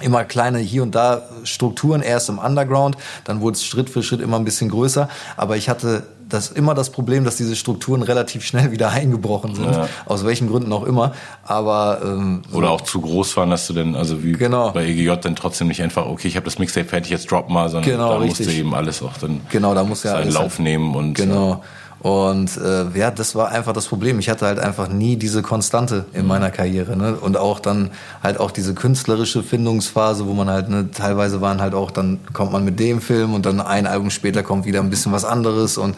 [0.00, 4.20] immer kleine hier und da Strukturen erst im Underground, dann wurde es Schritt für Schritt
[4.20, 8.44] immer ein bisschen größer, aber ich hatte das immer das Problem, dass diese Strukturen relativ
[8.44, 9.88] schnell wieder eingebrochen sind, ja.
[10.06, 11.12] aus welchen Gründen auch immer.
[11.44, 14.70] Aber ähm, so oder auch zu groß waren, dass du denn also wie genau.
[14.70, 17.68] bei EGJ dann trotzdem nicht einfach okay, ich habe das Mixtape fertig, jetzt drop mal,
[17.68, 20.94] sondern genau, da musste eben alles auch dann genau da muss ja seinen Lauf nehmen
[20.94, 21.50] und genau.
[21.50, 21.60] Ja.
[22.00, 24.18] Und äh, ja, das war einfach das Problem.
[24.18, 26.28] Ich hatte halt einfach nie diese Konstante in mhm.
[26.28, 26.96] meiner Karriere.
[26.96, 27.14] Ne?
[27.14, 27.90] Und auch dann
[28.22, 32.52] halt auch diese künstlerische Findungsphase, wo man halt, ne, teilweise waren halt auch, dann kommt
[32.52, 35.76] man mit dem Film und dann ein Album später kommt wieder ein bisschen was anderes.
[35.76, 35.94] Und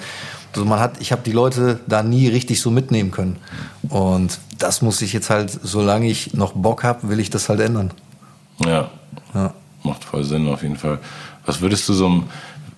[0.53, 3.37] also man hat, ich habe die Leute da nie richtig so mitnehmen können.
[3.89, 7.61] Und das muss ich jetzt halt, solange ich noch Bock habe, will ich das halt
[7.61, 7.93] ändern.
[8.59, 8.91] Ja.
[9.35, 9.55] ja.
[9.85, 10.99] Macht voll Sinn auf jeden Fall.
[11.47, 12.25] Was würdest du so einem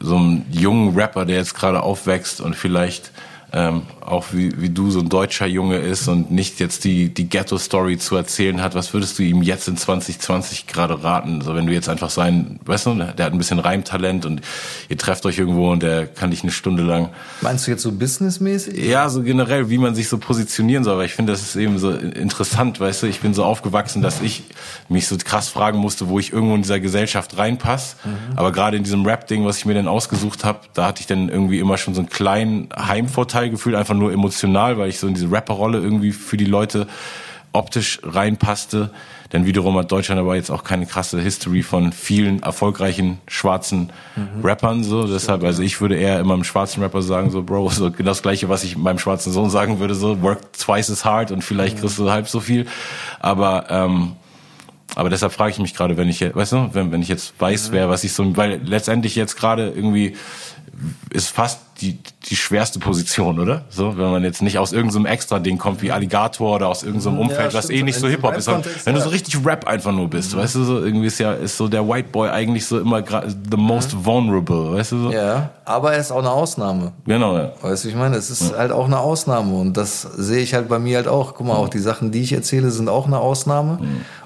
[0.04, 3.10] so einem jungen Rapper, der jetzt gerade aufwächst und vielleicht
[3.52, 7.28] ähm, auch wie, wie du so ein deutscher Junge ist und nicht jetzt die, die
[7.28, 11.40] Ghetto-Story zu erzählen hat, was würdest du ihm jetzt in 2020 gerade raten?
[11.42, 14.40] So wenn du jetzt einfach sein, weißt du, der hat ein bisschen Reimtalent und
[14.88, 17.10] ihr trefft euch irgendwo und der kann dich eine Stunde lang.
[17.42, 18.84] Meinst du jetzt so businessmäßig?
[18.84, 21.78] Ja, so generell, wie man sich so positionieren soll, weil ich finde, das ist eben
[21.78, 24.44] so interessant, weißt du, ich bin so aufgewachsen, dass ich
[24.88, 27.96] mich so krass fragen musste, wo ich irgendwo in dieser Gesellschaft reinpasse.
[28.04, 28.38] Mhm.
[28.38, 31.28] Aber gerade in diesem Rap-Ding, was ich mir dann ausgesucht habe, da hatte ich dann
[31.28, 35.06] irgendwie immer schon so einen kleinen Heimvorteil Teil gefühlt einfach nur emotional, weil ich so
[35.06, 36.86] in diese Rapperrolle irgendwie für die Leute
[37.52, 38.90] optisch reinpasste.
[39.32, 44.44] Denn wiederum hat Deutschland aber jetzt auch keine krasse History von vielen erfolgreichen schwarzen mhm.
[44.44, 44.84] Rappern.
[44.84, 48.10] So, deshalb, also ich würde eher immer einem schwarzen Rapper sagen, so Bro, so genau
[48.10, 51.42] das gleiche, was ich meinem schwarzen Sohn sagen würde, so work twice as hard und
[51.42, 51.80] vielleicht mhm.
[51.80, 52.66] kriegst du halb so viel.
[53.20, 54.12] Aber ähm,
[54.94, 57.70] aber deshalb frage ich mich gerade, wenn ich, weißt du, wenn, wenn ich jetzt weiß,
[57.70, 57.72] mhm.
[57.74, 60.16] wer, was ich so, weil letztendlich jetzt gerade irgendwie
[61.10, 63.64] ist fast die, die schwerste Position, oder?
[63.68, 67.18] So, wenn man jetzt nicht aus irgendeinem extra Ding kommt wie Alligator oder aus irgendeinem
[67.18, 68.48] Umfeld, ja, was eh nicht so Hip-Hop ist.
[68.84, 70.38] Wenn du so richtig Rap einfach nur bist, mhm.
[70.38, 73.56] weißt du, so irgendwie ist ja, ist so der White Boy eigentlich so immer the
[73.56, 74.04] most mhm.
[74.04, 75.12] vulnerable, weißt du so?
[75.12, 76.92] Ja, aber er ist auch eine Ausnahme.
[77.06, 77.52] Genau, ja.
[77.60, 78.58] Weißt du, ich meine, es ist ja.
[78.58, 81.34] halt auch eine Ausnahme und das sehe ich halt bei mir halt auch.
[81.34, 83.78] Guck mal, auch die Sachen, die ich erzähle, sind auch eine Ausnahme.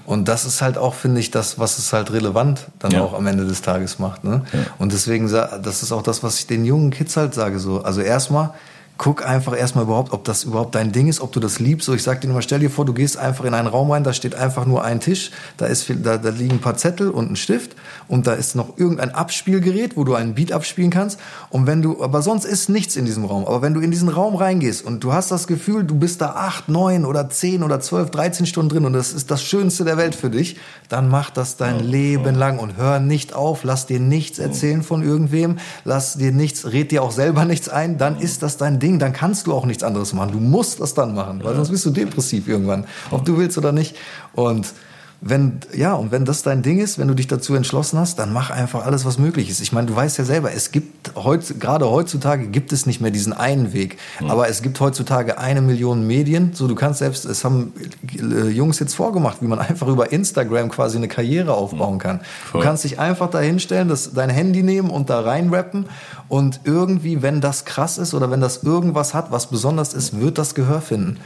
[0.09, 3.03] Und das ist halt auch, finde ich, das, was es halt relevant dann ja.
[3.03, 4.25] auch am Ende des Tages macht.
[4.25, 4.43] Ne?
[4.55, 4.61] Ja.
[4.79, 7.59] Und deswegen, das ist auch das, was ich den jungen Kids halt sage.
[7.59, 7.83] So.
[7.83, 8.55] Also erstmal,
[8.99, 11.87] guck einfach erstmal überhaupt, ob das überhaupt dein Ding ist, ob du das liebst.
[11.87, 14.03] So, ich sag dir immer, stell dir vor, du gehst einfach in einen Raum rein,
[14.03, 17.11] da steht einfach nur ein Tisch, da ist viel, da, da liegen ein paar Zettel
[17.11, 17.77] und ein Stift
[18.09, 21.21] und da ist noch irgendein Abspielgerät, wo du einen Beat abspielen kannst.
[21.49, 23.47] Und wenn du, aber sonst ist nichts in diesem Raum.
[23.47, 26.31] Aber wenn du in diesen Raum reingehst und du hast das Gefühl, du bist da
[26.31, 29.97] acht, neun oder zehn oder zwölf, dreizehn Stunden drin und das ist das Schönste der
[29.97, 30.57] Welt für dich,
[30.89, 35.05] dann mach das dein Leben lang und hör nicht auf, lass dir nichts erzählen von
[35.05, 38.88] irgendwem, lass dir nichts, red dir auch selber nichts ein, dann ist das dein Ding
[38.89, 40.33] Ding, dann kannst du auch nichts anderes machen.
[40.33, 43.71] Du musst das dann machen, weil sonst bist du depressiv irgendwann, ob du willst oder
[43.71, 43.97] nicht.
[44.33, 44.73] Und
[45.21, 48.33] wenn, ja, und wenn das dein Ding ist, wenn du dich dazu entschlossen hast, dann
[48.33, 49.61] mach einfach alles, was möglich ist.
[49.61, 53.11] Ich meine, du weißt ja selber, es gibt heute, gerade heutzutage gibt es nicht mehr
[53.11, 53.99] diesen einen Weg.
[54.21, 54.31] Mhm.
[54.31, 56.53] Aber es gibt heutzutage eine Million Medien.
[56.55, 57.73] So, du kannst selbst, es haben
[58.17, 61.99] äh, Jungs jetzt vorgemacht, wie man einfach über Instagram quasi eine Karriere aufbauen mhm.
[61.99, 62.21] kann.
[62.21, 62.61] Voll.
[62.61, 65.87] Du kannst dich einfach dahinstellen, das, dein Handy nehmen und da reinrappen.
[66.29, 70.39] Und irgendwie, wenn das krass ist oder wenn das irgendwas hat, was besonders ist, wird
[70.39, 71.17] das Gehör finden.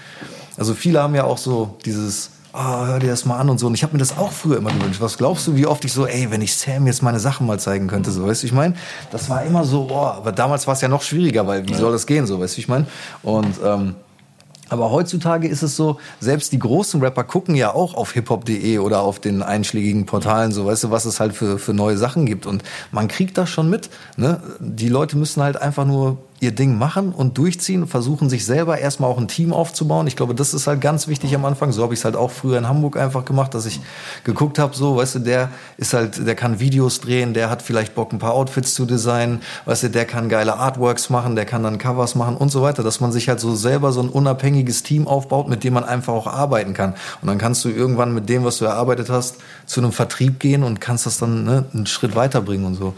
[0.57, 3.67] Also viele haben ja auch so dieses, oh, hör dir das mal an und so.
[3.67, 5.01] Und ich habe mir das auch früher immer gewünscht.
[5.01, 7.59] Was glaubst du, wie oft ich so, ey, wenn ich Sam jetzt meine Sachen mal
[7.59, 8.75] zeigen könnte, so, weißt du, ich meine?
[9.11, 11.93] Das war immer so, boah, aber damals war es ja noch schwieriger, weil wie soll
[11.93, 12.87] das gehen, so, weißt du, ich meine?
[13.23, 13.95] Und ähm,
[14.73, 19.03] aber heutzutage ist es so, selbst die großen Rapper gucken ja auch auf hiphop.de oder
[19.03, 22.47] auf den einschlägigen Portalen, so weißt du, was es halt für, für neue Sachen gibt.
[22.47, 23.91] Und man kriegt das schon mit.
[24.17, 24.41] Ne?
[24.61, 29.09] Die Leute müssen halt einfach nur ihr Ding machen und durchziehen, versuchen sich selber erstmal
[29.09, 30.09] auch ein Team aufzubauen.
[30.09, 31.71] Ich glaube, das ist halt ganz wichtig am Anfang.
[31.71, 33.81] So habe ich es halt auch früher in Hamburg einfach gemacht, dass ich
[34.25, 37.95] geguckt habe, so, weißt du, der ist halt, der kann Videos drehen, der hat vielleicht
[37.95, 41.63] Bock, ein paar Outfits zu designen, weißt du, der kann geile Artworks machen, der kann
[41.63, 44.83] dann Covers machen und so weiter, dass man sich halt so selber so ein unabhängiges
[44.83, 46.95] Team aufbaut, mit dem man einfach auch arbeiten kann.
[47.21, 49.37] Und dann kannst du irgendwann mit dem, was du erarbeitet hast,
[49.67, 52.95] zu einem Vertrieb gehen und kannst das dann ne, einen Schritt weiterbringen und so.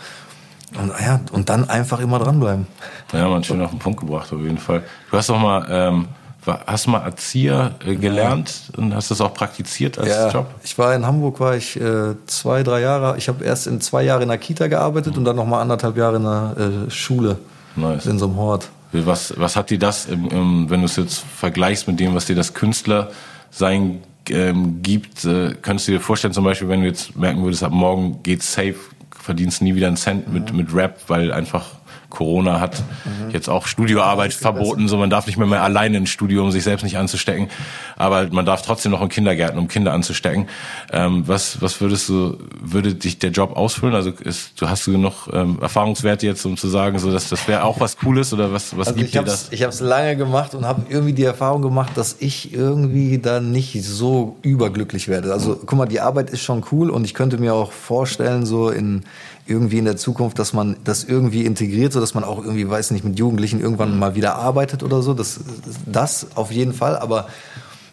[0.81, 2.66] Und, ja, und dann einfach immer dranbleiben.
[3.12, 4.83] Ja, man schön auf den Punkt gebracht, auf jeden Fall.
[5.11, 6.09] Du hast doch mal, ähm,
[6.47, 8.79] hast mal Erzieher äh, gelernt ja.
[8.79, 10.47] und hast das auch praktiziert als ja, Job?
[10.62, 13.16] Ich war in Hamburg, war ich äh, zwei, drei Jahre.
[13.18, 15.20] Ich habe erst in zwei Jahren in der Kita gearbeitet mhm.
[15.20, 17.39] und dann noch mal anderthalb Jahre in der äh, Schule.
[17.77, 18.07] Nice.
[18.07, 18.68] In so einem Hort.
[18.93, 22.27] Was, was hat dir das, im, im, wenn du es jetzt vergleichst mit dem, was
[22.27, 23.11] dir das Künstler
[23.51, 27.62] sein ähm, gibt, äh, könntest du dir vorstellen, zum Beispiel, wenn du jetzt merken würdest,
[27.62, 28.77] ab morgen geht's safe
[29.25, 31.70] verdienst nie wieder einen Cent mit, mit Rap, weil einfach
[32.15, 33.31] Corona hat mhm.
[33.31, 36.65] jetzt auch Studioarbeit verboten, so man darf nicht mehr, mehr alleine ins Studio, um sich
[36.65, 37.49] selbst nicht anzustecken,
[37.97, 40.49] aber man darf trotzdem noch in Kindergärten, um Kinder anzustecken.
[40.93, 43.95] Ähm, was, was würdest du, würde dich der Job ausfüllen?
[43.95, 47.47] Also ist, du hast du genug ähm, Erfahrungswerte jetzt, um zu sagen, so dass das
[47.49, 49.49] wäre auch was Cooles oder was, was also gibt dir das?
[49.51, 53.41] Ich habe es lange gemacht und habe irgendwie die Erfahrung gemacht, dass ich irgendwie da
[53.41, 55.33] nicht so überglücklich werde.
[55.33, 58.71] Also guck mal, die Arbeit ist schon cool und ich könnte mir auch vorstellen, so
[58.71, 59.05] in
[59.47, 62.93] irgendwie in der Zukunft, dass man das irgendwie integriert, so dass man auch irgendwie, weiß
[62.93, 65.13] nicht, mit Jugendlichen irgendwann mal wieder arbeitet oder so.
[65.13, 65.41] Das,
[65.87, 66.97] das auf jeden Fall.
[66.97, 67.27] Aber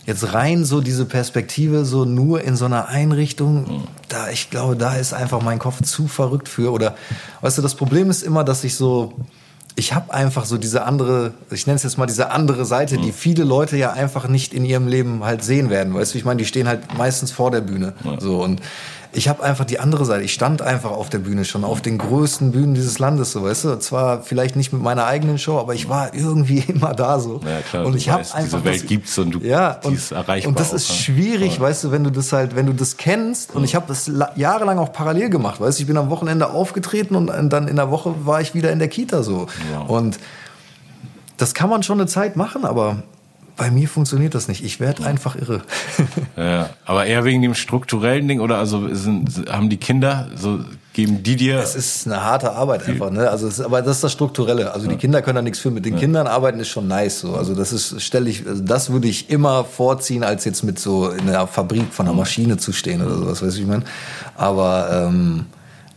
[0.05, 4.95] jetzt rein so diese Perspektive, so nur in so einer Einrichtung, da, ich glaube, da
[4.95, 6.71] ist einfach mein Kopf zu verrückt für.
[6.71, 6.95] Oder,
[7.41, 9.13] weißt du, das Problem ist immer, dass ich so,
[9.75, 13.11] ich habe einfach so diese andere, ich nenne es jetzt mal diese andere Seite, die
[13.11, 15.93] viele Leute ja einfach nicht in ihrem Leben halt sehen werden.
[15.93, 17.93] Weißt du, ich meine, die stehen halt meistens vor der Bühne.
[18.19, 18.61] So und
[19.13, 20.23] ich habe einfach die andere Seite.
[20.23, 23.65] Ich stand einfach auf der Bühne schon, auf den größten Bühnen dieses Landes, so weißt
[23.65, 23.79] du.
[23.79, 27.41] Zwar vielleicht nicht mit meiner eigenen Show, aber ich war irgendwie immer da so.
[27.45, 30.11] Ja, klar, und ich habe einfach diese Welt das, gibt's und du ja, und, ist
[30.11, 30.49] erreichbar.
[30.49, 31.61] Und das ist auch, schwierig, ja.
[31.61, 33.53] weißt du, wenn du das halt, wenn du das kennst.
[33.53, 35.81] Und ich habe das jahrelang auch parallel gemacht, weißt du.
[35.81, 38.87] Ich bin am Wochenende aufgetreten und dann in der Woche war ich wieder in der
[38.87, 39.47] Kita so.
[39.71, 39.81] Ja.
[39.81, 40.19] Und
[41.37, 43.03] das kann man schon eine Zeit machen, aber
[43.61, 44.63] bei mir funktioniert das nicht.
[44.63, 45.61] Ich werde einfach irre.
[46.35, 50.61] ja, aber eher wegen dem strukturellen Ding oder also sind, haben die Kinder so
[50.93, 51.59] geben die dir?
[51.59, 53.29] Es ist eine harte Arbeit einfach, ne?
[53.29, 54.73] Also es, aber das ist das Strukturelle.
[54.73, 55.69] Also die Kinder können da nichts für.
[55.69, 55.99] Mit den ja.
[55.99, 57.35] Kindern arbeiten ist schon nice so.
[57.35, 61.11] Also das ist stelle ich, also das würde ich immer vorziehen, als jetzt mit so
[61.11, 63.83] in einer Fabrik von einer Maschine zu stehen oder sowas, weißt du, wie ich meine?
[64.35, 65.45] Aber ähm,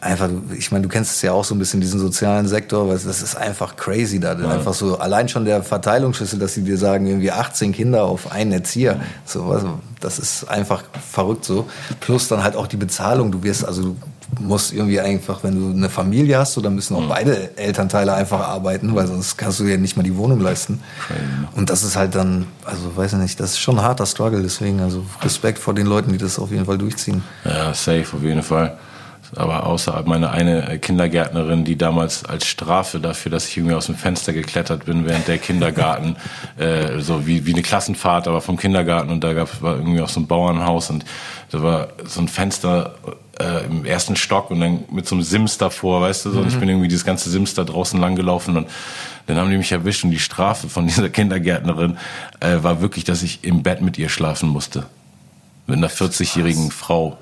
[0.05, 2.99] einfach, ich meine, du kennst es ja auch so ein bisschen, diesen sozialen Sektor, weil
[2.99, 4.39] das ist einfach crazy da.
[4.39, 4.51] Ja.
[4.51, 8.53] Einfach so, allein schon der Verteilungsschlüssel, dass sie dir sagen, irgendwie 18 Kinder auf einen
[8.53, 9.01] Erzieher.
[9.25, 9.65] So, was,
[10.01, 11.67] das ist einfach verrückt so.
[12.01, 13.33] Plus dann halt auch die Bezahlung.
[13.33, 13.97] Du wirst, also
[14.37, 17.09] du musst irgendwie einfach, wenn du eine Familie hast, so, dann müssen auch mhm.
[17.09, 20.83] beide Elternteile einfach arbeiten, weil sonst kannst du dir nicht mal die Wohnung leisten.
[21.57, 24.43] Und das ist halt dann, also weiß ich nicht, das ist schon ein harter Struggle,
[24.43, 27.23] deswegen, also Respekt vor den Leuten, die das auf jeden Fall durchziehen.
[27.45, 28.77] Ja, safe, auf jeden Fall
[29.37, 33.95] aber außer meine eine Kindergärtnerin, die damals als Strafe dafür, dass ich irgendwie aus dem
[33.95, 36.17] Fenster geklettert bin während der Kindergarten,
[36.59, 40.09] äh, so wie, wie eine Klassenfahrt, aber vom Kindergarten und da gab es irgendwie auch
[40.09, 41.05] so ein Bauernhaus und
[41.51, 42.95] da war so ein Fenster
[43.39, 46.49] äh, im ersten Stock und dann mit so einem Sims davor, weißt du, so, und
[46.49, 46.61] ich mhm.
[46.61, 48.69] bin irgendwie dieses ganze Sims da draußen lang gelaufen und
[49.27, 51.99] dann haben die mich erwischt und die Strafe von dieser Kindergärtnerin
[52.41, 54.87] äh, war wirklich, dass ich im Bett mit ihr schlafen musste.
[55.67, 57.19] Mit einer 40-jährigen Frau.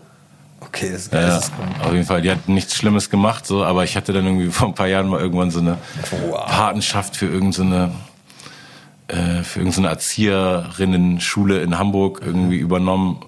[0.74, 1.38] Okay, das ist ja,
[1.84, 4.68] Auf jeden Fall, die hat nichts Schlimmes gemacht, so, aber ich hatte dann irgendwie vor
[4.68, 5.76] ein paar Jahren mal irgendwann so eine
[6.30, 6.46] wow.
[6.46, 7.92] Patenschaft für irgendeine
[9.08, 13.20] äh, für irgendeine Erzieherinnen-Schule in Hamburg irgendwie übernommen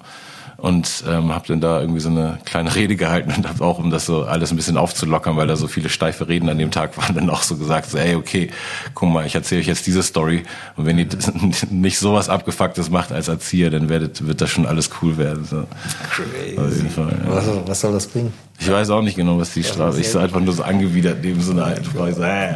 [0.64, 3.90] und ähm, habe dann da irgendwie so eine kleine Rede gehalten und habe auch, um
[3.90, 6.96] das so alles ein bisschen aufzulockern, weil da so viele steife Reden an dem Tag
[6.96, 8.50] waren, dann auch so gesagt, so, ey, okay,
[8.94, 10.44] guck mal, ich erzähle euch jetzt diese Story
[10.76, 11.06] und wenn ihr
[11.70, 15.44] nicht sowas Abgefucktes macht als Erzieher, dann werdet, wird das schon alles cool werden.
[15.44, 15.64] So.
[16.10, 16.56] Crazy.
[16.56, 17.30] Auf jeden Fall, ja.
[17.30, 18.32] was, was soll das bringen?
[18.58, 20.06] Ich weiß auch nicht genau, was die Strafe ist.
[20.06, 22.10] Ich so einfach nur so angewidert neben so einer alten Frau.
[22.10, 22.54] So, äh.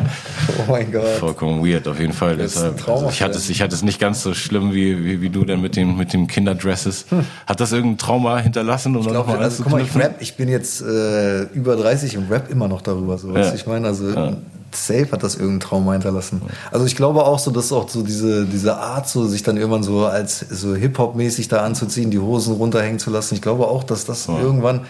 [0.59, 1.05] Oh mein Gott.
[1.19, 2.37] Vollkommen weird, auf jeden Fall.
[2.37, 5.29] Deshalb, also ich, hatte es, ich hatte es nicht ganz so schlimm wie, wie, wie
[5.29, 7.07] du denn mit dem, mit dem Kinderdresses.
[7.11, 7.25] Hm.
[7.47, 8.97] Hat das irgendein Trauma hinterlassen?
[8.97, 12.31] Um ich glaube, also guck mal, ich rap, ich bin jetzt äh, über 30 und
[12.31, 13.19] rap immer noch darüber.
[13.19, 13.53] So, ja.
[13.53, 14.37] Ich meine, also ja
[14.73, 16.43] safe hat das irgendeinen Trauma hinterlassen.
[16.71, 19.83] Also ich glaube auch so, dass auch so diese, diese Art, so sich dann irgendwann
[19.83, 24.05] so als so Hip-Hop-mäßig da anzuziehen, die Hosen runterhängen zu lassen, ich glaube auch, dass
[24.05, 24.39] das ja.
[24.39, 24.83] irgendwann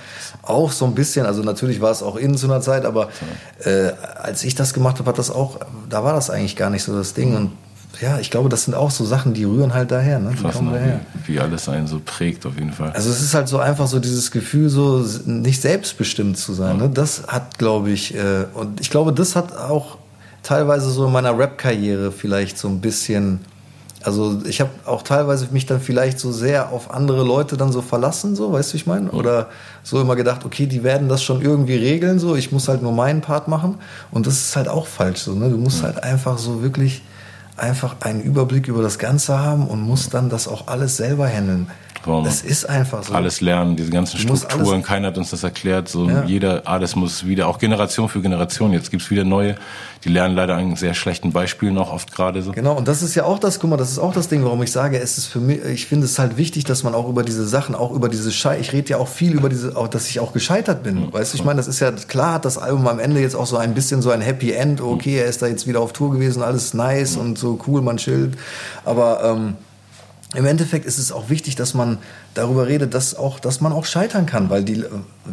[0.43, 3.09] auch so ein bisschen, also natürlich war es auch innen zu einer Zeit, aber
[3.65, 6.83] äh, als ich das gemacht habe, hat das auch, da war das eigentlich gar nicht
[6.83, 7.37] so das Ding.
[7.37, 7.53] Und
[8.01, 10.19] ja, ich glaube, das sind auch so Sachen, die rühren halt daher.
[10.21, 10.33] Ne?
[10.41, 10.73] Krass, ne?
[10.73, 11.01] daher.
[11.27, 12.93] Wie, wie, alles einen so prägt auf jeden Fall.
[12.93, 16.77] Also es ist halt so einfach so dieses Gefühl, so nicht selbstbestimmt zu sein.
[16.79, 16.85] Ja.
[16.85, 16.91] Ne?
[16.91, 19.99] Das hat, glaube ich, äh, und ich glaube, das hat auch
[20.43, 23.41] teilweise so in meiner Rap-Karriere vielleicht so ein bisschen,
[24.05, 27.83] also ich habe auch teilweise mich dann vielleicht so sehr auf andere Leute dann so
[27.83, 29.11] verlassen, so, weißt du, ich meine?
[29.11, 29.49] Oder
[29.83, 32.93] so immer gedacht, okay, die werden das schon irgendwie regeln, so, ich muss halt nur
[32.93, 33.75] meinen Part machen.
[34.13, 35.51] Und das ist halt auch falsch, so, ne?
[35.51, 37.03] Du musst halt einfach so wirklich
[37.61, 41.71] einfach einen Überblick über das Ganze haben und muss dann das auch alles selber handeln.
[42.05, 42.25] Warum?
[42.25, 43.15] Das ist einfach so.
[43.15, 45.89] Alles lernen, diese ganzen Strukturen, keiner hat uns das erklärt.
[45.89, 46.25] So ja.
[46.25, 48.73] jeder, alles muss wieder, auch Generation für Generation.
[48.73, 49.57] Jetzt gibt's wieder neue,
[50.05, 52.53] die lernen leider an sehr schlechten Beispielen noch oft gerade so.
[52.53, 54.63] Genau, und das ist ja auch das, guck mal, das ist auch das Ding, warum
[54.63, 57.23] ich sage, es ist für mich, ich finde es halt wichtig, dass man auch über
[57.23, 60.09] diese Sachen, auch über diese Schei, ich rede ja auch viel über diese, auch, dass
[60.09, 61.07] ich auch gescheitert bin.
[61.07, 61.13] Mhm.
[61.13, 63.47] Weißt du, ich meine, das ist ja, klar hat das Album am Ende jetzt auch
[63.47, 66.13] so ein bisschen so ein Happy End, okay, er ist da jetzt wieder auf Tour
[66.13, 67.23] gewesen, alles nice mhm.
[67.23, 68.37] und so cool, man chillt.
[68.85, 69.55] Aber ähm,
[70.35, 71.99] im Endeffekt ist es auch wichtig, dass man
[72.39, 74.85] darüber redet, dass auch, dass man auch scheitern kann, weil die,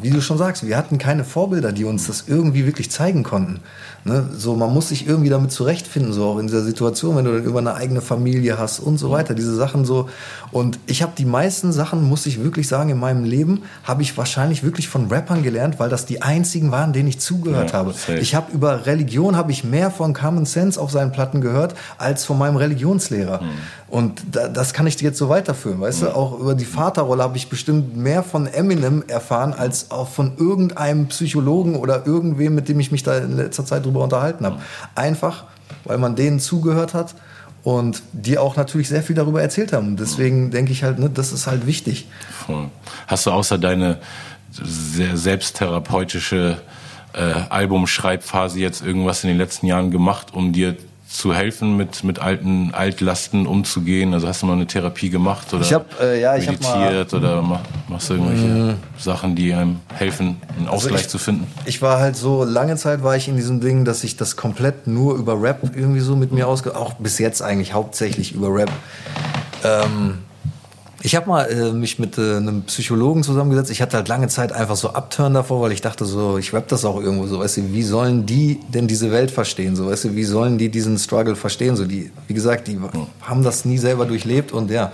[0.02, 3.62] wie du schon sagst, wir hatten keine Vorbilder, die uns das irgendwie wirklich zeigen konnten.
[4.04, 4.30] Ne?
[4.36, 7.44] So, man muss sich irgendwie damit zurechtfinden, so auch in dieser Situation, wenn du dann
[7.44, 10.10] über eine eigene Familie hast und so weiter, diese Sachen so.
[10.52, 14.18] Und ich habe die meisten Sachen, muss ich wirklich sagen, in meinem Leben habe ich
[14.18, 17.94] wahrscheinlich wirklich von Rappern gelernt, weil das die einzigen waren, denen ich zugehört ja, habe.
[17.94, 18.20] Safe.
[18.20, 22.26] Ich habe über Religion habe ich mehr von Common Sense auf seinen Platten gehört als
[22.26, 23.42] von meinem Religionslehrer.
[23.42, 23.50] Mhm.
[23.88, 26.06] Und da, das kann ich jetzt so weiterführen, weißt mhm.
[26.06, 26.16] du?
[26.16, 26.66] Auch über die
[26.96, 32.56] Vaterrolle habe ich bestimmt mehr von Eminem erfahren als auch von irgendeinem Psychologen oder irgendwem,
[32.56, 34.62] mit dem ich mich da in letzter Zeit drüber unterhalten habe.
[34.96, 35.44] Einfach,
[35.84, 37.16] weil man denen zugehört hat
[37.64, 39.98] und die auch natürlich sehr viel darüber erzählt haben.
[39.98, 42.08] Deswegen denke ich halt, ne, das ist halt wichtig.
[43.08, 43.98] Hast du außer deine
[44.52, 46.62] sehr selbsttherapeutische
[47.12, 47.20] äh,
[47.50, 50.78] Albumschreibphase jetzt irgendwas in den letzten Jahren gemacht, um dir
[51.18, 54.14] zu helfen, mit, mit alten Altlasten umzugehen?
[54.14, 57.20] Also hast du mal eine Therapie gemacht oder ich hab, äh, ja, ich meditiert mal,
[57.20, 58.76] oder mach, machst du irgendwelche mhm.
[58.98, 61.48] Sachen, die einem helfen, einen also Ausgleich ich, zu finden?
[61.66, 64.88] Ich war halt so, lange Zeit war ich in diesem Ding, dass ich das komplett
[64.88, 66.76] nur über Rap irgendwie so mit mir ausge...
[66.76, 68.72] Auch bis jetzt eigentlich hauptsächlich über Rap.
[69.64, 70.20] Ähm,
[71.06, 73.70] ich habe mal äh, mich mit äh, einem Psychologen zusammengesetzt.
[73.70, 76.68] Ich hatte halt lange Zeit einfach so Abturn davor, weil ich dachte so, ich rap
[76.68, 80.06] das auch irgendwo so, weißt du, wie sollen die denn diese Welt verstehen, so, weißt
[80.06, 82.80] du, wie sollen die diesen Struggle verstehen, so, die, wie gesagt, die
[83.22, 84.92] haben das nie selber durchlebt und ja.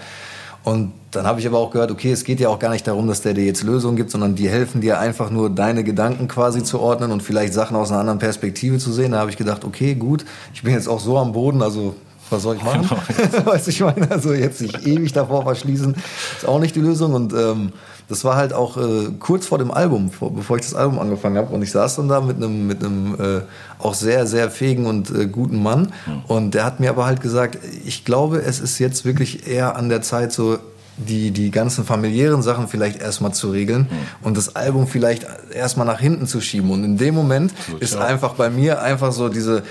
[0.63, 3.07] Und dann habe ich aber auch gehört, okay, es geht ja auch gar nicht darum,
[3.07, 6.61] dass der dir jetzt Lösungen gibt, sondern die helfen dir einfach nur deine Gedanken quasi
[6.61, 9.13] zu ordnen und vielleicht Sachen aus einer anderen Perspektive zu sehen.
[9.13, 11.95] Da habe ich gedacht, okay, gut, ich bin jetzt auch so am Boden, also
[12.31, 12.89] was soll ich machen?
[13.07, 13.45] Genau.
[13.45, 15.95] weißt du, ich meine, also jetzt sich ewig davor verschließen,
[16.37, 17.13] ist auch nicht die Lösung.
[17.13, 17.73] Und ähm,
[18.07, 21.37] das war halt auch äh, kurz vor dem Album, vor, bevor ich das Album angefangen
[21.37, 21.53] habe.
[21.53, 23.41] Und ich saß dann da mit einem mit einem äh,
[23.79, 25.93] auch sehr, sehr fähigen und äh, guten Mann.
[26.05, 26.21] Mhm.
[26.27, 29.89] Und der hat mir aber halt gesagt, ich glaube, es ist jetzt wirklich eher an
[29.89, 30.57] der Zeit, so
[30.97, 34.27] die, die ganzen familiären Sachen vielleicht erstmal zu regeln mhm.
[34.27, 36.69] und das Album vielleicht erstmal nach hinten zu schieben.
[36.69, 38.01] Und in dem Moment Gut, ist ja.
[38.01, 39.63] einfach bei mir einfach so diese,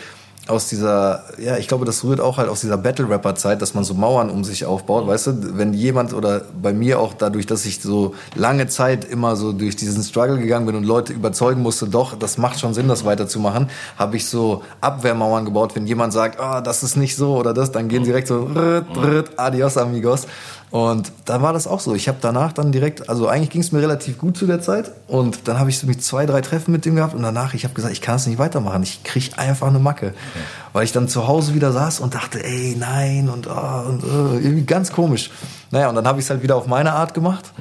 [0.50, 3.94] aus dieser, ja, ich glaube, das rührt auch halt aus dieser Battle-Rapper-Zeit, dass man so
[3.94, 7.80] Mauern um sich aufbaut, weißt du, wenn jemand oder bei mir auch dadurch, dass ich
[7.80, 12.16] so lange Zeit immer so durch diesen Struggle gegangen bin und Leute überzeugen musste, doch,
[12.16, 16.58] das macht schon Sinn, das weiterzumachen, habe ich so Abwehrmauern gebaut, wenn jemand sagt, ah,
[16.58, 19.76] oh, das ist nicht so oder das, dann gehen sie direkt so, rrrt, rrrt, adios
[19.76, 20.26] amigos.
[20.70, 21.94] Und dann war das auch so.
[21.96, 24.92] Ich habe danach dann direkt, also eigentlich ging es mir relativ gut zu der Zeit.
[25.08, 27.14] Und dann habe ich so mit zwei, drei Treffen mit dem gehabt.
[27.14, 28.82] Und danach, ich habe gesagt, ich kann es nicht weitermachen.
[28.84, 30.08] Ich krieg einfach eine Macke.
[30.08, 30.44] Okay.
[30.72, 34.38] Weil ich dann zu Hause wieder saß und dachte, ey, nein und, oh, und oh,
[34.40, 35.30] irgendwie ganz komisch.
[35.72, 37.52] Naja, und dann habe ich es halt wieder auf meine Art gemacht.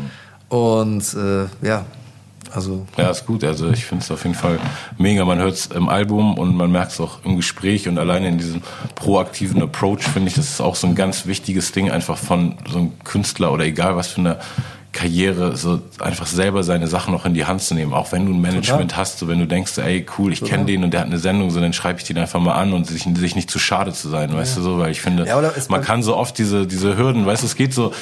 [0.50, 1.86] Und äh, ja,
[2.52, 3.44] also ja, ist gut.
[3.44, 4.60] Also ich finde es auf jeden Fall
[4.98, 5.24] mega.
[5.26, 8.38] Man hört es im Album und man merkt es auch im Gespräch und alleine in
[8.38, 8.62] diesem
[8.96, 12.80] proaktiven Approach finde ich, das ist auch so ein ganz wichtiges Ding einfach von so
[12.80, 14.40] einem Künstler oder egal was für eine
[14.92, 17.94] Karriere, so einfach selber seine Sachen noch in die Hand zu nehmen.
[17.94, 18.98] Auch wenn du ein Management Total.
[18.98, 21.52] hast, so wenn du denkst, ey, cool, ich kenne den und der hat eine Sendung,
[21.52, 24.10] so dann schreibe ich den einfach mal an und sich, sich nicht zu schade zu
[24.10, 24.36] sein, ja.
[24.36, 27.44] weißt du so, weil ich finde, ja, man kann so oft diese, diese Hürden, weißt
[27.44, 27.94] du, es geht so,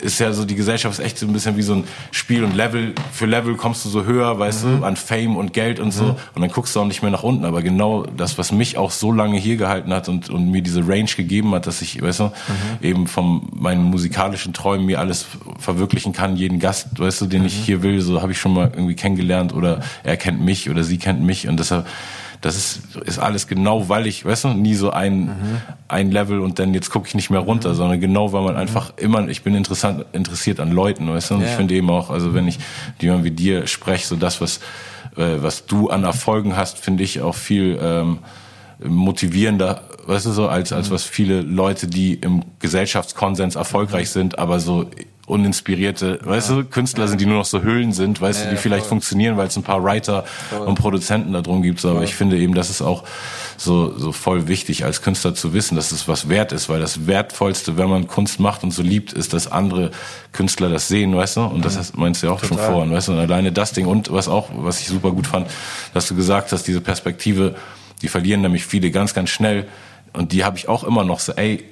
[0.00, 2.54] ist ja so, die Gesellschaft ist echt so ein bisschen wie so ein Spiel und
[2.54, 4.80] Level, für Level kommst du so höher, weißt mhm.
[4.80, 5.92] du, an Fame und Geld und mhm.
[5.92, 6.04] so
[6.34, 8.90] und dann guckst du auch nicht mehr nach unten, aber genau das, was mich auch
[8.90, 12.20] so lange hier gehalten hat und, und mir diese Range gegeben hat, dass ich, weißt
[12.20, 12.30] du, mhm.
[12.82, 15.26] eben von meinen musikalischen Träumen mir alles
[15.58, 17.46] verwirklichen kann, jeden Gast, weißt du, den mhm.
[17.46, 20.84] ich hier will, so habe ich schon mal irgendwie kennengelernt oder er kennt mich oder
[20.84, 21.86] sie kennt mich und deshalb
[22.44, 25.60] das ist, ist alles genau, weil ich, weißt du, nie so ein, mhm.
[25.88, 27.74] ein Level und dann jetzt gucke ich nicht mehr runter, mhm.
[27.74, 29.04] sondern genau, weil man einfach mhm.
[29.04, 31.46] immer, ich bin interessant, interessiert an Leuten, weißt du, und ja.
[31.46, 32.58] ich finde eben auch, also wenn ich
[33.00, 34.58] jemand wie dir spreche, so das, was,
[35.16, 38.18] äh, was du an Erfolgen hast, finde ich auch viel ähm,
[38.84, 40.94] motivierender, weißt du so, als, als mhm.
[40.94, 44.90] was viele Leute, die im Gesellschaftskonsens erfolgreich sind, aber so
[45.26, 46.56] uninspirierte, weißt ja.
[46.56, 47.08] du, Künstler ja.
[47.08, 48.90] sind, die nur noch so Hüllen sind, weißt ja, du, die vielleicht voll.
[48.90, 50.66] funktionieren, weil es ein paar Writer voll.
[50.66, 51.80] und Produzenten da drum gibt.
[51.80, 51.90] So.
[51.90, 53.04] Aber ich finde eben, das ist auch
[53.56, 57.06] so, so voll wichtig als Künstler zu wissen, dass es was wert ist, weil das
[57.06, 59.90] Wertvollste, wenn man Kunst macht und so liebt, ist, dass andere
[60.32, 61.42] Künstler das sehen, weißt du?
[61.42, 62.58] Und das meinst du ja auch Total.
[62.58, 63.12] schon vorhin, weißt du?
[63.12, 65.48] Und alleine das Ding und was auch, was ich super gut fand,
[65.94, 67.54] dass du gesagt hast, diese Perspektive,
[68.02, 69.66] die verlieren nämlich viele ganz, ganz schnell.
[70.12, 71.64] Und die habe ich auch immer noch so, ey,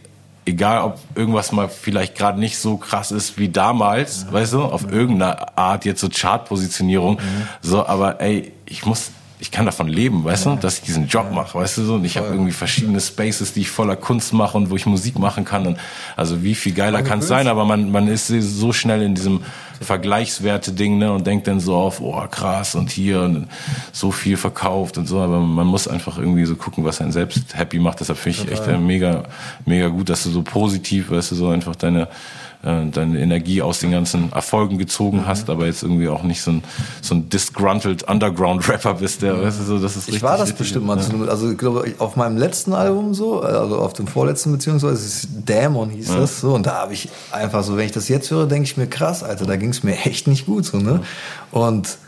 [0.44, 4.32] egal ob irgendwas mal vielleicht gerade nicht so krass ist wie damals, mhm.
[4.32, 4.92] weißt du, auf mhm.
[4.92, 7.48] irgendeine Art jetzt so Chartpositionierung, mhm.
[7.60, 9.10] so, aber ey, ich muss
[9.42, 10.54] ich kann davon leben, weißt ja.
[10.54, 11.94] du, dass ich diesen Job mache, weißt du so.
[11.94, 15.18] Und ich habe irgendwie verschiedene Spaces, die ich voller Kunst mache und wo ich Musik
[15.18, 15.66] machen kann.
[15.66, 15.78] Und
[16.16, 19.40] also wie viel geiler kann es sein, aber man, man ist so schnell in diesem
[19.82, 23.48] Vergleichswerte-Ding ne, und denkt dann so auf, oh krass und hier und
[23.92, 25.20] so viel verkauft und so.
[25.20, 28.00] Aber man muss einfach irgendwie so gucken, was einen selbst happy macht.
[28.00, 29.24] Deshalb finde ich echt mega,
[29.64, 32.08] mega gut, dass du so positiv, weißt du, so einfach deine
[32.62, 35.26] äh, deine Energie aus den ganzen Erfolgen gezogen mhm.
[35.26, 36.64] hast, aber jetzt irgendwie auch nicht so ein,
[37.00, 40.58] so ein disgruntled Underground-Rapper bist, der, weißt du, so, das ist Ich war das richtig,
[40.58, 41.28] bestimmt mal, ja.
[41.28, 46.08] also ich glaube, auf meinem letzten Album so, also auf dem vorletzten beziehungsweise, Dämon hieß
[46.08, 46.20] ja.
[46.20, 48.76] das so, und da habe ich einfach so, wenn ich das jetzt höre, denke ich
[48.76, 51.00] mir, krass, Alter, da ging es mir echt nicht gut so, ne?
[51.50, 51.98] Und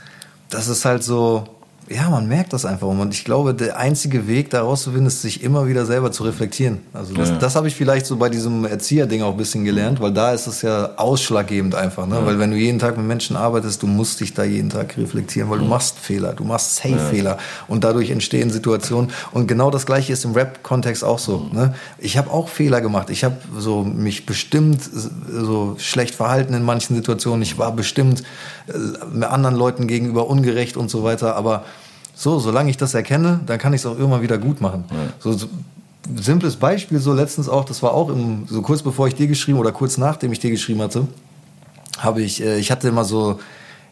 [0.51, 1.45] das ist halt so,
[1.91, 2.87] ja, man merkt das einfach.
[2.87, 6.79] Und ich glaube, der einzige Weg, da rauszufinden, ist, sich immer wieder selber zu reflektieren.
[6.95, 7.37] Also das, ja.
[7.37, 10.47] das habe ich vielleicht so bei diesem Erzieherding auch ein bisschen gelernt, weil da ist
[10.47, 12.07] es ja ausschlaggebend einfach.
[12.07, 12.17] Ne?
[12.17, 12.27] Ja.
[12.27, 15.51] Weil wenn du jeden Tag mit Menschen arbeitest, du musst dich da jeden Tag reflektieren,
[15.51, 17.33] weil du machst Fehler, du machst Safe-Fehler.
[17.33, 17.39] Ja.
[17.69, 19.11] Und dadurch entstehen Situationen.
[19.33, 21.49] Und genau das Gleiche ist im Rap-Kontext auch so.
[21.53, 21.75] Ne?
[21.99, 23.11] Ich habe auch Fehler gemacht.
[23.11, 24.81] Ich habe so mich bestimmt
[25.31, 27.43] so schlecht verhalten in manchen Situationen.
[27.43, 28.23] Ich war bestimmt
[28.69, 31.37] äh, anderen Leuten gegenüber ungerecht und so weiter.
[31.37, 31.65] Aber
[32.15, 34.85] so, solange ich das erkenne, dann kann ich es auch immer wieder gut machen.
[34.91, 34.97] Ja.
[35.19, 35.49] So, so,
[36.17, 39.59] simples Beispiel, so letztens auch, das war auch im, so kurz bevor ich dir geschrieben
[39.59, 41.07] oder kurz nachdem ich dir geschrieben hatte,
[41.99, 43.41] habe ich, äh, ich hatte immer so,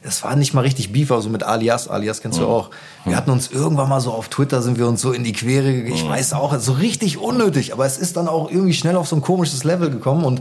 [0.03, 2.71] es war nicht mal richtig Beef, also mit Alias, Alias kennst du auch.
[3.05, 5.71] Wir hatten uns irgendwann mal so auf Twitter, sind wir uns so in die Quere,
[5.71, 9.17] ich weiß auch, so richtig unnötig, aber es ist dann auch irgendwie schnell auf so
[9.17, 10.41] ein komisches Level gekommen und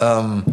[0.00, 0.44] ähm,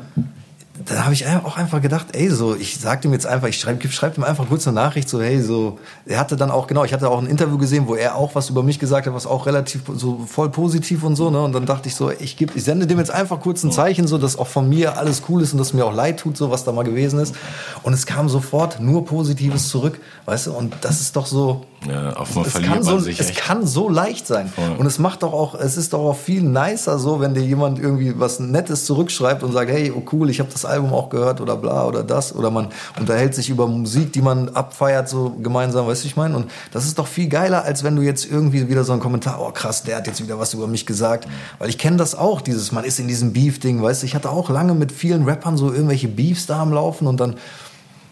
[0.86, 3.86] da habe ich auch einfach gedacht, ey, so, ich sag ihm jetzt einfach, ich schreibe
[3.90, 6.94] schreib ihm einfach kurz eine Nachricht, so, hey, so, er hatte dann auch, genau, ich
[6.94, 9.46] hatte auch ein Interview gesehen, wo er auch was über mich gesagt hat, was auch
[9.46, 12.64] relativ so voll positiv und so, ne, und dann dachte ich so, ich gebe, ich
[12.64, 15.52] sende dem jetzt einfach kurz ein Zeichen, so, dass auch von mir alles cool ist
[15.52, 17.36] und dass mir auch leid tut, so, was da mal gewesen ist.
[17.84, 22.14] Und es kam sofort nur Positives zurück, weißt du, und das ist doch so, ja,
[22.14, 24.50] auf es verliert kann so, Es kann so leicht sein.
[24.50, 24.76] Voll.
[24.78, 27.80] Und es macht doch auch, es ist doch auch viel nicer so, wenn dir jemand
[27.80, 31.42] irgendwie was Nettes zurückschreibt und sagt, hey, oh cool, ich habe das Album auch gehört
[31.42, 32.36] oder bla oder das.
[32.36, 32.70] Oder man
[33.00, 36.36] unterhält sich über Musik, die man abfeiert, so gemeinsam, weißt du, ich meine?
[36.36, 39.40] Und das ist doch viel geiler, als wenn du jetzt irgendwie wieder so einen Kommentar,
[39.42, 41.28] oh krass, der hat jetzt wieder was über mich gesagt.
[41.58, 44.30] Weil ich kenne das auch, dieses, man ist in diesem Beef-Ding, weißt du, ich hatte
[44.30, 47.36] auch lange mit vielen Rappern so irgendwelche Beefs da am Laufen und dann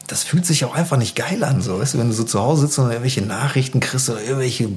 [0.08, 2.40] das fühlt sich auch einfach nicht geil an, so, weißt du, wenn du so zu
[2.42, 4.70] Hause sitzt und irgendwelche Nachrichten kriegst oder irgendwelche,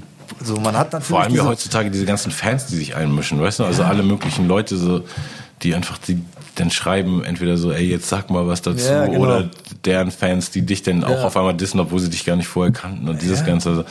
[0.43, 1.09] so, man hat natürlich.
[1.09, 3.89] Vor allem ja heutzutage diese ganzen Fans, die sich einmischen, weißt du, also ja.
[3.89, 5.03] alle möglichen Leute, so,
[5.63, 6.21] die einfach, die
[6.55, 9.21] dann schreiben, entweder so, ey, jetzt sag mal was dazu, ja, genau.
[9.21, 9.51] oder
[9.85, 11.25] deren Fans, die dich dann auch ja.
[11.25, 13.85] auf einmal dissen, obwohl sie dich gar nicht vorher kannten und dieses Ganze, also,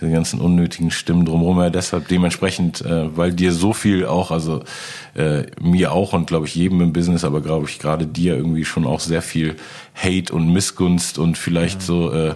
[0.00, 1.58] diese ganzen unnötigen Stimmen drumherum.
[1.58, 4.62] Ja, deshalb dementsprechend, äh, weil dir so viel auch, also
[5.14, 8.64] äh, mir auch und glaube ich jedem im Business, aber glaube ich gerade dir irgendwie
[8.64, 9.56] schon auch sehr viel
[9.94, 11.86] Hate und Missgunst und vielleicht ja.
[11.86, 12.34] so äh,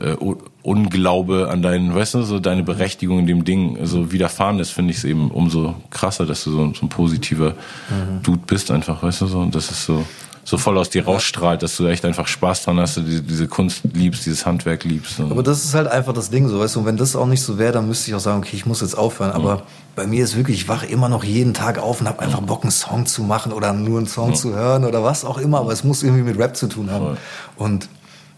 [0.00, 0.16] äh,
[0.62, 4.90] Unglaube an deinen, weißt du, so deine Berechtigung in dem Ding so widerfahren ist, finde
[4.92, 8.22] ich es eben umso krasser, dass du so, so ein positiver mhm.
[8.22, 9.38] Dude bist einfach, weißt du, so.
[9.40, 10.04] Und das ist so
[10.46, 13.48] so voll aus dir rausstrahlt, dass du echt einfach Spaß dran hast, dass du diese
[13.48, 15.18] Kunst liebst, dieses Handwerk liebst.
[15.18, 17.42] Aber das ist halt einfach das Ding, so weißt du, und wenn das auch nicht
[17.42, 19.32] so wäre, dann müsste ich auch sagen, okay, ich muss jetzt aufhören.
[19.32, 19.62] Aber ja.
[19.96, 22.62] bei mir ist wirklich, ich wache immer noch jeden Tag auf und habe einfach Bock,
[22.62, 24.34] einen Song zu machen oder nur einen Song ja.
[24.36, 27.06] zu hören oder was auch immer, aber es muss irgendwie mit Rap zu tun haben.
[27.06, 27.16] Voll.
[27.56, 27.88] Und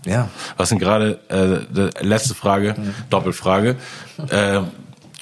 [0.09, 0.28] ja.
[0.56, 2.94] Was sind gerade, äh, letzte Frage, mhm.
[3.10, 3.76] Doppelfrage.
[4.30, 4.60] Äh,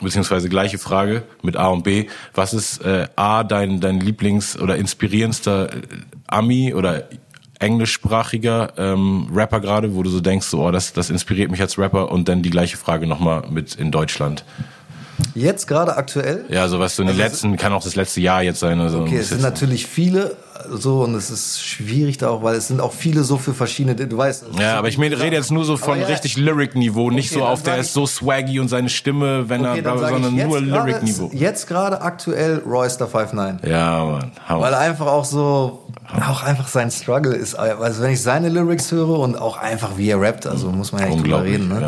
[0.01, 2.07] beziehungsweise gleiche Frage mit A und B.
[2.35, 5.79] Was ist äh, A dein dein Lieblings- oder inspirierendster äh,
[6.27, 7.05] Ami oder
[7.59, 11.79] englischsprachiger ähm, Rapper gerade, wo du so denkst, so, oh, das das inspiriert mich als
[11.79, 14.45] Rapper und dann die gleiche Frage nochmal mit in Deutschland.
[15.35, 16.45] Jetzt gerade aktuell?
[16.51, 18.81] Ja, so was so in den also letzten, kann auch das letzte Jahr jetzt sein.
[18.81, 20.37] Also okay, es sind natürlich viele
[20.70, 23.95] so und es ist schwierig da auch, weil es sind auch viele so für verschiedene,
[23.95, 24.47] du weißt.
[24.59, 27.62] Ja, aber ich rede jetzt nur so von ja, richtig Lyric-Niveau, nicht okay, so auf
[27.62, 31.31] der ist so swaggy und seine Stimme, wenn okay, er, sondern nur Lyric-Niveau.
[31.33, 33.69] Jetzt gerade aktuell Royster 59.
[33.69, 34.33] Ja, Mann.
[34.47, 34.61] Hammer.
[34.61, 35.87] Weil einfach auch so,
[36.28, 40.11] auch einfach sein Struggle ist, also wenn ich seine Lyrics höre und auch einfach wie
[40.11, 41.81] er rappt, also muss man ja nicht drüber reden, ne?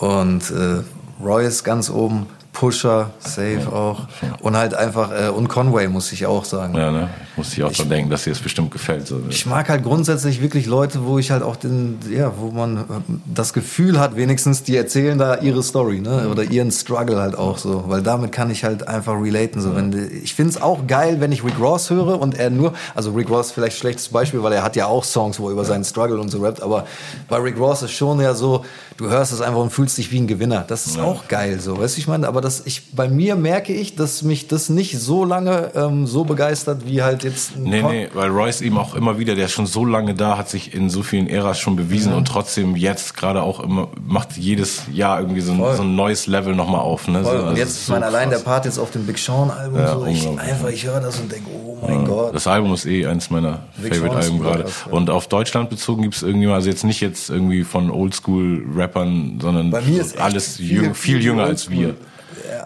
[0.00, 0.06] Ja.
[0.06, 0.82] Und äh,
[1.22, 2.26] Roy ist ganz oben.
[2.52, 3.72] Pusher, Safe ja.
[3.72, 4.06] auch.
[4.40, 6.74] Und halt einfach, äh, und Conway, muss ich auch sagen.
[6.74, 7.08] Ja, ne?
[7.36, 9.06] Muss ich auch dran denken, dass dir das bestimmt gefällt.
[9.06, 9.20] So.
[9.28, 12.82] Ich mag halt grundsätzlich wirklich Leute, wo ich halt auch den, ja, wo man äh,
[13.24, 16.28] das Gefühl hat, wenigstens, die erzählen da ihre Story, ne?
[16.28, 17.84] Oder ihren Struggle halt auch so.
[17.86, 19.60] Weil damit kann ich halt einfach relaten.
[19.60, 19.74] So.
[19.76, 23.12] Wenn, ich finde es auch geil, wenn ich Rick Ross höre und er nur, also
[23.12, 25.84] Rick Ross vielleicht schlechtes Beispiel, weil er hat ja auch Songs, wo er über seinen
[25.84, 26.84] Struggle und so rappt, aber
[27.28, 28.64] bei Rick Ross ist schon ja so,
[28.96, 30.64] du hörst es einfach und fühlst dich wie ein Gewinner.
[30.66, 31.04] Das ist ja.
[31.04, 34.22] auch geil so, weißt du, ich meine, aber das, ich, bei mir merke ich, dass
[34.22, 37.56] mich das nicht so lange ähm, so begeistert, wie halt jetzt.
[37.56, 40.48] Nee, nee, weil Royce eben auch immer wieder, der ist schon so lange da, hat
[40.48, 42.18] sich in so vielen Äras schon bewiesen mhm.
[42.18, 46.26] und trotzdem jetzt gerade auch immer, macht jedes Jahr irgendwie so ein, so ein neues
[46.26, 47.08] Level nochmal auf.
[47.08, 47.24] Ne?
[47.24, 49.78] So, und also jetzt, ich meine, allein der Part jetzt auf dem Big Sean Album,
[49.78, 52.34] ja, so, ich einfach, ich höre das und denke, oh mein ja, Gott.
[52.34, 54.66] Das Album ist eh eins meiner Favorite-Alben gerade.
[54.90, 59.74] Und auf Deutschland bezogen gibt es irgendwie, also jetzt nicht jetzt irgendwie von Oldschool-Rappern, sondern
[60.18, 61.94] alles viel, jüng, viel jünger als wir.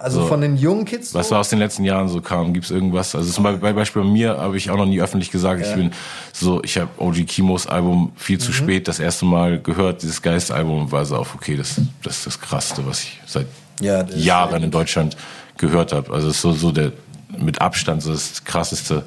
[0.00, 0.26] Also so.
[0.26, 1.10] von den jungen Kids.
[1.10, 1.18] So?
[1.18, 3.14] Was da aus den letzten Jahren so kam, gibt es irgendwas?
[3.14, 5.68] Also zum Beispiel bei mir habe ich auch noch nie öffentlich gesagt, ja.
[5.68, 5.92] ich bin
[6.32, 8.54] so, ich habe OG Kimos Album viel zu mhm.
[8.54, 12.40] spät das erste Mal gehört, dieses Geist-Album war so auf, okay, das, das ist das
[12.40, 13.46] Krasseste, was ich seit
[13.80, 15.16] ja, Jahren in Deutschland
[15.56, 16.12] gehört habe.
[16.12, 16.92] Also es ist so, so der
[17.38, 19.04] mit Abstand so das krasseste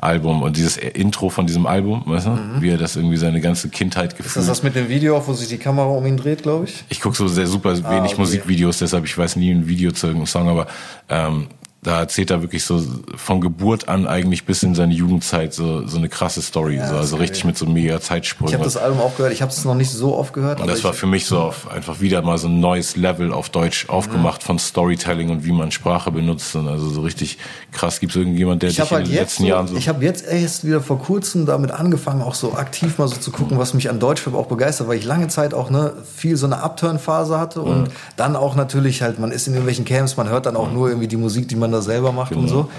[0.00, 2.60] Album und dieses Intro von diesem Album, weißt du, mhm.
[2.60, 4.28] wie er das irgendwie seine ganze Kindheit gefühlt.
[4.28, 6.84] Ist das das mit dem Video, wo sich die Kamera um ihn dreht, glaube ich?
[6.88, 8.20] Ich gucke so sehr super ah, wenig okay.
[8.20, 10.66] Musikvideos, deshalb ich weiß nie ein Video zu irgendeinem Song, aber
[11.08, 11.48] ähm,
[11.82, 12.82] da erzählt er wirklich so
[13.14, 16.76] von Geburt an eigentlich bis in seine Jugendzeit so, so eine krasse Story.
[16.76, 18.48] Ja, so, also richtig mit so mega Zeitsprüngen.
[18.48, 20.60] Ich habe das Album auch gehört, ich habe es noch nicht so oft gehört.
[20.60, 23.50] Und das war für mich so auf, einfach wieder mal so ein neues Level auf
[23.50, 24.46] Deutsch aufgemacht mhm.
[24.46, 26.56] von Storytelling und wie man Sprache benutzt.
[26.56, 27.38] Und also so richtig
[27.70, 28.00] krass.
[28.00, 29.76] Gibt es irgendjemand, der ich dich in halt den letzten so, Jahren so...
[29.76, 33.30] Ich habe jetzt erst wieder vor kurzem damit angefangen, auch so aktiv mal so zu
[33.30, 36.46] gucken, was mich an Deutschrap auch begeistert, weil ich lange Zeit auch ne, viel so
[36.46, 37.88] eine Upturn-Phase hatte und mhm.
[38.16, 40.74] dann auch natürlich halt, man ist in irgendwelchen Camps, man hört dann auch mhm.
[40.74, 42.42] nur irgendwie die Musik, die man da selber macht genau.
[42.42, 42.70] und so so.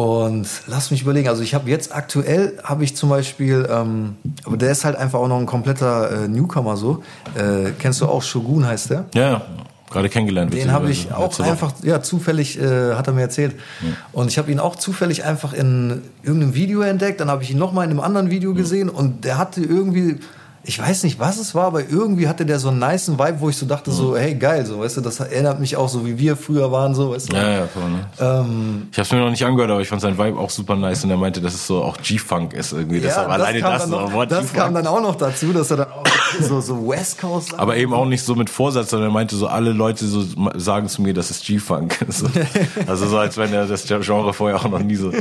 [0.00, 4.56] Und lass mich überlegen, also ich habe jetzt aktuell, habe ich zum Beispiel, ähm, aber
[4.56, 7.04] der ist halt einfach auch noch ein kompletter äh, Newcomer so.
[7.36, 9.04] Äh, kennst du auch Shogun heißt der?
[9.14, 9.42] Ja,
[9.88, 10.52] gerade kennengelernt.
[10.52, 13.54] Den habe ich auch einfach, ja, zufällig, äh, hat er mir erzählt.
[13.82, 13.88] Ja.
[14.10, 17.58] Und ich habe ihn auch zufällig einfach in irgendeinem Video entdeckt, dann habe ich ihn
[17.58, 20.18] nochmal in einem anderen Video gesehen und der hatte irgendwie
[20.66, 23.50] ich weiß nicht, was es war, aber irgendwie hatte der so einen nice Vibe, wo
[23.50, 26.18] ich so dachte, so, hey, geil, so, weißt du, das erinnert mich auch so, wie
[26.18, 27.36] wir früher waren, so, weißt du.
[27.36, 28.06] Ja, ja, voll, ne?
[28.18, 31.04] Ähm, ich hab's mir noch nicht angehört, aber ich fand sein Vibe auch super nice
[31.04, 33.00] und er meinte, dass es so auch G-Funk ist irgendwie.
[33.00, 35.92] Das ja, alleine das, noch, Wort Das kam dann auch noch dazu, dass er dann
[35.92, 36.04] auch
[36.40, 37.58] so, so West Coast.
[37.58, 40.24] Aber eben auch nicht so mit Vorsatz, sondern er meinte so, alle Leute so
[40.54, 41.96] sagen zu mir, das ist G-Funk.
[42.08, 42.26] So.
[42.86, 45.20] also so, als wenn er das Genre vorher auch noch nie so äh,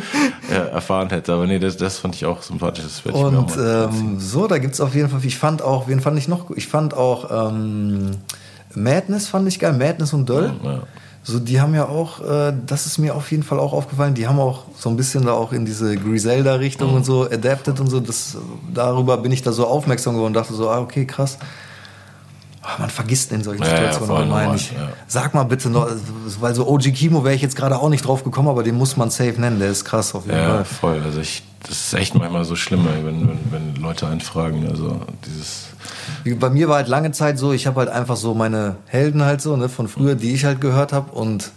[0.72, 1.34] erfahren hätte.
[1.34, 2.86] Aber nee, das, das fand ich auch sympathisch.
[3.04, 6.28] Das und ähm, so, da gibt's auf jeden Fall, ich fand auch, wen fand ich
[6.28, 8.12] noch, ich fand auch ähm,
[8.76, 10.54] Madness fand ich geil, Madness und Döll.
[10.64, 10.80] Ja, ja.
[11.26, 14.28] So, die haben ja auch, äh, das ist mir auf jeden Fall auch aufgefallen, die
[14.28, 16.98] haben auch so ein bisschen da auch in diese Griselda-Richtung mhm.
[16.98, 18.00] und so adapted und so.
[18.00, 18.38] Das,
[18.74, 21.40] darüber bin ich da so aufmerksam geworden und dachte so, ah, okay, krass.
[22.62, 24.72] Oh, man vergisst in solchen Situationen ja, ja, meine ich.
[24.72, 24.90] Ja.
[25.08, 25.88] Sag mal bitte noch,
[26.40, 28.98] weil so OG Kimo wäre ich jetzt gerade auch nicht drauf gekommen, aber den muss
[28.98, 30.58] man safe nennen, der ist krass auf jeden ja, Fall.
[30.58, 31.02] Ja, voll.
[31.04, 34.68] Also ich, das ist echt manchmal so schlimm, wenn, wenn, wenn Leute einen fragen.
[34.70, 35.70] Also dieses
[36.40, 39.42] bei mir war halt lange Zeit so, ich habe halt einfach so meine Helden halt
[39.42, 41.52] so, ne, von früher, die ich halt gehört habe und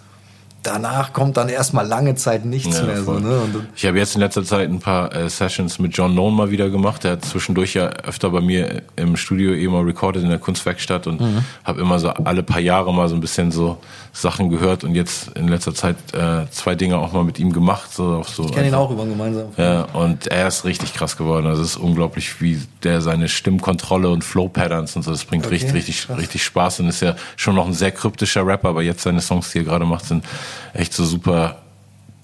[0.66, 3.02] danach kommt dann erstmal lange Zeit nichts ja, mehr.
[3.02, 3.66] So, ne?
[3.74, 6.68] ich habe jetzt in letzter Zeit ein paar äh, Sessions mit John Nolan mal wieder
[6.70, 7.04] gemacht.
[7.04, 11.06] Der hat zwischendurch ja öfter bei mir im Studio eh mal recorded in der Kunstwerkstatt
[11.06, 11.44] und mhm.
[11.64, 13.78] habe immer so alle paar Jahre mal so ein bisschen so
[14.12, 17.92] Sachen gehört und jetzt in letzter Zeit äh, zwei Dinge auch mal mit ihm gemacht.
[17.92, 19.48] So, auf so ich kenne ihn auch über gemeinsam.
[19.56, 21.46] Ja, und er ist richtig krass geworden.
[21.46, 25.54] Also es ist unglaublich, wie der seine Stimmkontrolle und Flow-Patterns und so, das bringt okay,
[25.54, 29.02] richtig, richtig, richtig Spaß und ist ja schon noch ein sehr kryptischer Rapper, aber jetzt
[29.02, 30.24] seine Songs, die er gerade macht, sind
[30.74, 31.58] echt so super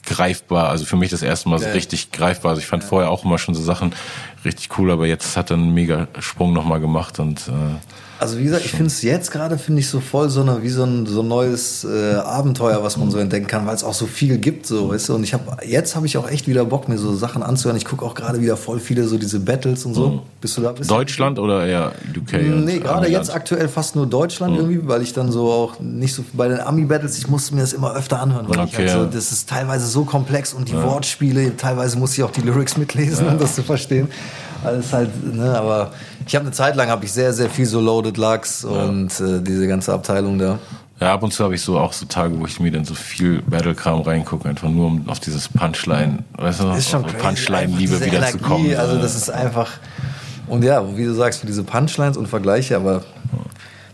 [0.04, 0.68] greifbar.
[0.68, 2.50] Also für mich das erste Mal so richtig greifbar.
[2.50, 2.88] Also ich fand ja.
[2.88, 3.94] vorher auch immer schon so Sachen
[4.44, 7.52] richtig cool, aber jetzt hat er einen mega Sprung nochmal gemacht und äh,
[8.22, 10.68] also wie gesagt, ich finde es jetzt gerade, finde ich so voll so eine, wie
[10.68, 13.94] so ein, so ein neues äh, Abenteuer, was man so entdecken kann, weil es auch
[13.94, 15.16] so viel gibt, so, weißt du.
[15.16, 17.76] Und ich habe, jetzt habe ich auch echt wieder Bock, mir so Sachen anzuhören.
[17.76, 20.08] Ich gucke auch gerade wieder voll viele so diese Battles und so.
[20.08, 20.20] Mhm.
[20.40, 20.70] Bist du da?
[20.70, 21.42] Bist Deutschland du?
[21.42, 22.34] oder eher UK?
[22.64, 24.60] Nee, gerade jetzt aktuell fast nur Deutschland mhm.
[24.60, 27.72] irgendwie, weil ich dann so auch nicht so, bei den Ami-Battles, ich musste mir das
[27.72, 30.74] immer öfter anhören, weil okay, ich halt so, das ist teilweise so komplex und die
[30.74, 30.84] ja.
[30.84, 33.32] Wortspiele, teilweise muss ich auch die Lyrics mitlesen, ja.
[33.32, 34.06] um das zu verstehen.
[34.64, 35.90] Alles halt, ne, aber
[36.26, 39.40] ich habe eine Zeit lang habe ich sehr, sehr viel so Loaded Lux und äh,
[39.40, 40.58] diese ganze Abteilung da.
[41.00, 42.94] Ja, ab und zu habe ich so auch so Tage, wo ich mir dann so
[42.94, 48.18] viel Battle-Kram reingucke, einfach nur um auf dieses Punchline, weißt du, ist schon Punchline-Liebe wieder
[48.18, 48.76] Energie, zu kommen.
[48.76, 49.68] Also das ist einfach,
[50.46, 53.02] und ja, wie du sagst, für diese Punchlines und Vergleiche, aber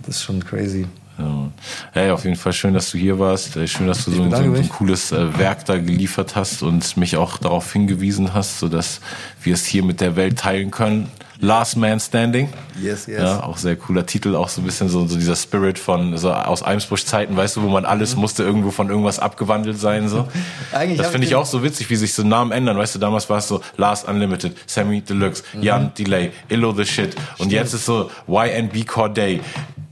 [0.05, 0.87] das ist schon crazy.
[1.19, 1.51] Ja.
[1.93, 3.57] Hey, auf jeden Fall schön, dass du hier warst.
[3.57, 6.97] Äh, schön, dass du so, so, so, ein cooles äh, Werk da geliefert hast und
[6.97, 9.01] mich auch darauf hingewiesen hast, so dass
[9.43, 11.11] wir es hier mit der Welt teilen können.
[11.41, 12.49] Last Man Standing.
[12.81, 13.21] Yes, yes.
[13.21, 16.33] Ja, auch sehr cooler Titel, auch so ein bisschen so, so dieser Spirit von so
[16.33, 18.23] aus Eimsbusch-Zeiten, weißt du, wo man alles mhm.
[18.23, 20.09] musste irgendwo von irgendwas abgewandelt sein.
[20.09, 20.27] So.
[20.73, 22.77] Eigentlich das finde ich auch so witzig, wie sich so Namen ändern.
[22.77, 25.63] Weißt du, damals war es so Last Unlimited, Sammy Deluxe, mhm.
[25.63, 27.15] Jan Delay, Illo the Shit.
[27.15, 27.53] Und Stimmt.
[27.53, 29.41] jetzt ist so YNB Corday,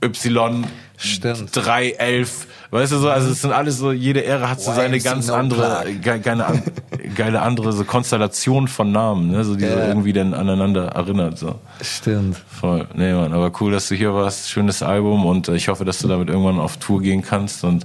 [0.03, 0.65] Y
[0.97, 1.55] Stimmt.
[1.55, 2.47] 311.
[2.71, 5.85] Weißt du so, also es sind alles so, jede Ära hat so seine ganz andere,
[6.03, 6.63] ge geile,
[7.15, 9.45] geile andere so Konstellation von Namen, ne?
[9.45, 9.73] So die ja.
[9.73, 11.39] so irgendwie dann aneinander erinnert.
[11.39, 11.61] So.
[11.81, 12.37] Stimmt.
[12.49, 12.87] Voll.
[12.95, 14.51] Nee, Mann, aber cool, dass du hier warst.
[14.51, 17.85] Schönes Album und äh, ich hoffe, dass du damit irgendwann auf Tour gehen kannst und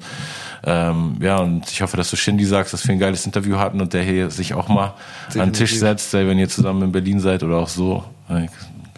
[0.64, 3.82] ähm, ja, und ich hoffe, dass du Shindy sagst, dass wir ein geiles Interview hatten
[3.82, 4.94] und der hier sich auch mal
[5.28, 5.42] Definitiv.
[5.42, 8.04] an den Tisch setzt, wenn ihr zusammen in Berlin seid oder auch so.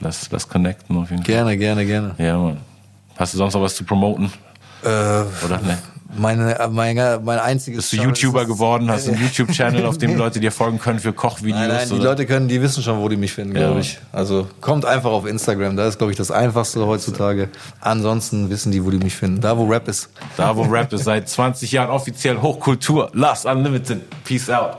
[0.02, 1.34] Lass, lass connecten auf jeden Fall.
[1.34, 2.15] Gerne, gerne, gerne.
[2.18, 2.57] Ja, Mann.
[3.18, 4.31] Hast du sonst noch was zu promoten?
[4.84, 5.77] Äh, Oder ne?
[6.15, 7.90] Meine, meine, mein einziges.
[7.90, 8.90] Bist du YouTuber geworden?
[8.91, 11.60] Hast du einen YouTube-Channel, auf dem Leute dir folgen können für Kochvideos?
[11.60, 12.03] Nein, nein, die oder?
[12.03, 13.65] Leute können, die wissen schon, wo die mich finden, ja.
[13.65, 13.98] glaube ich.
[14.11, 15.76] Also kommt einfach auf Instagram.
[15.76, 17.49] Da ist, glaube ich, das Einfachste heutzutage.
[17.81, 19.41] Ansonsten wissen die, wo die mich finden.
[19.41, 20.10] Da, wo Rap ist.
[20.38, 21.03] Da, wo Rap ist.
[21.03, 23.10] Seit 20 Jahren offiziell Hochkultur.
[23.14, 24.02] Last Unlimited.
[24.23, 24.77] Peace out.